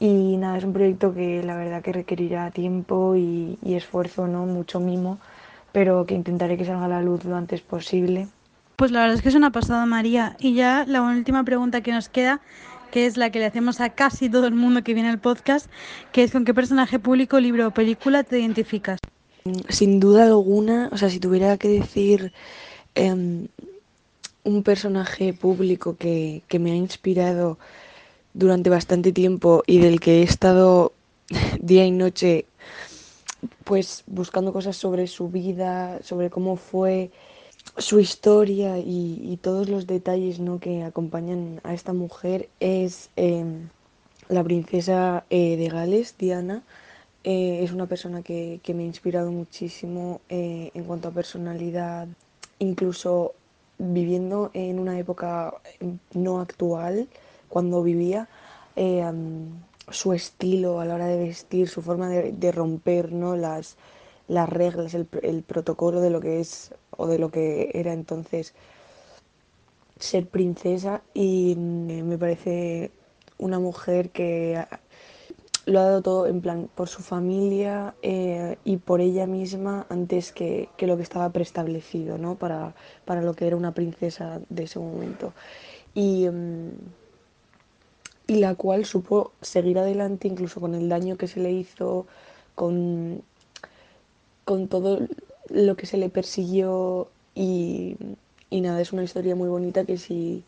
Y 0.00 0.36
nada, 0.38 0.58
es 0.58 0.64
un 0.64 0.72
proyecto 0.72 1.14
que 1.14 1.44
la 1.44 1.54
verdad 1.54 1.82
que 1.82 1.92
requerirá 1.92 2.50
tiempo 2.50 3.14
y, 3.14 3.60
y 3.62 3.74
esfuerzo, 3.74 4.26
¿no? 4.26 4.44
mucho 4.44 4.80
mimo 4.80 5.18
pero 5.72 6.06
que 6.06 6.14
intentaré 6.14 6.56
que 6.56 6.64
salga 6.64 6.84
a 6.84 6.88
la 6.88 7.02
luz 7.02 7.24
lo 7.24 7.36
antes 7.36 7.60
posible. 7.60 8.28
Pues 8.76 8.90
la 8.90 9.00
verdad 9.00 9.16
es 9.16 9.22
que 9.22 9.28
es 9.28 9.34
una 9.34 9.52
pasada, 9.52 9.86
María. 9.86 10.36
Y 10.38 10.54
ya 10.54 10.84
la 10.86 11.02
última 11.02 11.44
pregunta 11.44 11.82
que 11.82 11.92
nos 11.92 12.08
queda, 12.08 12.40
que 12.90 13.06
es 13.06 13.16
la 13.16 13.30
que 13.30 13.38
le 13.38 13.46
hacemos 13.46 13.80
a 13.80 13.90
casi 13.90 14.28
todo 14.28 14.46
el 14.46 14.54
mundo 14.54 14.82
que 14.82 14.94
viene 14.94 15.08
al 15.08 15.18
podcast, 15.18 15.70
que 16.12 16.22
es 16.22 16.32
con 16.32 16.44
qué 16.44 16.54
personaje 16.54 16.98
público, 16.98 17.40
libro 17.40 17.68
o 17.68 17.70
película 17.70 18.22
te 18.22 18.38
identificas. 18.38 18.98
Sin 19.68 19.98
duda 19.98 20.24
alguna, 20.24 20.88
o 20.92 20.96
sea, 20.96 21.10
si 21.10 21.18
tuviera 21.18 21.56
que 21.58 21.68
decir 21.68 22.32
em, 22.94 23.48
un 24.44 24.62
personaje 24.62 25.32
público 25.32 25.96
que, 25.96 26.42
que 26.48 26.58
me 26.58 26.72
ha 26.72 26.76
inspirado 26.76 27.58
durante 28.34 28.70
bastante 28.70 29.12
tiempo 29.12 29.62
y 29.66 29.78
del 29.78 30.00
que 30.00 30.20
he 30.20 30.22
estado 30.22 30.92
día 31.60 31.84
y 31.84 31.90
noche 31.90 32.46
pues 33.64 34.04
buscando 34.06 34.52
cosas 34.52 34.76
sobre 34.76 35.06
su 35.06 35.28
vida, 35.28 36.00
sobre 36.02 36.30
cómo 36.30 36.56
fue 36.56 37.10
su 37.76 38.00
historia 38.00 38.78
y, 38.78 39.20
y 39.22 39.36
todos 39.38 39.68
los 39.68 39.86
detalles 39.86 40.40
¿no? 40.40 40.58
que 40.58 40.82
acompañan 40.82 41.60
a 41.64 41.74
esta 41.74 41.92
mujer 41.92 42.48
es 42.60 43.10
em, 43.16 43.68
la 44.28 44.42
princesa 44.44 45.24
eh, 45.30 45.56
de 45.56 45.68
Gales, 45.68 46.16
Diana. 46.18 46.62
Eh, 47.24 47.60
es 47.62 47.72
una 47.72 47.86
persona 47.86 48.22
que, 48.22 48.60
que 48.62 48.74
me 48.74 48.82
ha 48.82 48.86
inspirado 48.86 49.30
muchísimo 49.30 50.20
eh, 50.28 50.70
en 50.74 50.84
cuanto 50.84 51.08
a 51.08 51.12
personalidad, 51.12 52.08
incluso 52.58 53.34
viviendo 53.78 54.50
en 54.54 54.78
una 54.78 54.98
época 54.98 55.54
no 56.14 56.40
actual, 56.40 57.08
cuando 57.48 57.82
vivía, 57.82 58.28
su 59.90 60.12
estilo 60.12 60.80
a 60.80 60.84
la 60.84 60.94
hora 60.94 61.06
de 61.06 61.18
vestir, 61.18 61.68
su 61.68 61.82
forma 61.82 62.08
de, 62.08 62.32
de 62.32 62.52
romper 62.52 63.12
¿no? 63.12 63.36
las, 63.36 63.76
las 64.28 64.48
reglas, 64.48 64.94
el, 64.94 65.08
el 65.22 65.42
protocolo 65.42 66.00
de 66.00 66.10
lo 66.10 66.20
que 66.20 66.40
es 66.40 66.74
o 66.96 67.06
de 67.06 67.18
lo 67.18 67.30
que 67.30 67.70
era 67.74 67.92
entonces 67.92 68.54
ser 69.98 70.26
princesa 70.26 71.02
y 71.14 71.54
mm, 71.56 72.02
me 72.04 72.18
parece 72.18 72.90
una 73.38 73.58
mujer 73.58 74.10
que 74.10 74.64
lo 75.66 75.80
ha 75.80 75.84
dado 75.84 76.02
todo 76.02 76.26
en 76.26 76.40
plan 76.40 76.68
por 76.74 76.88
su 76.88 77.02
familia 77.02 77.94
eh, 78.02 78.58
y 78.64 78.78
por 78.78 79.00
ella 79.00 79.26
misma 79.26 79.86
antes 79.88 80.32
que, 80.32 80.68
que 80.76 80.86
lo 80.86 80.96
que 80.96 81.02
estaba 81.04 81.30
preestablecido 81.30 82.18
¿no? 82.18 82.34
para, 82.36 82.74
para 83.04 83.22
lo 83.22 83.34
que 83.34 83.46
era 83.46 83.56
una 83.56 83.72
princesa 83.72 84.40
de 84.48 84.64
ese 84.64 84.78
momento. 84.78 85.32
Y, 85.94 86.28
mm, 86.28 86.70
y 88.26 88.36
la 88.36 88.54
cual 88.54 88.84
supo 88.84 89.32
seguir 89.40 89.78
adelante 89.78 90.28
incluso 90.28 90.60
con 90.60 90.74
el 90.74 90.88
daño 90.88 91.16
que 91.16 91.28
se 91.28 91.40
le 91.40 91.52
hizo, 91.52 92.06
con, 92.54 93.22
con 94.44 94.68
todo 94.68 95.00
lo 95.48 95.76
que 95.76 95.86
se 95.86 95.96
le 95.96 96.08
persiguió 96.08 97.08
y, 97.34 97.96
y 98.50 98.60
nada, 98.60 98.80
es 98.80 98.92
una 98.92 99.04
historia 99.04 99.34
muy 99.34 99.48
bonita 99.48 99.84
que 99.84 99.98
si, 99.98 100.44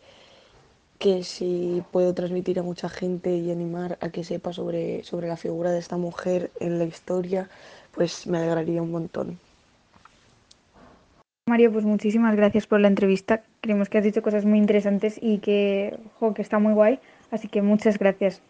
que 0.99 1.23
si 1.23 1.83
puedo 1.91 2.13
transmitir 2.13 2.59
a 2.59 2.63
mucha 2.63 2.89
gente 2.89 3.35
y 3.35 3.51
animar 3.51 3.97
a 4.01 4.09
que 4.09 4.23
sepa 4.23 4.53
sobre, 4.53 5.03
sobre 5.03 5.27
la 5.27 5.37
figura 5.37 5.71
de 5.71 5.79
esta 5.79 5.97
mujer 5.97 6.51
en 6.59 6.79
la 6.79 6.85
historia, 6.85 7.49
pues 7.93 8.27
me 8.27 8.37
alegraría 8.37 8.81
un 8.81 8.91
montón. 8.91 9.39
Mario, 11.47 11.71
pues 11.71 11.85
muchísimas 11.85 12.35
gracias 12.35 12.65
por 12.65 12.79
la 12.79 12.87
entrevista. 12.87 13.43
Creemos 13.61 13.87
que 13.87 13.99
has 13.99 14.03
dicho 14.03 14.23
cosas 14.23 14.45
muy 14.45 14.57
interesantes 14.57 15.19
y 15.21 15.37
que, 15.37 15.95
jo, 16.19 16.33
que 16.33 16.41
está 16.41 16.57
muy 16.57 16.73
guay. 16.73 16.99
Así 17.31 17.47
que 17.47 17.61
muchas 17.61 17.97
gracias. 17.97 18.41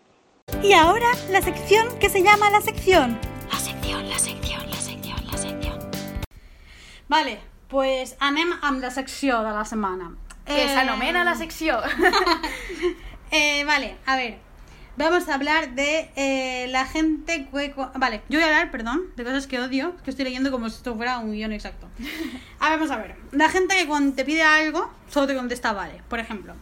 Y 0.62 0.74
ahora 0.74 1.08
la 1.32 1.42
sección 1.42 1.88
que 2.00 2.10
se 2.10 2.22
llama 2.22 2.50
la 2.50 2.62
sección. 2.62 3.18
La 3.52 3.60
sección, 3.60 4.10
la 4.10 4.20
sección, 4.20 4.70
la 4.70 4.78
sección, 4.78 5.28
la 5.28 5.38
sección. 5.38 5.80
Vale, 7.08 7.40
pues 7.68 8.16
anem 8.20 8.54
amb 8.62 8.82
la 8.82 8.92
secció 8.92 9.42
de 9.44 9.52
la 9.52 9.66
setmana. 9.66 10.12
Que 10.46 10.68
s'anomena 10.70 11.24
la 11.24 11.36
secció. 11.36 11.82
Eh, 13.32 13.66
vale, 13.66 13.98
a 14.06 14.16
ver. 14.16 14.38
Vamos 14.98 15.28
a 15.28 15.34
hablar 15.34 15.74
de 15.76 16.10
eh, 16.16 16.68
la 16.70 16.86
gente 16.86 17.50
que... 17.52 17.74
Vale, 17.96 18.22
yo 18.30 18.40
voy 18.40 18.44
a 18.44 18.46
hablar, 18.46 18.72
perdón, 18.72 19.02
de 19.18 19.26
cosas 19.26 19.46
que 19.46 19.60
odio, 19.60 19.94
que 20.06 20.12
estoy 20.12 20.24
leyendo 20.24 20.52
como 20.52 20.70
si 20.70 20.78
esto 20.78 20.96
fuera 20.96 21.18
un 21.18 21.34
guion 21.34 21.52
exacto. 21.52 21.90
A 22.60 22.70
ver, 22.70 22.80
vamos 22.80 22.92
a 22.92 22.98
ver. 22.98 23.18
La 23.32 23.50
gente 23.50 23.76
que 23.76 23.88
cuando 23.88 24.16
te 24.16 24.24
pide 24.24 24.44
algo, 24.44 24.90
solo 25.10 25.28
te 25.28 25.36
contesta 25.36 25.74
vale. 25.74 26.02
Por 26.08 26.20
ejemplo, 26.20 26.54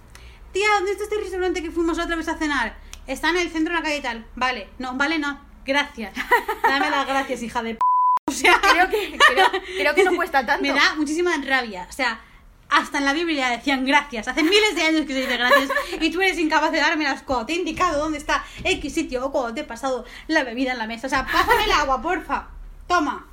tía, 0.53 0.67
¿dónde 0.75 0.91
está 0.91 1.03
este 1.03 1.17
restaurante 1.17 1.61
que 1.61 1.71
fuimos 1.71 1.99
otra 1.99 2.15
vez 2.15 2.27
a 2.29 2.37
cenar? 2.37 2.77
Está 3.07 3.29
en 3.29 3.37
el 3.37 3.49
centro 3.51 3.73
de 3.73 3.79
la 3.79 3.83
calle 3.83 3.97
y 3.97 4.01
tal. 4.01 4.25
Vale, 4.35 4.69
no, 4.79 4.93
vale, 4.93 5.19
no. 5.19 5.39
Gracias. 5.65 6.13
Dame 6.63 6.89
las 6.89 7.05
gracias, 7.07 7.41
hija 7.43 7.61
de 7.63 7.75
p. 7.75 7.79
O 8.27 8.31
sea, 8.31 8.59
Creo 8.71 8.89
que, 8.89 9.17
creo, 9.17 9.47
creo 9.77 9.95
que 9.95 10.03
no 10.05 10.15
cuesta 10.15 10.45
tanto. 10.45 10.61
me 10.61 10.71
da 10.73 10.95
muchísima 10.95 11.35
rabia. 11.43 11.85
O 11.89 11.91
sea, 11.91 12.21
hasta 12.69 12.97
en 12.99 13.05
la 13.05 13.13
Biblia 13.13 13.49
decían 13.49 13.85
gracias. 13.85 14.27
Hace 14.27 14.43
miles 14.43 14.75
de 14.75 14.83
años 14.83 15.05
que 15.05 15.13
se 15.13 15.21
dice 15.21 15.37
gracias. 15.37 15.69
Y 15.99 16.09
tú 16.11 16.21
eres 16.21 16.39
incapaz 16.39 16.71
de 16.71 16.79
dármelas 16.79 17.23
cuando 17.23 17.45
te 17.45 17.53
he 17.53 17.55
indicado 17.57 17.99
dónde 17.99 18.17
está 18.17 18.43
X 18.63 18.93
sitio 18.93 19.25
o 19.25 19.31
cuando 19.31 19.53
te 19.53 19.61
he 19.61 19.65
pasado 19.65 20.05
la 20.27 20.43
bebida 20.43 20.71
en 20.71 20.77
la 20.77 20.87
mesa. 20.87 21.07
O 21.07 21.09
sea, 21.09 21.25
pásame 21.25 21.65
el 21.65 21.71
agua, 21.71 22.01
porfa. 22.01 22.47
Toma. 22.87 23.27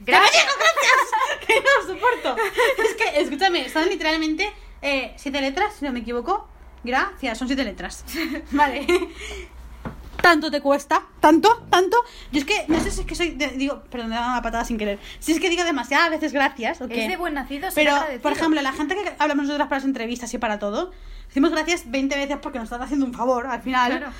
Gracias. 0.00 0.44
¡Que 0.44 0.48
no 0.48 0.54
gracias! 0.58 1.46
¡Que 1.46 1.60
no 1.60 1.94
soporto! 1.94 2.36
Es 2.82 2.94
que, 2.94 3.20
escúchame, 3.20 3.68
son 3.70 3.88
literalmente 3.88 4.52
eh, 4.84 5.12
siete 5.16 5.40
letras, 5.40 5.74
si 5.78 5.84
no 5.84 5.92
me 5.92 6.00
equivoco. 6.00 6.46
Gracias, 6.84 7.38
son 7.38 7.48
siete 7.48 7.64
letras. 7.64 8.04
Vale. 8.52 8.86
Tanto 10.20 10.50
te 10.50 10.60
cuesta, 10.60 11.02
tanto, 11.20 11.66
tanto. 11.70 11.96
Yo 12.32 12.40
es 12.40 12.44
que, 12.46 12.64
no 12.68 12.80
sé 12.80 12.90
si 12.90 13.00
es 13.00 13.06
que 13.06 13.14
soy. 13.14 13.30
de- 13.30 13.48
digo, 13.48 13.82
perdón, 13.90 14.10
me 14.10 14.14
da 14.14 14.26
una 14.26 14.42
patada 14.42 14.64
sin 14.64 14.78
querer. 14.78 14.98
Si 15.18 15.32
es 15.32 15.40
que 15.40 15.50
digo 15.50 15.64
demasiadas 15.64 16.10
veces 16.10 16.32
gracias. 16.32 16.80
¿o 16.80 16.88
qué? 16.88 17.02
Es 17.02 17.08
de 17.08 17.16
buen 17.16 17.34
nacido 17.34 17.68
Pero, 17.74 17.92
por 18.22 18.32
ejemplo, 18.32 18.62
la 18.62 18.72
gente 18.72 18.94
que 18.94 19.12
hablamos 19.18 19.46
nosotras 19.46 19.68
para 19.68 19.80
las 19.80 19.84
entrevistas 19.86 20.32
y 20.32 20.38
para 20.38 20.58
todo, 20.58 20.92
decimos 21.28 21.50
gracias 21.50 21.90
20 21.90 22.16
veces 22.16 22.38
porque 22.40 22.58
nos 22.58 22.66
están 22.66 22.80
haciendo 22.82 23.04
un 23.04 23.12
favor 23.12 23.46
al 23.46 23.60
final. 23.60 23.98
Claro. 23.98 24.12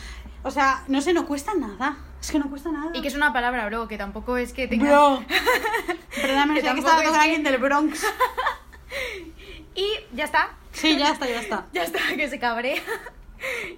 O 0.42 0.50
sea, 0.50 0.84
no 0.88 1.00
sé, 1.00 1.14
no 1.14 1.26
cuesta 1.26 1.52
nada. 1.54 1.96
Es 2.20 2.30
que 2.30 2.38
no 2.38 2.50
cuesta 2.50 2.70
nada. 2.70 2.90
Y 2.92 3.00
que 3.00 3.08
es 3.08 3.14
una 3.14 3.32
palabra, 3.32 3.66
bro, 3.66 3.88
que 3.88 3.96
tampoco 3.96 4.36
es 4.36 4.52
que 4.52 4.68
tenga... 4.68 4.84
Bro. 4.84 5.24
Perdóname, 6.14 6.54
Que 6.54 6.60
sé 6.66 6.72
que 6.74 6.80
estaba 6.80 7.02
es 7.02 7.08
con 7.08 7.18
alguien 7.18 7.42
del 7.42 7.56
Bronx. 7.58 8.04
Y 9.74 9.86
ya 10.14 10.24
está. 10.24 10.50
Sí, 10.72 10.96
ya 10.96 11.12
está, 11.12 11.26
ya 11.26 11.40
está. 11.40 11.66
Ya 11.72 11.82
está, 11.84 11.98
que 12.14 12.28
se 12.28 12.38
cabre. 12.38 12.80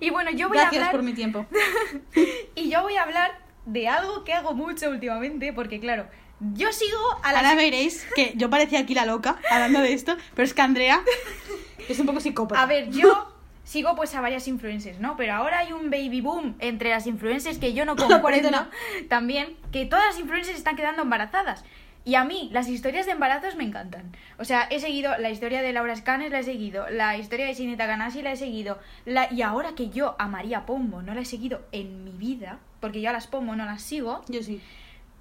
Y 0.00 0.10
bueno, 0.10 0.30
yo 0.30 0.48
voy 0.48 0.58
a 0.58 0.62
Gracias 0.62 0.80
hablar... 0.80 0.92
por 0.92 1.02
mi 1.02 1.12
tiempo. 1.12 1.46
Y 2.54 2.70
yo 2.70 2.82
voy 2.82 2.96
a 2.96 3.02
hablar 3.02 3.38
de 3.64 3.88
algo 3.88 4.22
que 4.24 4.32
hago 4.32 4.54
mucho 4.54 4.90
últimamente, 4.90 5.52
porque 5.52 5.80
claro, 5.80 6.06
yo 6.54 6.72
sigo 6.72 6.98
a 7.22 7.32
la... 7.32 7.38
Ahora 7.38 7.54
veréis 7.56 8.06
que 8.14 8.32
yo 8.36 8.48
parecía 8.48 8.80
aquí 8.80 8.94
la 8.94 9.06
loca 9.06 9.38
hablando 9.50 9.80
de 9.80 9.92
esto, 9.92 10.16
pero 10.34 10.46
es 10.46 10.54
que 10.54 10.62
Andrea 10.62 11.02
es 11.88 11.98
un 11.98 12.06
poco 12.06 12.20
psicópata. 12.20 12.62
A 12.62 12.66
ver, 12.66 12.90
yo 12.90 13.32
sigo 13.64 13.96
pues 13.96 14.14
a 14.14 14.20
varias 14.20 14.46
influencers, 14.46 15.00
¿no? 15.00 15.16
Pero 15.16 15.34
ahora 15.34 15.58
hay 15.58 15.72
un 15.72 15.90
baby 15.90 16.20
boom 16.20 16.54
entre 16.60 16.90
las 16.90 17.06
influencers 17.06 17.58
que 17.58 17.74
yo 17.74 17.84
no 17.84 17.96
comprendo 17.96 18.66
también, 19.08 19.56
que 19.72 19.84
todas 19.84 20.06
las 20.06 20.18
influencers 20.18 20.56
están 20.56 20.76
quedando 20.76 21.02
embarazadas. 21.02 21.64
Y 22.06 22.14
a 22.14 22.24
mí 22.24 22.48
las 22.52 22.68
historias 22.68 23.04
de 23.04 23.12
embarazos 23.12 23.56
me 23.56 23.64
encantan. 23.64 24.12
O 24.38 24.44
sea, 24.44 24.62
he 24.70 24.78
seguido 24.80 25.18
la 25.18 25.28
historia 25.28 25.60
de 25.60 25.72
Laura 25.72 25.94
Scanes, 25.96 26.30
la 26.30 26.38
he 26.38 26.44
seguido, 26.44 26.88
la 26.88 27.18
historia 27.18 27.44
de 27.46 27.54
Sinita 27.54 27.84
Ganassi 27.86 28.22
la 28.22 28.30
he 28.32 28.36
seguido, 28.36 28.78
la... 29.04 29.30
y 29.32 29.42
ahora 29.42 29.74
que 29.74 29.90
yo 29.90 30.14
a 30.18 30.28
María 30.28 30.64
Pombo 30.66 31.02
no 31.02 31.12
la 31.14 31.22
he 31.22 31.24
seguido 31.24 31.62
en 31.72 32.04
mi 32.04 32.12
vida, 32.12 32.60
porque 32.80 33.00
yo 33.00 33.10
a 33.10 33.12
las 33.12 33.26
Pombo 33.26 33.56
no 33.56 33.64
las 33.64 33.82
sigo, 33.82 34.22
Yo 34.28 34.40
sí. 34.42 34.60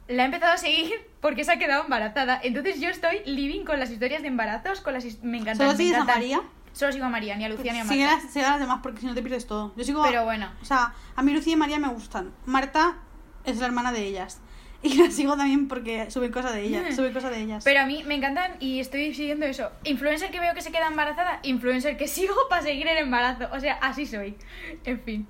la 0.07 0.21
he 0.21 0.25
empezado 0.27 0.53
a 0.53 0.57
seguir 0.57 0.93
porque 1.21 1.43
se 1.43 1.53
ha 1.53 1.57
quedado 1.57 1.83
embarazada. 1.85 2.39
Entonces 2.43 2.79
yo 2.79 2.89
estoy 2.89 3.21
living 3.25 3.65
con 3.65 3.79
las 3.79 3.89
historias 3.89 4.21
de 4.21 4.27
embarazos, 4.27 4.79
con 4.81 4.93
las 4.93 5.03
me 5.23 5.39
encantan. 5.39 5.67
¿Solo 5.67 5.77
sigues 5.77 5.97
a. 5.97 6.03
María? 6.05 6.41
Solo 6.73 6.91
sigo 6.91 7.05
a 7.05 7.09
María, 7.09 7.35
ni 7.35 7.45
a 7.45 7.49
Lucía 7.49 7.73
ni 7.73 7.79
a 7.79 7.83
Marta. 7.83 7.93
Sigue 7.93 8.05
las, 8.05 8.31
sigue 8.31 8.45
a 8.45 8.51
las 8.51 8.59
demás 8.59 8.81
porque 8.83 8.99
si 8.99 9.07
no 9.07 9.15
te 9.15 9.21
pierdes 9.23 9.47
todo. 9.47 9.73
Yo 9.75 9.83
sigo. 9.83 10.03
a- 10.03 10.07
Pero 10.07 10.23
bueno. 10.25 10.51
O 10.61 10.65
sea, 10.65 10.93
a 11.15 11.23
mí 11.23 11.31
Lucía 11.33 11.53
y 11.53 11.55
María 11.55 11.79
me 11.79 11.87
gustan. 11.87 12.31
Marta 12.45 12.97
es 13.43 13.57
la 13.57 13.65
hermana 13.65 13.91
de 13.91 14.03
ellas. 14.05 14.39
Y 14.85 14.97
la 14.97 15.09
sigo 15.09 15.35
también 15.35 15.67
porque 15.67 16.11
suben 16.11 16.31
cosas 16.31 16.53
de 16.53 16.61
ellas. 16.61 16.95
Suben 16.95 17.11
cosas 17.11 17.31
de 17.31 17.41
ellas. 17.41 17.63
Pero 17.63 17.79
a 17.79 17.87
mí 17.87 18.03
me 18.05 18.13
encantan 18.13 18.51
y 18.59 18.79
estoy 18.79 19.15
siguiendo 19.15 19.47
eso. 19.47 19.71
Influencer 19.83 20.29
que 20.29 20.39
veo 20.39 20.53
que 20.53 20.61
se 20.61 20.71
queda 20.71 20.85
embarazada, 20.85 21.39
influencer 21.41 21.97
que 21.97 22.07
sigo 22.07 22.35
para 22.51 22.61
seguir 22.61 22.87
el 22.87 22.99
embarazo. 22.99 23.47
O 23.51 23.59
sea, 23.59 23.79
así 23.81 24.05
soy. 24.05 24.35
En 24.83 25.01
fin. 25.01 25.27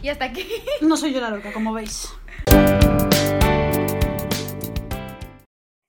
Y 0.00 0.08
hasta 0.08 0.26
aquí. 0.26 0.46
No 0.82 0.96
soy 0.96 1.12
yo 1.12 1.20
la 1.20 1.30
loca, 1.30 1.52
como 1.52 1.72
veis. 1.72 2.14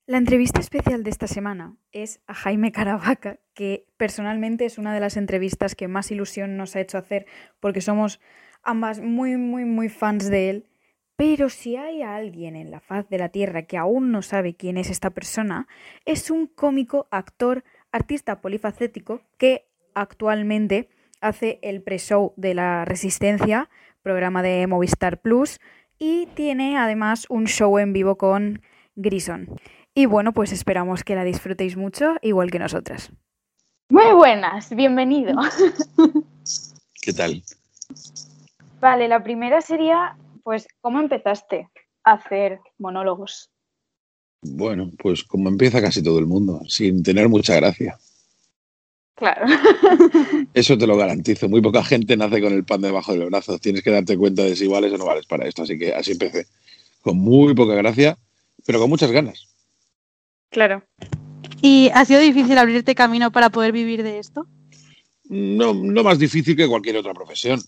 La 0.07 0.17
entrevista 0.17 0.59
especial 0.59 1.03
de 1.03 1.11
esta 1.11 1.27
semana 1.27 1.75
es 1.91 2.19
a 2.25 2.33
Jaime 2.33 2.71
Caravaca, 2.71 3.37
que 3.53 3.85
personalmente 3.97 4.65
es 4.65 4.79
una 4.79 4.91
de 4.91 5.01
las 5.01 5.17
entrevistas 5.17 5.75
que 5.75 5.87
más 5.87 6.09
ilusión 6.09 6.57
nos 6.57 6.75
ha 6.75 6.81
hecho 6.81 6.97
hacer 6.97 7.27
porque 7.59 7.79
somos 7.79 8.19
ambas 8.63 8.99
muy, 9.01 9.37
muy, 9.37 9.65
muy 9.65 9.87
fans 9.87 10.29
de 10.31 10.49
él. 10.49 10.70
Pero 11.23 11.49
si 11.49 11.75
hay 11.75 12.01
alguien 12.01 12.55
en 12.55 12.71
la 12.71 12.79
faz 12.79 13.07
de 13.07 13.19
la 13.19 13.29
Tierra 13.29 13.61
que 13.61 13.77
aún 13.77 14.11
no 14.11 14.23
sabe 14.23 14.55
quién 14.55 14.75
es 14.75 14.89
esta 14.89 15.11
persona, 15.11 15.67
es 16.03 16.31
un 16.31 16.47
cómico, 16.47 17.07
actor, 17.11 17.63
artista 17.91 18.41
polifacético 18.41 19.21
que 19.37 19.67
actualmente 19.93 20.89
hace 21.21 21.59
el 21.61 21.83
pre-show 21.83 22.33
de 22.37 22.55
la 22.55 22.85
Resistencia, 22.85 23.69
programa 24.01 24.41
de 24.41 24.65
Movistar 24.65 25.21
Plus, 25.21 25.59
y 25.99 26.25
tiene 26.33 26.75
además 26.75 27.27
un 27.29 27.45
show 27.45 27.77
en 27.77 27.93
vivo 27.93 28.17
con 28.17 28.63
Grison. 28.95 29.45
Y 29.93 30.07
bueno, 30.07 30.33
pues 30.33 30.51
esperamos 30.51 31.03
que 31.03 31.13
la 31.13 31.23
disfrutéis 31.23 31.77
mucho, 31.77 32.15
igual 32.23 32.49
que 32.49 32.57
nosotras. 32.57 33.11
Muy 33.89 34.11
buenas, 34.13 34.75
bienvenido. 34.75 35.35
¿Qué 36.99 37.13
tal? 37.13 37.43
Vale, 38.79 39.07
la 39.07 39.21
primera 39.21 39.61
sería, 39.61 40.17
pues, 40.43 40.67
¿cómo 40.81 40.99
empezaste 40.99 41.69
a 42.03 42.13
hacer 42.13 42.59
monólogos? 42.77 43.49
Bueno, 44.41 44.89
pues 44.97 45.23
como 45.23 45.49
empieza 45.49 45.81
casi 45.81 46.01
todo 46.01 46.19
el 46.19 46.25
mundo, 46.25 46.61
sin 46.67 47.03
tener 47.03 47.29
mucha 47.29 47.55
gracia. 47.55 47.97
Claro. 49.15 49.45
Eso 50.53 50.77
te 50.77 50.87
lo 50.87 50.97
garantizo. 50.97 51.47
Muy 51.47 51.61
poca 51.61 51.83
gente 51.83 52.17
nace 52.17 52.41
con 52.41 52.53
el 52.53 52.63
pan 52.63 52.81
debajo 52.81 53.11
de 53.11 53.19
los 53.19 53.29
brazos. 53.29 53.61
Tienes 53.61 53.83
que 53.83 53.91
darte 53.91 54.17
cuenta 54.17 54.41
de 54.41 54.55
si 54.55 54.65
vales 54.65 54.91
o 54.93 54.97
no 54.97 55.05
vales 55.05 55.27
para 55.27 55.47
esto. 55.47 55.61
Así 55.61 55.77
que 55.77 55.93
así 55.93 56.13
empecé. 56.13 56.47
Con 57.01 57.17
muy 57.17 57.53
poca 57.53 57.75
gracia, 57.75 58.17
pero 58.65 58.79
con 58.79 58.89
muchas 58.89 59.11
ganas. 59.11 59.47
Claro. 60.49 60.83
¿Y 61.61 61.91
ha 61.93 62.03
sido 62.05 62.19
difícil 62.19 62.57
abrirte 62.57 62.95
camino 62.95 63.31
para 63.31 63.51
poder 63.51 63.71
vivir 63.71 64.01
de 64.01 64.17
esto? 64.17 64.47
No, 65.25 65.75
no 65.75 66.03
más 66.03 66.17
difícil 66.17 66.55
que 66.55 66.67
cualquier 66.67 66.97
otra 66.97 67.13
profesión. 67.13 67.61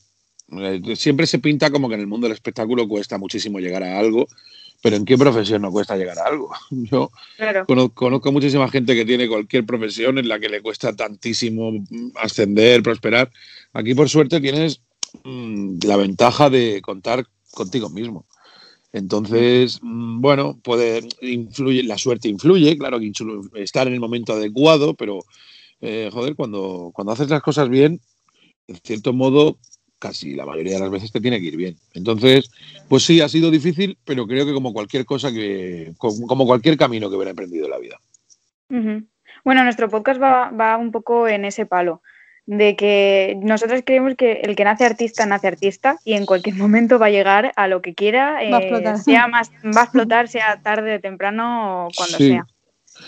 Eh, 0.52 0.96
Siempre 0.96 1.26
se 1.28 1.40
pinta 1.40 1.72
como 1.72 1.88
que 1.90 1.96
en 1.96 2.02
el 2.02 2.08
mundo 2.08 2.28
del 2.28 2.34
espectáculo 2.36 2.88
cuesta 2.88 3.18
muchísimo 3.18 3.60
llegar 3.60 3.84
a 3.84 3.98
algo, 3.98 4.28
pero 4.82 4.96
¿en 4.96 5.06
qué 5.06 5.18
profesión 5.18 5.62
no 5.62 5.72
cuesta 5.72 5.96
llegar 5.98 6.20
a 6.20 6.26
algo? 6.28 6.52
Yo 6.72 7.12
Claro. 7.38 7.66
conozco 7.66 8.32
muchísima 8.32 8.70
gente 8.70 8.96
que 8.96 9.06
tiene 9.06 9.28
cualquier 9.28 9.66
profesión 9.66 10.18
en 10.18 10.28
la 10.28 10.40
que 10.40 10.50
le 10.50 10.62
cuesta 10.62 10.96
tantísimo 10.96 11.72
mm, 11.72 12.12
ascender, 12.16 12.84
prosperar. 12.84 13.32
Aquí, 13.74 13.96
por 13.96 14.10
suerte, 14.10 14.42
tienes 14.42 14.82
mm, 15.24 15.80
la 15.86 15.98
ventaja 15.98 16.50
de 16.50 16.82
contar 16.82 17.26
contigo 17.52 17.90
mismo. 17.90 18.26
Entonces, 18.92 19.80
mm, 19.82 20.22
bueno, 20.22 20.60
puede 20.62 21.08
influye, 21.22 21.82
la 21.84 21.98
suerte 21.98 22.30
influye, 22.30 22.78
claro 22.78 23.00
que 23.00 23.12
estar 23.56 23.88
en 23.88 23.94
el 23.94 24.00
momento 24.00 24.34
adecuado, 24.34 24.94
pero 24.94 25.20
eh, 25.82 26.10
joder, 26.14 26.36
cuando, 26.36 26.92
cuando 26.94 27.12
haces 27.14 27.30
las 27.30 27.42
cosas 27.42 27.70
bien, 27.70 28.00
en 28.68 28.76
cierto 28.84 29.12
modo, 29.12 29.58
casi 30.04 30.34
la 30.36 30.46
mayoría 30.46 30.74
de 30.74 30.80
las 30.82 30.92
veces 30.92 31.12
te 31.14 31.22
tiene 31.22 31.40
que 31.40 31.48
ir 31.48 31.56
bien. 31.56 31.78
Entonces, 31.94 32.52
pues 32.90 33.04
sí, 33.06 33.22
ha 33.22 33.30
sido 33.30 33.50
difícil, 33.50 33.98
pero 34.04 34.28
creo 34.28 34.46
que 34.46 34.54
como 34.54 34.74
cualquier 34.74 35.06
cosa 35.06 35.32
que, 35.32 35.94
como 35.98 36.46
cualquier 36.46 36.76
camino 36.76 37.10
que 37.10 37.16
hubiera 37.16 37.30
emprendido 37.32 37.66
en 37.66 37.72
la 37.72 37.78
vida. 37.80 37.98
Bueno, 39.46 39.64
nuestro 39.64 39.90
podcast 39.90 40.22
va, 40.22 40.52
va 40.52 40.78
un 40.78 40.92
poco 40.92 41.28
en 41.28 41.46
ese 41.46 41.66
palo, 41.66 42.02
de 42.46 42.76
que 42.76 43.38
nosotros 43.42 43.82
creemos 43.86 44.16
que 44.16 44.34
el 44.44 44.56
que 44.58 44.66
nace 44.66 44.84
artista, 44.86 45.26
nace 45.26 45.48
artista 45.48 45.98
y 46.04 46.14
en 46.14 46.26
cualquier 46.26 46.56
momento 46.64 47.00
va 47.00 47.06
a 47.06 47.12
llegar 47.12 47.54
a 47.56 47.68
lo 47.70 47.82
que 47.82 47.94
quiera, 47.94 48.34
Va 48.34 48.40
a 48.40 48.44
eh, 48.44 48.58
explotar. 48.58 48.98
sea 49.00 49.28
más, 49.36 49.52
va 49.76 49.82
a 49.82 49.84
explotar, 49.86 50.28
sea 50.28 50.62
tarde, 50.62 51.00
temprano 51.00 51.88
o 51.88 51.92
cuando 51.96 52.18
Sí. 52.18 52.28
sea. 52.30 52.46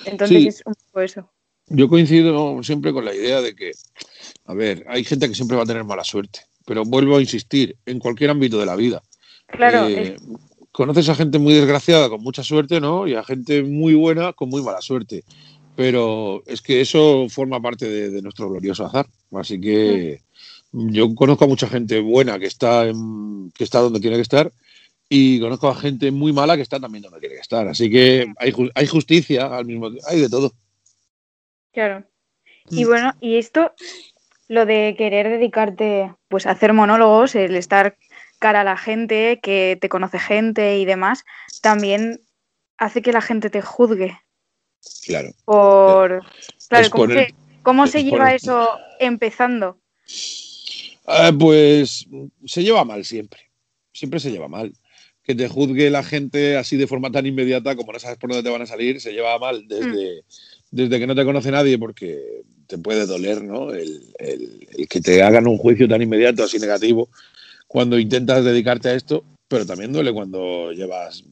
Entonces 0.06 0.41
Sí. 0.41 0.48
es 0.48 0.64
un 0.66 0.74
poco 0.74 1.02
eso. 1.02 1.30
Yo 1.68 1.89
coincido 1.89 2.62
siempre 2.64 2.93
con 2.93 3.06
la 3.06 3.14
idea 3.16 3.41
de 3.41 3.56
que, 3.56 3.72
a 4.46 4.54
ver, 4.54 4.86
hay 4.88 5.04
gente 5.04 5.28
que 5.28 5.34
siempre 5.34 5.58
va 5.58 5.64
a 5.64 5.66
tener 5.66 5.84
mala 5.84 6.04
suerte, 6.04 6.41
pero 6.66 6.84
vuelvo 6.84 7.18
a 7.18 7.22
insistir, 7.22 7.78
en 7.86 7.99
cualquier 7.99 8.32
ámbito 8.32 8.59
de 8.59 8.66
la 8.66 8.76
vida. 8.76 9.01
Claro, 9.47 9.88
Eh, 9.88 10.18
Conoces 10.72 11.07
a 11.07 11.16
gente 11.16 11.39
muy 11.39 11.53
desgraciada 11.53 12.09
con 12.09 12.22
mucha 12.22 12.43
suerte, 12.43 12.82
¿no? 12.82 13.07
Y 13.07 13.13
a 13.16 13.24
gente 13.24 13.63
muy 13.63 13.93
buena 13.93 14.34
con 14.34 14.49
muy 14.49 14.61
mala 14.61 14.82
suerte. 14.82 15.24
Pero 15.74 16.43
es 16.47 16.61
que 16.61 16.82
eso 16.82 17.28
forma 17.30 17.61
parte 17.61 17.88
de, 17.88 18.09
de 18.09 18.22
nuestro 18.22 18.49
glorioso 18.49 18.86
azar. 18.86 19.05
Así 19.32 19.59
que 19.61 20.20
yo 20.74 21.16
conozco 21.16 21.45
a 21.45 21.47
mucha 21.47 21.68
gente 21.70 22.01
buena 22.01 22.38
que 22.39 22.47
está, 22.47 22.88
en- 22.88 23.51
que 23.51 23.63
está 23.63 23.80
donde 23.80 24.01
tiene 24.01 24.18
que 24.18 24.22
estar 24.24 24.51
y 25.07 25.39
conozco 25.39 25.70
a 25.70 25.76
gente 25.76 26.11
muy 26.11 26.34
mala 26.34 26.57
que 26.57 26.63
está 26.63 26.78
también 26.78 27.03
donde 27.03 27.22
tiene 27.22 27.36
que 27.36 27.41
estar. 27.41 27.66
Así 27.70 27.89
que 27.89 28.34
hay, 28.38 28.53
hay 28.74 28.88
justicia 28.88 29.55
al 29.55 29.66
mismo 29.66 29.89
tiempo, 29.89 30.07
hay 30.09 30.20
de 30.20 30.30
todo. 30.30 30.51
Claro. 31.72 32.03
Y 32.70 32.84
Mm. 32.84 32.88
bueno, 32.88 33.13
y 33.22 33.36
esto, 33.38 33.72
lo 34.48 34.66
de 34.66 34.96
querer 34.98 35.30
dedicarte 35.30 36.14
pues 36.28 36.46
a 36.46 36.52
hacer 36.52 36.74
monólogos, 36.74 37.36
el 37.36 37.56
estar 37.56 37.98
cara 38.39 38.62
a 38.62 38.66
la 38.66 38.78
gente, 38.78 39.39
que 39.41 39.78
te 39.80 39.89
conoce 39.89 40.20
gente 40.20 40.78
y 40.78 40.86
demás, 40.86 41.24
también 41.62 42.22
hace 42.78 43.02
que 43.02 43.14
la 43.14 43.22
gente 43.22 43.50
te 43.50 43.62
juzgue 43.62 44.18
Claro. 45.06 45.32
por... 45.46 46.24
Claro, 46.68 46.86
es 46.86 46.89
¿cómo, 46.89 47.14
cómo 47.64 47.88
se 47.88 48.04
lleva 48.04 48.34
eso 48.34 48.78
empezando? 49.00 49.80
Ah, 51.06 51.32
pues 51.38 52.08
se 52.46 52.64
lleva 52.64 52.86
mal 52.86 53.06
siempre. 53.06 53.41
Siempre 53.93 54.20
se 54.20 54.32
lleva 54.32 54.48
mal. 54.48 54.74
Que 55.24 55.36
te 55.36 55.48
juzgue 55.48 55.89
la 55.89 56.04
gente 56.04 56.58
así 56.58 56.78
de 56.78 56.88
forma 56.88 57.12
tan 57.12 57.26
inmediata 57.26 57.76
como 57.76 57.93
no 57.93 58.00
sabes 58.00 58.18
por 58.18 58.30
dónde 58.30 58.43
te 58.43 58.52
van 58.52 58.62
a 58.62 58.68
salir, 58.68 59.02
se 59.02 59.12
lleva 59.12 59.39
mal 59.39 59.68
desde, 59.68 60.24
desde 60.76 60.99
que 60.99 61.07
no 61.07 61.15
te 61.15 61.23
conoce 61.23 61.51
nadie 61.51 61.80
porque 61.80 62.43
te 62.67 62.78
puede 62.78 63.05
doler, 63.05 63.41
¿no? 63.41 63.71
El, 63.71 64.13
el- 64.19 64.67
el 64.78 64.88
que 64.89 64.99
te 64.99 65.23
hagan 65.23 65.47
un 65.47 65.57
juicio 65.57 65.88
tan 65.88 66.01
inmediato, 66.01 66.43
así 66.43 66.59
negativo, 66.59 67.07
cuando 67.67 67.97
intentas 67.97 68.43
dedicarte 68.43 68.89
a 68.89 68.95
esto, 68.95 69.23
pero 69.47 69.65
también 69.65 69.93
duele 69.93 70.11
cuando 70.11 70.71
llevas 70.73 71.23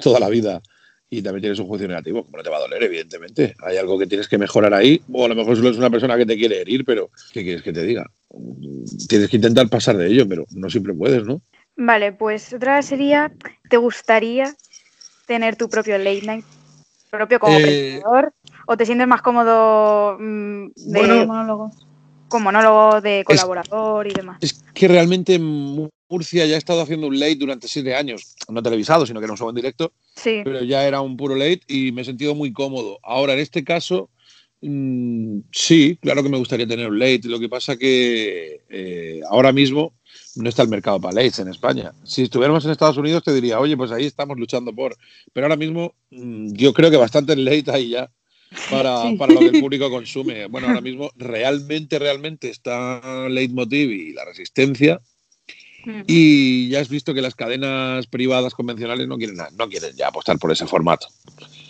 toda 0.00 0.18
la 0.18 0.28
vida 0.28 0.60
y 1.08 1.22
también 1.22 1.42
tienes 1.42 1.58
un 1.60 1.68
juicio 1.68 1.86
negativo, 1.86 2.24
como 2.24 2.38
no 2.38 2.42
te 2.42 2.50
va 2.50 2.56
a 2.56 2.60
doler, 2.60 2.82
evidentemente. 2.82 3.54
Hay 3.62 3.76
algo 3.76 3.98
que 3.98 4.06
tienes 4.08 4.26
que 4.28 4.36
mejorar 4.36 4.74
ahí, 4.74 5.00
o 5.12 5.24
a 5.24 5.28
lo 5.28 5.36
mejor 5.36 5.56
solo 5.56 5.70
es 5.70 5.78
una 5.78 5.90
persona 5.90 6.16
que 6.16 6.26
te 6.26 6.36
quiere 6.36 6.60
herir, 6.60 6.84
pero 6.84 7.10
¿qué 7.32 7.44
quieres 7.44 7.62
que 7.62 7.72
te 7.72 7.82
diga? 7.84 8.10
Tienes 9.08 9.28
que 9.30 9.36
intentar 9.36 9.68
pasar 9.68 9.96
de 9.96 10.08
ello, 10.08 10.28
pero 10.28 10.44
no 10.50 10.68
siempre 10.68 10.92
puedes, 10.92 11.24
¿no? 11.24 11.40
Vale, 11.76 12.12
pues 12.12 12.52
otra 12.52 12.82
sería, 12.82 13.32
¿te 13.70 13.76
gustaría 13.76 14.56
tener 15.26 15.54
tu 15.54 15.68
propio 15.70 15.96
late 15.98 16.22
night? 16.22 16.44
¿Propio 17.10 17.38
como 17.38 17.56
Eh, 17.56 17.62
presentador? 17.62 18.32
¿O 18.70 18.76
te 18.76 18.84
sientes 18.84 19.08
más 19.08 19.22
cómodo 19.22 20.18
mm, 20.20 20.66
de 20.76 20.98
Bueno, 20.98 21.26
monólogo? 21.26 21.72
Con 22.28 22.42
monólogo 22.42 23.00
de 23.00 23.24
colaborador 23.24 24.06
y 24.06 24.12
demás. 24.12 24.36
Es 24.42 24.62
que 24.74 24.86
realmente 24.86 25.36
en 25.36 25.88
Murcia 26.10 26.44
ya 26.44 26.54
he 26.54 26.58
estado 26.58 26.82
haciendo 26.82 27.06
un 27.06 27.18
late 27.18 27.36
durante 27.36 27.66
siete 27.66 27.94
años, 27.94 28.36
no 28.46 28.62
televisado, 28.62 29.06
sino 29.06 29.20
que 29.20 29.24
era 29.24 29.32
un 29.32 29.38
show 29.38 29.48
en 29.48 29.54
directo, 29.54 29.94
Sí. 30.16 30.42
pero 30.44 30.62
ya 30.64 30.86
era 30.86 31.00
un 31.00 31.16
puro 31.16 31.34
late 31.34 31.62
y 31.66 31.92
me 31.92 32.02
he 32.02 32.04
sentido 32.04 32.34
muy 32.34 32.52
cómodo. 32.52 32.98
Ahora, 33.02 33.32
en 33.32 33.38
este 33.38 33.64
caso, 33.64 34.10
mm, 34.60 35.38
sí, 35.50 35.98
claro 36.02 36.22
que 36.22 36.28
me 36.28 36.36
gustaría 36.36 36.68
tener 36.68 36.90
un 36.90 36.98
late. 36.98 37.22
Lo 37.24 37.40
que 37.40 37.48
pasa 37.48 37.78
que 37.78 38.60
eh, 38.68 39.22
ahora 39.30 39.50
mismo 39.50 39.94
no 40.36 40.50
está 40.50 40.60
el 40.60 40.68
mercado 40.68 41.00
para 41.00 41.14
lates 41.14 41.38
en 41.38 41.48
España. 41.48 41.94
Si 42.04 42.24
estuviéramos 42.24 42.66
en 42.66 42.72
Estados 42.72 42.98
Unidos 42.98 43.24
te 43.24 43.32
diría, 43.32 43.60
oye, 43.60 43.78
pues 43.78 43.92
ahí 43.92 44.04
estamos 44.04 44.38
luchando 44.38 44.74
por. 44.74 44.94
Pero 45.32 45.46
ahora 45.46 45.56
mismo 45.56 45.94
mm, 46.10 46.52
yo 46.52 46.74
creo 46.74 46.90
que 46.90 46.98
bastante 46.98 47.34
late 47.34 47.70
ahí 47.70 47.88
ya 47.88 48.10
para, 48.70 49.02
Sí. 49.10 49.16
para 49.16 49.34
lo 49.34 49.40
que 49.40 49.46
el 49.46 49.60
público 49.60 49.90
consume. 49.90 50.46
Bueno, 50.46 50.68
ahora 50.68 50.80
mismo 50.80 51.10
realmente, 51.16 51.98
realmente 51.98 52.48
está 52.50 53.28
Leitmotiv 53.28 53.90
y 53.90 54.12
la 54.12 54.24
resistencia. 54.24 55.00
Y 56.06 56.68
ya 56.68 56.80
has 56.80 56.88
visto 56.90 57.14
que 57.14 57.22
las 57.22 57.34
cadenas 57.34 58.06
privadas 58.08 58.52
convencionales 58.52 59.06
no 59.08 59.16
quieren, 59.16 59.36
no 59.56 59.68
quieren 59.68 59.96
ya 59.96 60.08
apostar 60.08 60.38
por 60.38 60.52
ese 60.52 60.66
formato. 60.66 61.06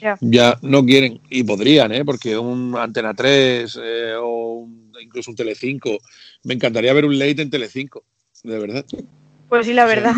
Ya. 0.01 0.17
Ya 0.21 0.59
no 0.63 0.85
quieren, 0.85 1.21
y 1.31 1.45
podrían, 1.45 1.93
¿eh? 1.93 2.05
porque 2.05 2.37
un 2.37 2.75
Antena 2.77 3.15
3 3.15 3.79
eh, 3.81 4.13
o 4.21 4.55
un- 4.61 4.93
incluso 5.01 5.31
un 5.31 5.37
Telecinco, 5.37 5.99
me 6.43 6.55
encantaría 6.55 6.93
ver 6.95 7.05
un 7.05 7.17
late 7.19 7.43
en 7.43 7.51
Telecinco, 7.51 8.05
de 8.43 8.59
verdad. 8.59 8.85
Pues 9.49 9.67
sí, 9.67 9.73
la 9.73 9.85
verdad. 9.87 10.15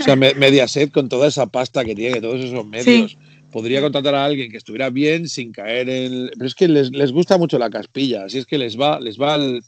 O 0.00 0.02
sea, 0.02 0.16
Me- 0.16 0.34
Mediaset 0.34 0.90
con 0.90 1.08
toda 1.08 1.28
esa 1.28 1.46
pasta 1.46 1.84
que 1.84 1.94
tiene, 1.94 2.20
todos 2.20 2.42
esos 2.44 2.66
medios, 2.66 3.16
podría 3.54 3.80
contratar 3.80 4.16
a 4.16 4.24
alguien 4.24 4.50
que 4.50 4.56
estuviera 4.56 4.90
bien 4.90 5.28
sin 5.28 5.52
caer 5.52 5.88
en... 5.88 6.28
Pero 6.36 6.46
es 6.46 6.56
que 6.56 6.66
les, 6.66 6.90
les 6.90 7.12
gusta 7.12 7.38
mucho 7.38 7.56
la 7.56 7.70
caspilla, 7.70 8.24
así 8.24 8.38
es 8.38 8.46
que 8.46 8.58
les 8.58 8.76
va, 8.76 8.98
les 8.98 9.16
va 9.16 9.36
el- 9.36 9.62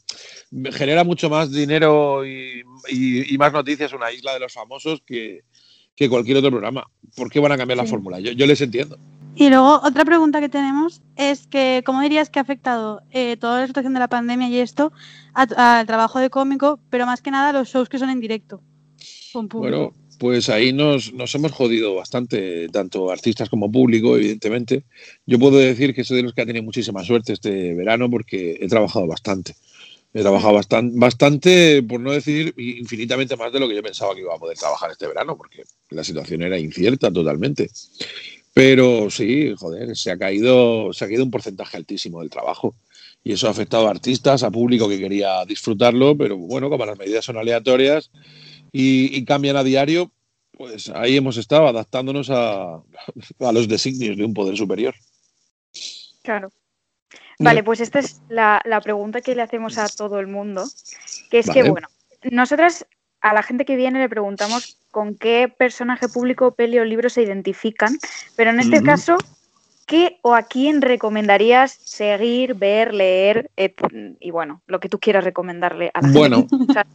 genera 0.73 1.05
mucho 1.05 1.29
más 1.29 1.49
dinero 1.53 2.25
y, 2.25 2.63
y- 2.89 3.33
y 3.33 3.37
más 3.37 3.53
noticias 3.53 3.93
una 3.93 4.11
isla 4.11 4.33
de 4.33 4.41
los 4.41 4.51
famosos 4.51 5.01
que, 5.05 5.43
que 5.95 6.09
cualquier 6.09 6.35
otro 6.35 6.51
programa. 6.51 6.85
¿Por 7.15 7.31
qué 7.31 7.39
van 7.39 7.53
a 7.53 7.57
cambiar 7.57 7.77
la 7.77 7.85
Sí. 7.85 7.89
fórmula? 7.91 8.19
Yo, 8.19 8.33
yo 8.33 8.45
les 8.45 8.59
entiendo. 8.59 8.99
Y 9.37 9.47
luego 9.49 9.79
otra 9.81 10.03
pregunta 10.03 10.41
que 10.41 10.49
tenemos 10.49 11.01
es 11.15 11.47
que 11.47 11.81
¿cómo 11.85 12.01
dirías 12.01 12.29
que 12.29 12.39
ha 12.39 12.41
afectado 12.41 13.03
eh, 13.11 13.37
toda 13.37 13.61
la 13.61 13.67
situación 13.67 13.93
de 13.93 13.99
la 14.01 14.09
pandemia 14.09 14.49
y 14.49 14.57
esto 14.59 14.91
al 15.33 15.85
trabajo 15.87 16.19
de 16.19 16.29
cómico, 16.29 16.79
pero 16.89 17.05
más 17.05 17.21
que 17.21 17.31
nada 17.31 17.49
a 17.49 17.53
los 17.53 17.69
shows 17.69 17.87
que 17.87 17.99
son 17.99 18.09
en 18.09 18.19
directo? 18.19 18.61
Con 19.31 19.47
público? 19.47 19.77
Bueno, 19.77 19.93
pues 20.17 20.49
ahí 20.49 20.73
nos, 20.73 21.13
nos 21.13 21.33
hemos 21.35 21.51
jodido 21.51 21.95
bastante, 21.95 22.69
tanto 22.69 23.11
artistas 23.11 23.49
como 23.49 23.71
público, 23.71 24.15
evidentemente. 24.15 24.83
Yo 25.25 25.39
puedo 25.39 25.57
decir 25.57 25.93
que 25.93 26.03
soy 26.03 26.17
de 26.17 26.23
los 26.23 26.33
que 26.33 26.41
ha 26.41 26.45
tenido 26.45 26.63
muchísima 26.63 27.03
suerte 27.03 27.33
este 27.33 27.73
verano 27.73 28.09
porque 28.09 28.57
he 28.59 28.67
trabajado 28.67 29.07
bastante. 29.07 29.55
He 30.13 30.21
trabajado 30.21 30.53
bastante, 30.53 30.97
bastante, 30.97 31.83
por 31.83 31.99
no 31.99 32.11
decir 32.11 32.53
infinitamente 32.57 33.35
más 33.35 33.51
de 33.51 33.59
lo 33.59 33.67
que 33.67 33.75
yo 33.75 33.83
pensaba 33.83 34.15
que 34.15 34.21
iba 34.21 34.33
a 34.33 34.39
poder 34.39 34.57
trabajar 34.57 34.91
este 34.91 35.07
verano, 35.07 35.37
porque 35.37 35.63
la 35.89 36.03
situación 36.03 36.41
era 36.41 36.57
incierta 36.57 37.11
totalmente. 37.11 37.69
Pero 38.53 39.11
sí, 39.11 39.53
joder, 39.55 39.95
se 39.95 40.09
ha 40.09 40.17
caído, 40.17 40.91
se 40.93 41.05
ha 41.05 41.07
caído 41.07 41.23
un 41.23 41.31
porcentaje 41.31 41.77
altísimo 41.77 42.21
del 42.21 42.29
trabajo. 42.29 42.75
Y 43.23 43.33
eso 43.33 43.47
ha 43.47 43.51
afectado 43.51 43.87
a 43.87 43.91
artistas, 43.91 44.41
a 44.43 44.49
público 44.49 44.87
que 44.87 44.97
quería 44.97 45.43
disfrutarlo, 45.45 46.17
pero 46.17 46.37
bueno, 46.37 46.69
como 46.69 46.85
las 46.85 46.97
medidas 46.97 47.25
son 47.25 47.37
aleatorias 47.37 48.09
y, 48.71 49.17
y 49.17 49.25
cambian 49.25 49.57
a 49.57 49.63
diario, 49.63 50.11
pues 50.51 50.89
ahí 50.89 51.17
hemos 51.17 51.37
estado 51.37 51.67
adaptándonos 51.67 52.29
a, 52.29 52.75
a 52.75 53.51
los 53.51 53.67
designios 53.67 54.17
de 54.17 54.25
un 54.25 54.33
poder 54.33 54.57
superior. 54.57 54.95
Claro. 56.23 56.49
Vale, 57.39 57.63
pues 57.63 57.79
esta 57.81 57.99
es 57.99 58.21
la, 58.29 58.61
la 58.65 58.81
pregunta 58.81 59.21
que 59.21 59.35
le 59.35 59.43
hacemos 59.43 59.77
a 59.77 59.87
todo 59.87 60.19
el 60.19 60.25
mundo, 60.27 60.65
que 61.29 61.39
es 61.39 61.49
que, 61.49 61.69
bueno, 61.69 61.87
nosotras 62.31 62.87
a 63.21 63.33
la 63.33 63.43
gente 63.43 63.63
que 63.63 63.75
viene 63.75 63.99
le 63.99 64.09
preguntamos 64.09 64.77
con 64.89 65.15
qué 65.15 65.47
personaje 65.47 66.09
público, 66.09 66.55
peli 66.55 66.79
o 66.79 66.85
libro 66.85 67.09
se 67.09 67.21
identifican, 67.21 67.99
pero 68.35 68.49
en 68.49 68.59
este 68.59 68.81
caso, 68.81 69.17
¿qué 69.85 70.17
o 70.23 70.33
a 70.33 70.43
quién 70.43 70.81
recomendarías 70.81 71.73
seguir, 71.73 72.55
ver, 72.55 72.93
leer 72.93 73.51
et- 73.55 73.75
y 74.19 74.31
bueno, 74.31 74.63
lo 74.65 74.79
que 74.79 74.89
tú 74.89 74.99
quieras 74.99 75.23
recomendarle 75.23 75.91
a 75.93 76.01
la 76.01 76.09
Bueno. 76.09 76.47
gente? 76.49 76.55
O 76.69 76.73
sea, 76.73 76.87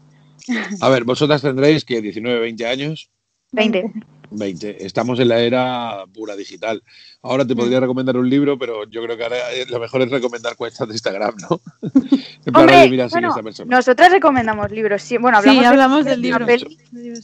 A 0.81 0.89
ver, 0.89 1.05
vosotras 1.05 1.43
tendréis 1.43 1.85
que 1.85 2.01
19, 2.01 2.41
20 2.41 2.67
años. 2.67 3.11
20. 3.53 3.93
20. 4.31 4.87
Estamos 4.87 5.21
en 5.21 5.29
la 5.29 5.41
era 5.41 6.05
pura 6.15 6.35
digital. 6.37 6.83
Ahora 7.21 7.47
te 7.47 7.55
podría 7.55 7.81
recomendar 7.81 8.17
un 8.17 8.31
libro, 8.31 8.59
pero 8.59 8.85
yo 8.89 9.03
creo 9.03 9.17
que 9.19 9.25
ahora 9.25 9.53
eh, 9.53 9.67
lo 9.69 9.79
mejor 9.79 10.01
es 10.03 10.11
recomendar 10.11 10.57
cuentas 10.57 10.89
de 10.89 10.95
Instagram, 10.95 11.35
¿no? 11.51 11.61
Hombre, 12.59 12.89
mira, 12.89 13.09
bueno, 13.09 13.35
nosotras 13.67 14.11
recomendamos 14.11 14.71
libros, 14.71 15.03
sí, 15.03 15.19
bueno, 15.19 15.37
hablamos, 15.39 15.61
de- 15.63 15.67
hablamos 15.69 16.05
de 16.07 16.11
del 16.13 16.23
libro. 16.23 16.47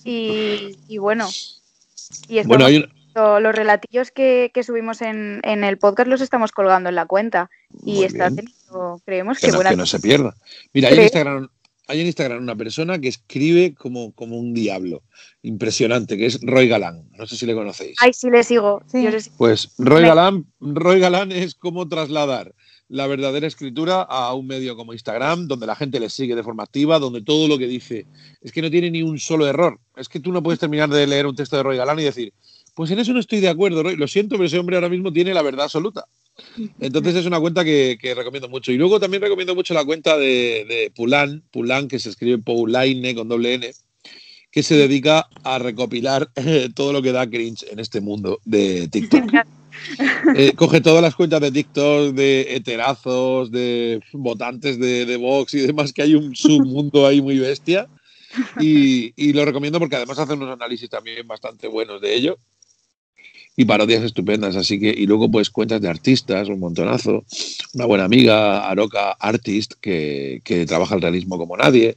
y, 0.05 0.77
y 0.87 0.99
bueno, 0.99 1.27
y 2.29 2.43
Bueno, 2.45 2.67
hay 2.67 2.77
un- 2.79 2.93
los 3.43 3.53
relatillos 3.55 4.13
que, 4.13 4.51
que 4.55 4.63
subimos 4.63 5.03
en, 5.03 5.41
en 5.43 5.65
el 5.65 5.77
podcast 5.77 6.09
los 6.09 6.21
estamos 6.21 6.53
colgando 6.53 6.89
en 6.89 6.95
la 6.95 7.07
cuenta 7.07 7.51
y 7.85 7.95
Muy 7.97 8.05
está 8.05 8.29
bien. 8.29 8.45
teniendo, 8.47 9.01
creemos 9.05 9.39
que, 9.41 9.47
que 9.47 9.51
no, 9.53 9.57
buena 9.59 9.71
que 9.71 9.77
no 9.77 9.87
se 9.87 9.99
pierda. 9.99 10.37
Mira, 10.73 10.89
hay 10.89 10.95
en. 10.95 11.03
Instagram, 11.05 11.49
hay 11.89 12.03
en 12.03 12.07
Instagram 12.07 12.43
una 12.43 12.55
persona 12.55 12.99
que 13.01 13.09
escribe 13.09 13.75
como, 13.75 14.13
como 14.13 14.39
un 14.39 14.53
diablo. 14.53 15.03
Impresionante, 15.43 16.19
que 16.19 16.27
es 16.27 16.39
Roy 16.43 16.69
Galán. 16.69 17.09
No 17.17 17.27
sé 17.27 17.37
si 17.37 17.47
le 17.47 17.55
conocéis. 17.55 17.97
Ay, 18.01 18.13
sí 18.13 18.31
le 18.31 18.45
sigo. 18.45 18.83
Yo 18.93 19.11
le 19.11 19.21
sigo. 19.21 19.37
Pues 19.39 19.73
Roy 19.79 20.03
Galán, 20.03 20.47
Roy 20.61 21.01
Galán 21.01 21.33
es 21.33 21.55
como 21.55 21.89
trasladar 21.89 22.55
la 22.89 23.07
verdadera 23.07 23.47
escritura 23.47 24.03
a 24.03 24.35
un 24.35 24.47
medio 24.47 24.77
como 24.77 24.93
Instagram, 24.93 25.49
donde 25.49 25.67
la 25.67 25.77
gente 25.77 25.99
le 25.99 26.11
sigue 26.11 26.35
de 26.35 26.43
forma 26.43 26.63
activa, 26.63 26.99
donde 26.99 27.23
todo 27.23 27.49
lo 27.49 27.59
que 27.59 27.67
dice 27.67 28.07
es 28.43 28.53
que 28.53 28.63
no 28.63 28.71
tiene 28.71 28.91
ni 28.91 29.03
un 29.03 29.19
solo 29.19 29.47
error. 29.47 29.81
Es 29.97 30.09
que 30.09 30.21
tú 30.21 30.31
no 30.31 30.43
puedes 30.43 30.61
terminar 30.61 30.91
de 30.91 31.07
leer 31.07 31.27
un 31.27 31.37
texto 31.37 31.57
de 31.57 31.63
Roy 31.63 31.79
Galán 31.79 31.99
y 32.01 32.05
decir, 32.05 32.35
pues 32.75 32.91
en 32.91 32.99
eso 32.99 33.15
no 33.15 33.21
estoy 33.21 33.41
de 33.41 33.49
acuerdo, 33.49 33.83
Roy. 33.83 33.97
Lo 33.97 34.09
siento, 34.09 34.37
pero 34.37 34.45
ese 34.45 34.59
hombre 34.59 34.77
ahora 34.77 34.91
mismo 34.91 35.11
tiene 35.11 35.33
la 35.33 35.43
verdad 35.43 35.65
absoluta. 35.65 36.07
Entonces 36.81 37.17
es 37.17 37.27
una 37.27 37.41
cuenta 37.41 37.65
que, 37.65 37.99
que 38.01 38.15
recomiendo 38.15 38.49
mucho. 38.49 38.73
Y 38.73 38.77
luego 38.77 39.01
también 39.01 39.23
recomiendo 39.23 39.55
mucho 39.55 39.75
la 39.75 39.85
cuenta 39.85 40.17
de, 40.17 40.65
de 40.69 40.93
Pulan, 40.95 41.43
Pulan, 41.51 41.89
que 41.89 41.99
se 41.99 42.11
escribe 42.11 42.39
Paulaine 42.39 43.15
con 43.15 43.29
doble 43.29 43.55
N, 43.55 43.71
que 44.51 44.63
se 44.63 44.77
dedica 44.77 45.29
a 45.45 45.59
recopilar 45.59 46.31
eh, 46.37 46.69
todo 46.75 46.93
lo 46.93 47.03
que 47.03 47.13
da 47.13 47.29
cringe 47.29 47.65
en 47.71 47.79
este 47.79 48.01
mundo 48.01 48.41
de 48.45 48.89
TikTok. 48.89 49.25
Eh, 50.35 50.55
coge 50.57 50.81
todas 50.81 51.01
las 51.01 51.15
cuentas 51.15 51.41
de 51.41 51.53
TikTok, 51.53 52.13
de 52.13 52.57
heterazos, 52.57 53.53
de 53.53 54.03
votantes 54.13 54.77
de, 54.77 55.07
de 55.07 55.17
Vox 55.17 55.55
y 55.55 55.61
demás, 55.61 55.93
que 55.93 56.03
hay 56.03 56.17
un 56.17 56.35
submundo 56.35 57.07
ahí 57.07 57.23
muy 57.23 57.39
bestia. 57.39 57.89
Y, 58.59 59.13
y 59.15 59.33
lo 59.33 59.45
recomiendo 59.45 59.79
porque 59.79 59.95
además 59.95 60.19
hace 60.19 60.33
unos 60.33 60.51
análisis 60.51 60.91
también 60.91 61.27
bastante 61.29 61.69
buenos 61.69 62.01
de 62.01 62.13
ello. 62.13 62.39
Y 63.61 63.65
parodias 63.65 64.05
estupendas, 64.05 64.55
así 64.55 64.79
que, 64.79 64.95
y 64.97 65.05
luego 65.05 65.29
pues 65.29 65.51
cuentas 65.51 65.81
de 65.81 65.89
artistas, 65.89 66.49
un 66.49 66.61
montonazo. 66.61 67.25
Una 67.75 67.87
buena 67.87 68.05
amiga, 68.05 68.69
Aroka 68.69 69.11
Artist, 69.19 69.73
que, 69.81 70.41
que 70.45 70.65
trabaja 70.65 70.95
el 70.95 71.03
realismo 71.03 71.39
como 71.39 71.57
nadie. 71.57 71.97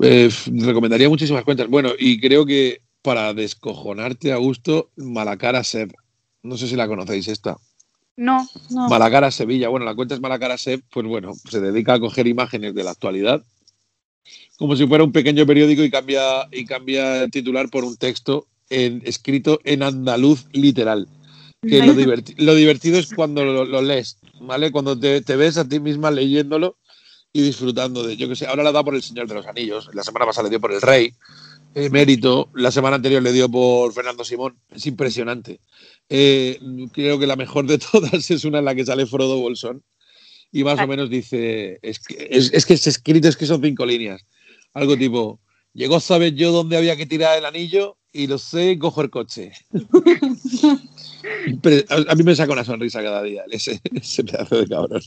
Eh, 0.00 0.30
recomendaría 0.46 1.08
muchísimas 1.08 1.42
cuentas. 1.42 1.66
Bueno, 1.66 1.90
y 1.98 2.20
creo 2.20 2.46
que 2.46 2.82
para 3.02 3.34
descojonarte 3.34 4.30
a 4.30 4.36
gusto, 4.36 4.90
Malacara 4.94 5.64
Seb. 5.64 5.92
No 6.44 6.56
sé 6.56 6.68
si 6.68 6.76
la 6.76 6.86
conocéis 6.86 7.26
esta. 7.26 7.56
No, 8.16 8.46
no. 8.70 8.88
Malacara 8.88 9.32
Sevilla. 9.32 9.68
Bueno, 9.68 9.86
la 9.86 9.96
cuenta 9.96 10.14
es 10.14 10.20
Malacara 10.20 10.58
Seb, 10.58 10.80
pues 10.92 11.06
bueno, 11.08 11.32
se 11.50 11.60
dedica 11.60 11.94
a 11.94 12.00
coger 12.00 12.28
imágenes 12.28 12.72
de 12.72 12.84
la 12.84 12.92
actualidad 12.92 13.42
como 14.60 14.76
si 14.76 14.86
fuera 14.86 15.02
un 15.02 15.10
pequeño 15.10 15.46
periódico 15.46 15.82
y 15.82 15.90
cambia, 15.90 16.46
y 16.52 16.66
cambia 16.66 17.22
el 17.22 17.30
titular 17.30 17.70
por 17.70 17.82
un 17.82 17.96
texto 17.96 18.46
en- 18.70 19.02
escrito 19.04 19.60
en 19.64 19.82
andaluz 19.82 20.46
literal. 20.52 21.08
Que 21.62 21.80
lo, 21.80 21.92
diverti- 21.94 22.34
lo 22.38 22.54
divertido 22.54 22.98
es 22.98 23.12
cuando 23.12 23.44
lo, 23.44 23.66
lo 23.66 23.82
lees, 23.82 24.16
¿vale? 24.40 24.70
Cuando 24.72 24.98
te, 24.98 25.20
te 25.20 25.36
ves 25.36 25.58
a 25.58 25.68
ti 25.68 25.78
misma 25.78 26.10
leyéndolo 26.10 26.78
y 27.34 27.42
disfrutando 27.42 28.02
de, 28.02 28.16
yo 28.16 28.28
que 28.28 28.34
sé, 28.36 28.46
ahora 28.46 28.62
la 28.62 28.72
da 28.72 28.82
por 28.82 28.94
El 28.94 29.02
Señor 29.02 29.28
de 29.28 29.34
los 29.34 29.46
Anillos, 29.46 29.90
la 29.92 30.02
semana 30.02 30.24
pasada 30.24 30.44
le 30.44 30.50
dio 30.50 30.60
por 30.60 30.72
El 30.72 30.80
Rey, 30.80 31.12
Mérito, 31.90 32.48
la 32.54 32.70
semana 32.72 32.96
anterior 32.96 33.22
le 33.22 33.32
dio 33.32 33.48
por 33.48 33.92
Fernando 33.92 34.24
Simón, 34.24 34.56
es 34.70 34.86
impresionante. 34.86 35.60
Eh, 36.08 36.58
creo 36.92 37.18
que 37.18 37.26
la 37.28 37.36
mejor 37.36 37.66
de 37.66 37.78
todas 37.92 38.30
es 38.30 38.44
una 38.44 38.58
en 38.60 38.64
la 38.64 38.74
que 38.74 38.84
sale 38.86 39.04
Frodo 39.06 39.36
Bolsón 39.38 39.82
y 40.50 40.64
más 40.64 40.80
o 40.80 40.86
menos 40.88 41.10
dice, 41.10 41.78
es 41.82 42.00
que 42.00 42.26
es, 42.30 42.52
es 42.52 42.64
que 42.66 42.74
es 42.74 42.86
escrito, 42.86 43.28
es 43.28 43.36
que 43.36 43.46
son 43.46 43.62
cinco 43.62 43.84
líneas, 43.86 44.24
algo 44.74 44.96
tipo, 44.96 45.38
llegó 45.74 45.96
a 45.96 46.00
saber 46.00 46.34
yo 46.34 46.50
dónde 46.52 46.76
había 46.78 46.96
que 46.96 47.06
tirar 47.06 47.38
el 47.38 47.44
anillo 47.44 47.98
y 48.12 48.26
lo 48.26 48.38
sé, 48.38 48.78
cojo 48.78 49.02
el 49.02 49.10
coche. 49.10 49.52
A, 51.90 52.12
a 52.12 52.14
mí 52.14 52.22
me 52.22 52.34
saca 52.34 52.52
una 52.52 52.64
sonrisa 52.64 53.02
cada 53.02 53.22
día 53.22 53.42
ese, 53.50 53.80
ese 53.94 54.24
pedazo 54.24 54.60
de 54.60 54.66
cabrón. 54.68 55.02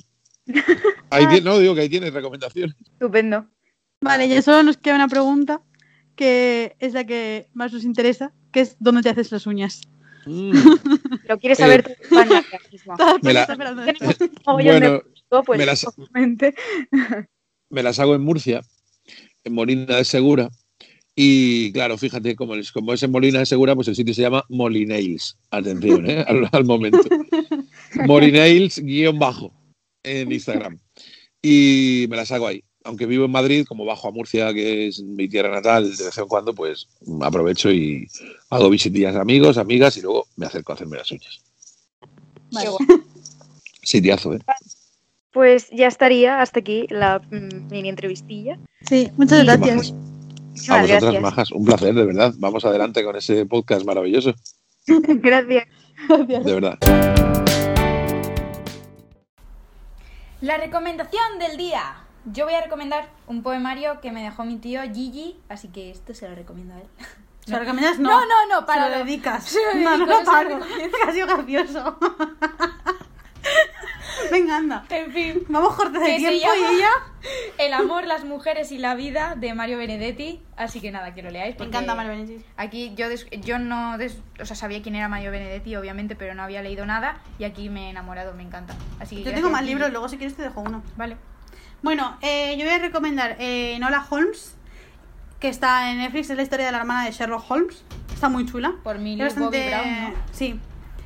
Ahí 1.09 1.25
tiene- 1.27 1.41
no, 1.41 1.57
digo 1.57 1.73
que 1.73 1.81
ahí 1.81 1.89
tienes 1.89 2.13
recomendaciones. 2.13 2.75
Estupendo. 2.93 3.47
Vale, 4.01 4.27
ya 4.27 4.41
solo 4.41 4.61
nos 4.63 4.77
queda 4.77 4.95
una 4.95 5.07
pregunta 5.07 5.61
que 6.15 6.75
es 6.79 6.93
la 6.93 7.03
que 7.05 7.47
más 7.53 7.73
nos 7.73 7.83
interesa, 7.83 8.31
que 8.51 8.61
es 8.61 8.75
¿dónde 8.79 9.01
te 9.01 9.09
haces 9.09 9.31
las 9.31 9.47
uñas? 9.47 9.81
Lo 10.25 11.37
quieres 11.39 11.57
saber 11.57 11.79
Eh, 11.89 11.95
tú, 11.97 12.15
España, 12.15 12.43
mismo. 12.71 12.95
Me 13.23 13.33
la- 13.33 13.47
Bueno, 14.45 15.01
pues, 15.45 15.57
me 15.59 15.65
las- 15.65 15.85
me 17.69 17.81
las 17.83 17.99
hago 17.99 18.13
en 18.15 18.21
Murcia, 18.21 18.61
en 19.43 19.53
Molina 19.53 19.95
de 19.97 20.05
Segura. 20.05 20.49
Y 21.15 21.71
claro, 21.73 21.97
fíjate, 21.97 22.35
como 22.35 22.55
es, 22.55 22.71
como 22.71 22.91
es 22.93 23.03
en 23.03 23.11
Molina 23.11 23.39
de 23.39 23.45
Segura, 23.45 23.75
pues 23.75 23.87
el 23.87 23.95
sitio 23.95 24.13
se 24.13 24.23
llama 24.23 24.43
Molinails. 24.49 25.37
Atención, 25.51 26.09
¿eh? 26.09 26.23
al, 26.27 26.49
al 26.51 26.65
momento. 26.65 26.99
Molinails 28.07 28.79
guion 28.79 29.19
bajo 29.19 29.53
en 30.03 30.31
Instagram. 30.31 30.79
Y 31.41 32.07
me 32.09 32.17
las 32.17 32.31
hago 32.31 32.47
ahí. 32.47 32.63
Aunque 32.85 33.05
vivo 33.05 33.25
en 33.25 33.31
Madrid, 33.31 33.65
como 33.65 33.85
bajo 33.85 34.07
a 34.09 34.11
Murcia, 34.11 34.53
que 34.53 34.87
es 34.87 35.01
mi 35.01 35.29
tierra 35.29 35.49
natal, 35.49 35.95
de 35.95 36.03
vez 36.03 36.17
en 36.17 36.27
cuando, 36.27 36.53
pues 36.53 36.87
aprovecho 37.21 37.71
y 37.71 38.07
hago 38.49 38.69
visitillas 38.69 39.15
a 39.15 39.21
amigos, 39.21 39.57
amigas 39.57 39.95
y 39.95 40.01
luego 40.01 40.27
me 40.35 40.47
acerco 40.47 40.73
a 40.73 40.75
hacerme 40.75 40.97
las 40.97 41.11
uñas. 41.11 41.41
Guay. 42.51 42.67
Sitiazo, 43.83 44.33
¿eh? 44.33 44.39
Pues 45.31 45.69
ya 45.71 45.87
estaría 45.87 46.41
hasta 46.41 46.59
aquí 46.59 46.85
la 46.89 47.19
mm, 47.19 47.71
mini 47.71 47.89
entrevistilla. 47.89 48.59
Sí, 48.87 49.09
muchas 49.17 49.43
Y- 49.43 49.93
gracias. 50.53 50.69
A 50.69 50.77
Muchísimas 50.77 50.81
vosotras, 50.81 51.01
gracias. 51.01 51.21
majas, 51.21 51.51
un 51.51 51.65
placer, 51.65 51.93
de 51.93 52.05
verdad. 52.05 52.33
Vamos 52.37 52.65
adelante 52.65 53.03
con 53.03 53.15
ese 53.15 53.45
podcast 53.45 53.85
maravilloso, 53.85 54.33
gracias. 54.87 55.67
de 56.17 56.53
verdad. 56.53 56.77
La 60.41 60.57
recomendación 60.57 61.39
del 61.39 61.57
día. 61.57 61.95
Yo 62.25 62.45
voy 62.45 62.53
a 62.53 62.61
recomendar 62.61 63.09
un 63.27 63.43
poemario 63.43 63.99
que 64.01 64.11
me 64.11 64.23
dejó 64.23 64.45
mi 64.45 64.57
tío 64.57 64.81
Gigi, 64.93 65.37
así 65.49 65.67
que 65.69 65.89
esto 65.91 66.13
se 66.13 66.27
lo 66.29 66.35
recomiendo 66.35 66.73
a 66.73 66.77
él. 66.79 66.87
¿Se 67.45 67.51
lo 67.51 67.59
recomiendas? 67.59 67.99
No. 67.99 68.09
No, 68.11 68.19
no, 68.21 68.61
no, 68.61 68.65
para 68.65 68.85
Se 68.85 68.89
lo 68.91 68.97
dedicas. 69.05 69.43
se 69.43 69.59
lo 69.83 69.97
no, 69.97 70.07
paro. 70.25 70.59
recomiendo. 70.59 70.97
Ha 71.07 71.11
sido 71.11 71.27
gracioso. 71.27 71.97
Venga, 74.31 74.57
anda. 74.57 74.85
En 74.89 75.11
fin. 75.11 75.43
Vamos 75.49 75.75
cortes 75.75 76.01
de 76.01 76.15
tiempo 76.17 76.39
llama 76.41 76.71
y 76.71 76.75
ella. 76.75 76.89
El 77.57 77.73
amor, 77.73 78.05
las 78.05 78.23
mujeres 78.25 78.71
y 78.71 78.77
la 78.77 78.95
vida 78.95 79.35
de 79.37 79.53
Mario 79.53 79.77
Benedetti. 79.77 80.41
Así 80.57 80.81
que 80.81 80.91
nada, 80.91 81.13
que 81.13 81.21
lo 81.23 81.29
leáis. 81.29 81.57
Me 81.59 81.65
encanta 81.65 81.95
Mario 81.95 82.11
Benedetti. 82.11 82.43
Aquí 82.57 82.93
yo, 82.95 83.09
des- 83.09 83.27
yo 83.41 83.59
no, 83.59 83.97
des- 83.97 84.21
o 84.39 84.45
sea, 84.45 84.55
sabía 84.55 84.81
quién 84.81 84.95
era 84.95 85.07
Mario 85.07 85.31
Benedetti, 85.31 85.75
obviamente, 85.75 86.15
pero 86.15 86.33
no 86.35 86.43
había 86.43 86.61
leído 86.61 86.85
nada. 86.85 87.21
Y 87.39 87.43
aquí 87.45 87.69
me 87.69 87.87
he 87.87 87.89
enamorado, 87.91 88.33
me 88.33 88.43
encanta. 88.43 88.75
Así 88.99 89.17
que 89.17 89.23
Yo 89.23 89.33
tengo 89.33 89.49
más 89.49 89.63
libros, 89.65 89.89
luego 89.91 90.09
si 90.09 90.17
quieres 90.17 90.35
te 90.35 90.41
dejo 90.43 90.61
uno. 90.61 90.83
Vale. 90.97 91.17
Bueno, 91.81 92.17
eh, 92.21 92.55
yo 92.57 92.65
voy 92.65 92.73
a 92.73 92.79
recomendar 92.79 93.35
eh, 93.39 93.77
Nola 93.79 94.05
Holmes, 94.09 94.55
que 95.39 95.49
está 95.49 95.91
en 95.91 95.97
Netflix, 95.97 96.29
es 96.29 96.37
la 96.37 96.43
historia 96.43 96.65
de 96.65 96.71
la 96.71 96.79
hermana 96.79 97.05
de 97.05 97.11
Sherlock 97.11 97.43
Holmes. 97.49 97.83
Está 98.13 98.29
muy 98.29 98.45
chula. 98.45 98.73
Por 98.83 98.99
mi 98.99 99.13
Es 99.13 99.19
bastante, 99.19 99.59
Bobby 99.59 99.69
Brown, 99.69 100.01
¿no? 100.13 100.13
Sí. 100.31 100.59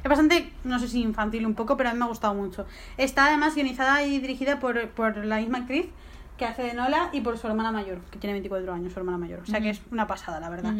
Es 0.08 0.10
bastante, 0.10 0.54
no 0.64 0.80
sé 0.80 0.88
si 0.88 1.02
infantil 1.02 1.46
un 1.46 1.54
poco, 1.54 1.76
pero 1.76 1.90
a 1.90 1.92
mí 1.92 2.00
me 2.00 2.06
ha 2.06 2.08
gustado 2.08 2.34
mucho. 2.34 2.66
Está 2.96 3.26
además 3.26 3.56
guionizada 3.56 4.04
y 4.04 4.20
dirigida 4.20 4.58
por, 4.58 4.88
por 4.92 5.18
la 5.26 5.40
misma 5.40 5.58
actriz 5.58 5.88
que 6.38 6.46
hace 6.46 6.64
de 6.64 6.74
Nola 6.74 7.10
y 7.12 7.20
por 7.20 7.38
su 7.38 7.46
hermana 7.46 7.74
mayor, 7.74 8.00
que 8.10 8.18
tiene 8.18 8.32
24 8.36 8.72
años, 8.72 8.94
su 8.94 9.00
hermana 9.00 9.18
mayor. 9.18 9.42
O 9.42 9.46
sea 9.46 9.60
que 9.60 9.72
es 9.72 9.82
una 9.92 10.08
pasada, 10.08 10.40
la 10.40 10.50
verdad. 10.50 10.74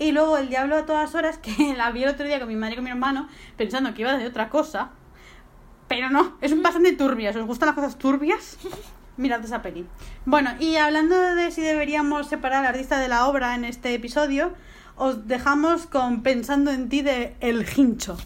Y 0.00 0.10
luego 0.10 0.36
El 0.36 0.48
Diablo 0.48 0.74
a 0.74 0.84
todas 0.84 1.14
horas, 1.14 1.38
que 1.42 1.74
la 1.76 1.92
vi 1.92 2.02
el 2.02 2.08
otro 2.08 2.26
día 2.26 2.40
con 2.40 2.48
mi 2.48 2.56
madre 2.56 2.72
y 2.72 2.76
con 2.76 2.84
mi 2.84 2.90
hermano, 2.90 3.28
pensando 3.56 3.94
que 3.94 4.02
iba 4.02 4.16
de 4.16 4.26
otra 4.26 4.48
cosa. 4.48 4.90
Pero 5.86 6.10
no, 6.10 6.36
es 6.40 6.60
bastante 6.60 6.92
turbia. 6.94 7.32
Si 7.32 7.38
os 7.38 7.46
gustan 7.46 7.68
las 7.68 7.76
cosas 7.76 7.98
turbias, 7.98 8.58
mirad 9.16 9.44
esa 9.44 9.62
peli. 9.62 9.86
Bueno, 10.24 10.50
y 10.58 10.74
hablando 10.74 11.20
de 11.20 11.52
si 11.52 11.60
deberíamos 11.60 12.26
separar 12.26 12.64
al 12.64 12.74
artista 12.74 12.98
de 12.98 13.06
la 13.06 13.28
obra 13.28 13.54
en 13.54 13.64
este 13.64 13.94
episodio, 13.94 14.54
os 14.96 15.28
dejamos 15.28 15.86
con 15.86 16.24
Pensando 16.24 16.72
en 16.72 16.88
ti 16.88 17.02
de 17.02 17.36
El 17.38 17.64
Hincho. 17.76 18.16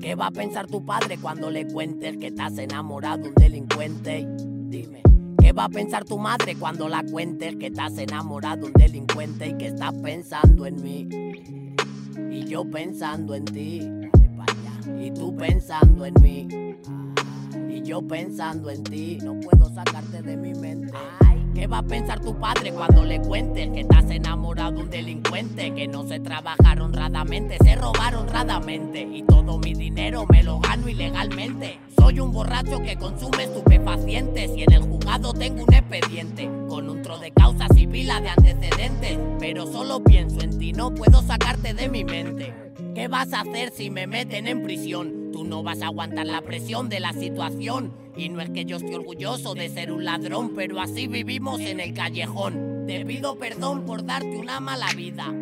¿Qué 0.00 0.14
va 0.14 0.26
a 0.26 0.30
pensar 0.30 0.66
tu 0.66 0.84
padre 0.84 1.18
cuando 1.18 1.50
le 1.50 1.66
cuentes 1.66 2.16
que 2.18 2.28
estás 2.28 2.58
enamorado 2.58 3.22
de 3.22 3.28
un 3.30 3.34
delincuente? 3.34 4.28
Dime. 4.68 5.02
¿Qué 5.40 5.52
va 5.52 5.64
a 5.64 5.68
pensar 5.68 6.04
tu 6.04 6.18
madre 6.18 6.56
cuando 6.56 6.88
la 6.88 7.02
cuentes 7.02 7.56
que 7.56 7.66
estás 7.66 7.96
enamorado 7.98 8.62
de 8.62 8.66
un 8.66 8.72
delincuente 8.72 9.48
y 9.48 9.54
que 9.54 9.68
estás 9.68 9.94
pensando 9.94 10.66
en 10.66 10.82
mí? 10.82 11.08
Y 12.30 12.44
yo 12.44 12.70
pensando 12.70 13.34
en 13.34 13.44
ti. 13.46 13.90
Y 15.00 15.10
tú 15.10 15.34
pensando 15.36 16.04
en 16.04 16.14
mí. 16.20 16.48
Y 17.68 17.82
yo 17.82 18.06
pensando 18.06 18.70
en 18.70 18.84
ti. 18.84 19.18
No 19.22 19.40
puedo 19.40 19.68
sacarte 19.74 20.22
de 20.22 20.36
mi 20.36 20.54
mente. 20.54 20.92
¿Qué 21.54 21.68
va 21.68 21.78
a 21.78 21.82
pensar 21.82 22.20
tu 22.20 22.36
padre 22.38 22.72
cuando 22.72 23.04
le 23.04 23.20
cuentes 23.20 23.70
que 23.70 23.80
estás 23.80 24.10
enamorado 24.10 24.72
de 24.72 24.82
un 24.82 24.90
delincuente? 24.90 25.72
Que 25.72 25.86
no 25.86 26.06
se 26.06 26.18
trabajar 26.18 26.80
honradamente, 26.80 27.56
se 27.62 27.76
robar 27.76 28.16
honradamente. 28.16 29.00
Y 29.00 29.22
todo 29.22 29.58
mi 29.58 29.72
dinero 29.72 30.26
me 30.30 30.42
lo 30.42 30.58
gano 30.58 30.88
ilegalmente. 30.88 31.78
Soy 31.96 32.18
un 32.18 32.32
borracho 32.32 32.82
que 32.82 32.96
consume 32.96 33.44
estupefacientes 33.44 34.50
y 34.56 34.64
en 34.64 34.72
el 34.72 34.82
juzgado 34.82 35.32
tengo 35.32 35.64
un 35.64 35.72
expediente. 35.72 36.50
Con 36.68 36.90
un 36.90 37.02
tro 37.02 37.18
de 37.18 37.30
causas 37.30 37.70
y 37.76 37.86
de 37.86 38.10
antecedentes. 38.10 39.18
Pero 39.38 39.66
solo 39.70 40.02
pienso 40.02 40.40
en 40.40 40.58
ti, 40.58 40.72
no 40.72 40.92
puedo 40.92 41.22
sacarte 41.22 41.72
de 41.72 41.88
mi 41.88 42.04
mente. 42.04 42.52
¿Qué 42.94 43.06
vas 43.06 43.32
a 43.32 43.42
hacer 43.42 43.70
si 43.70 43.90
me 43.90 44.06
meten 44.08 44.48
en 44.48 44.62
prisión? 44.62 45.23
Tú 45.34 45.42
no 45.42 45.64
vas 45.64 45.82
a 45.82 45.86
aguantar 45.86 46.26
la 46.26 46.42
presión 46.42 46.88
de 46.88 47.00
la 47.00 47.12
situación. 47.12 47.92
Y 48.16 48.28
no 48.28 48.40
es 48.40 48.50
que 48.50 48.64
yo 48.64 48.76
esté 48.76 48.94
orgulloso 48.94 49.56
de 49.56 49.68
ser 49.68 49.90
un 49.90 50.04
ladrón, 50.04 50.52
pero 50.54 50.80
así 50.80 51.08
vivimos 51.08 51.58
en 51.58 51.80
el 51.80 51.92
callejón. 51.92 52.84
Te 52.86 53.04
pido 53.04 53.34
perdón 53.34 53.84
por 53.84 54.04
darte 54.04 54.36
una 54.36 54.60
mala 54.60 54.86
vida. 54.96 55.34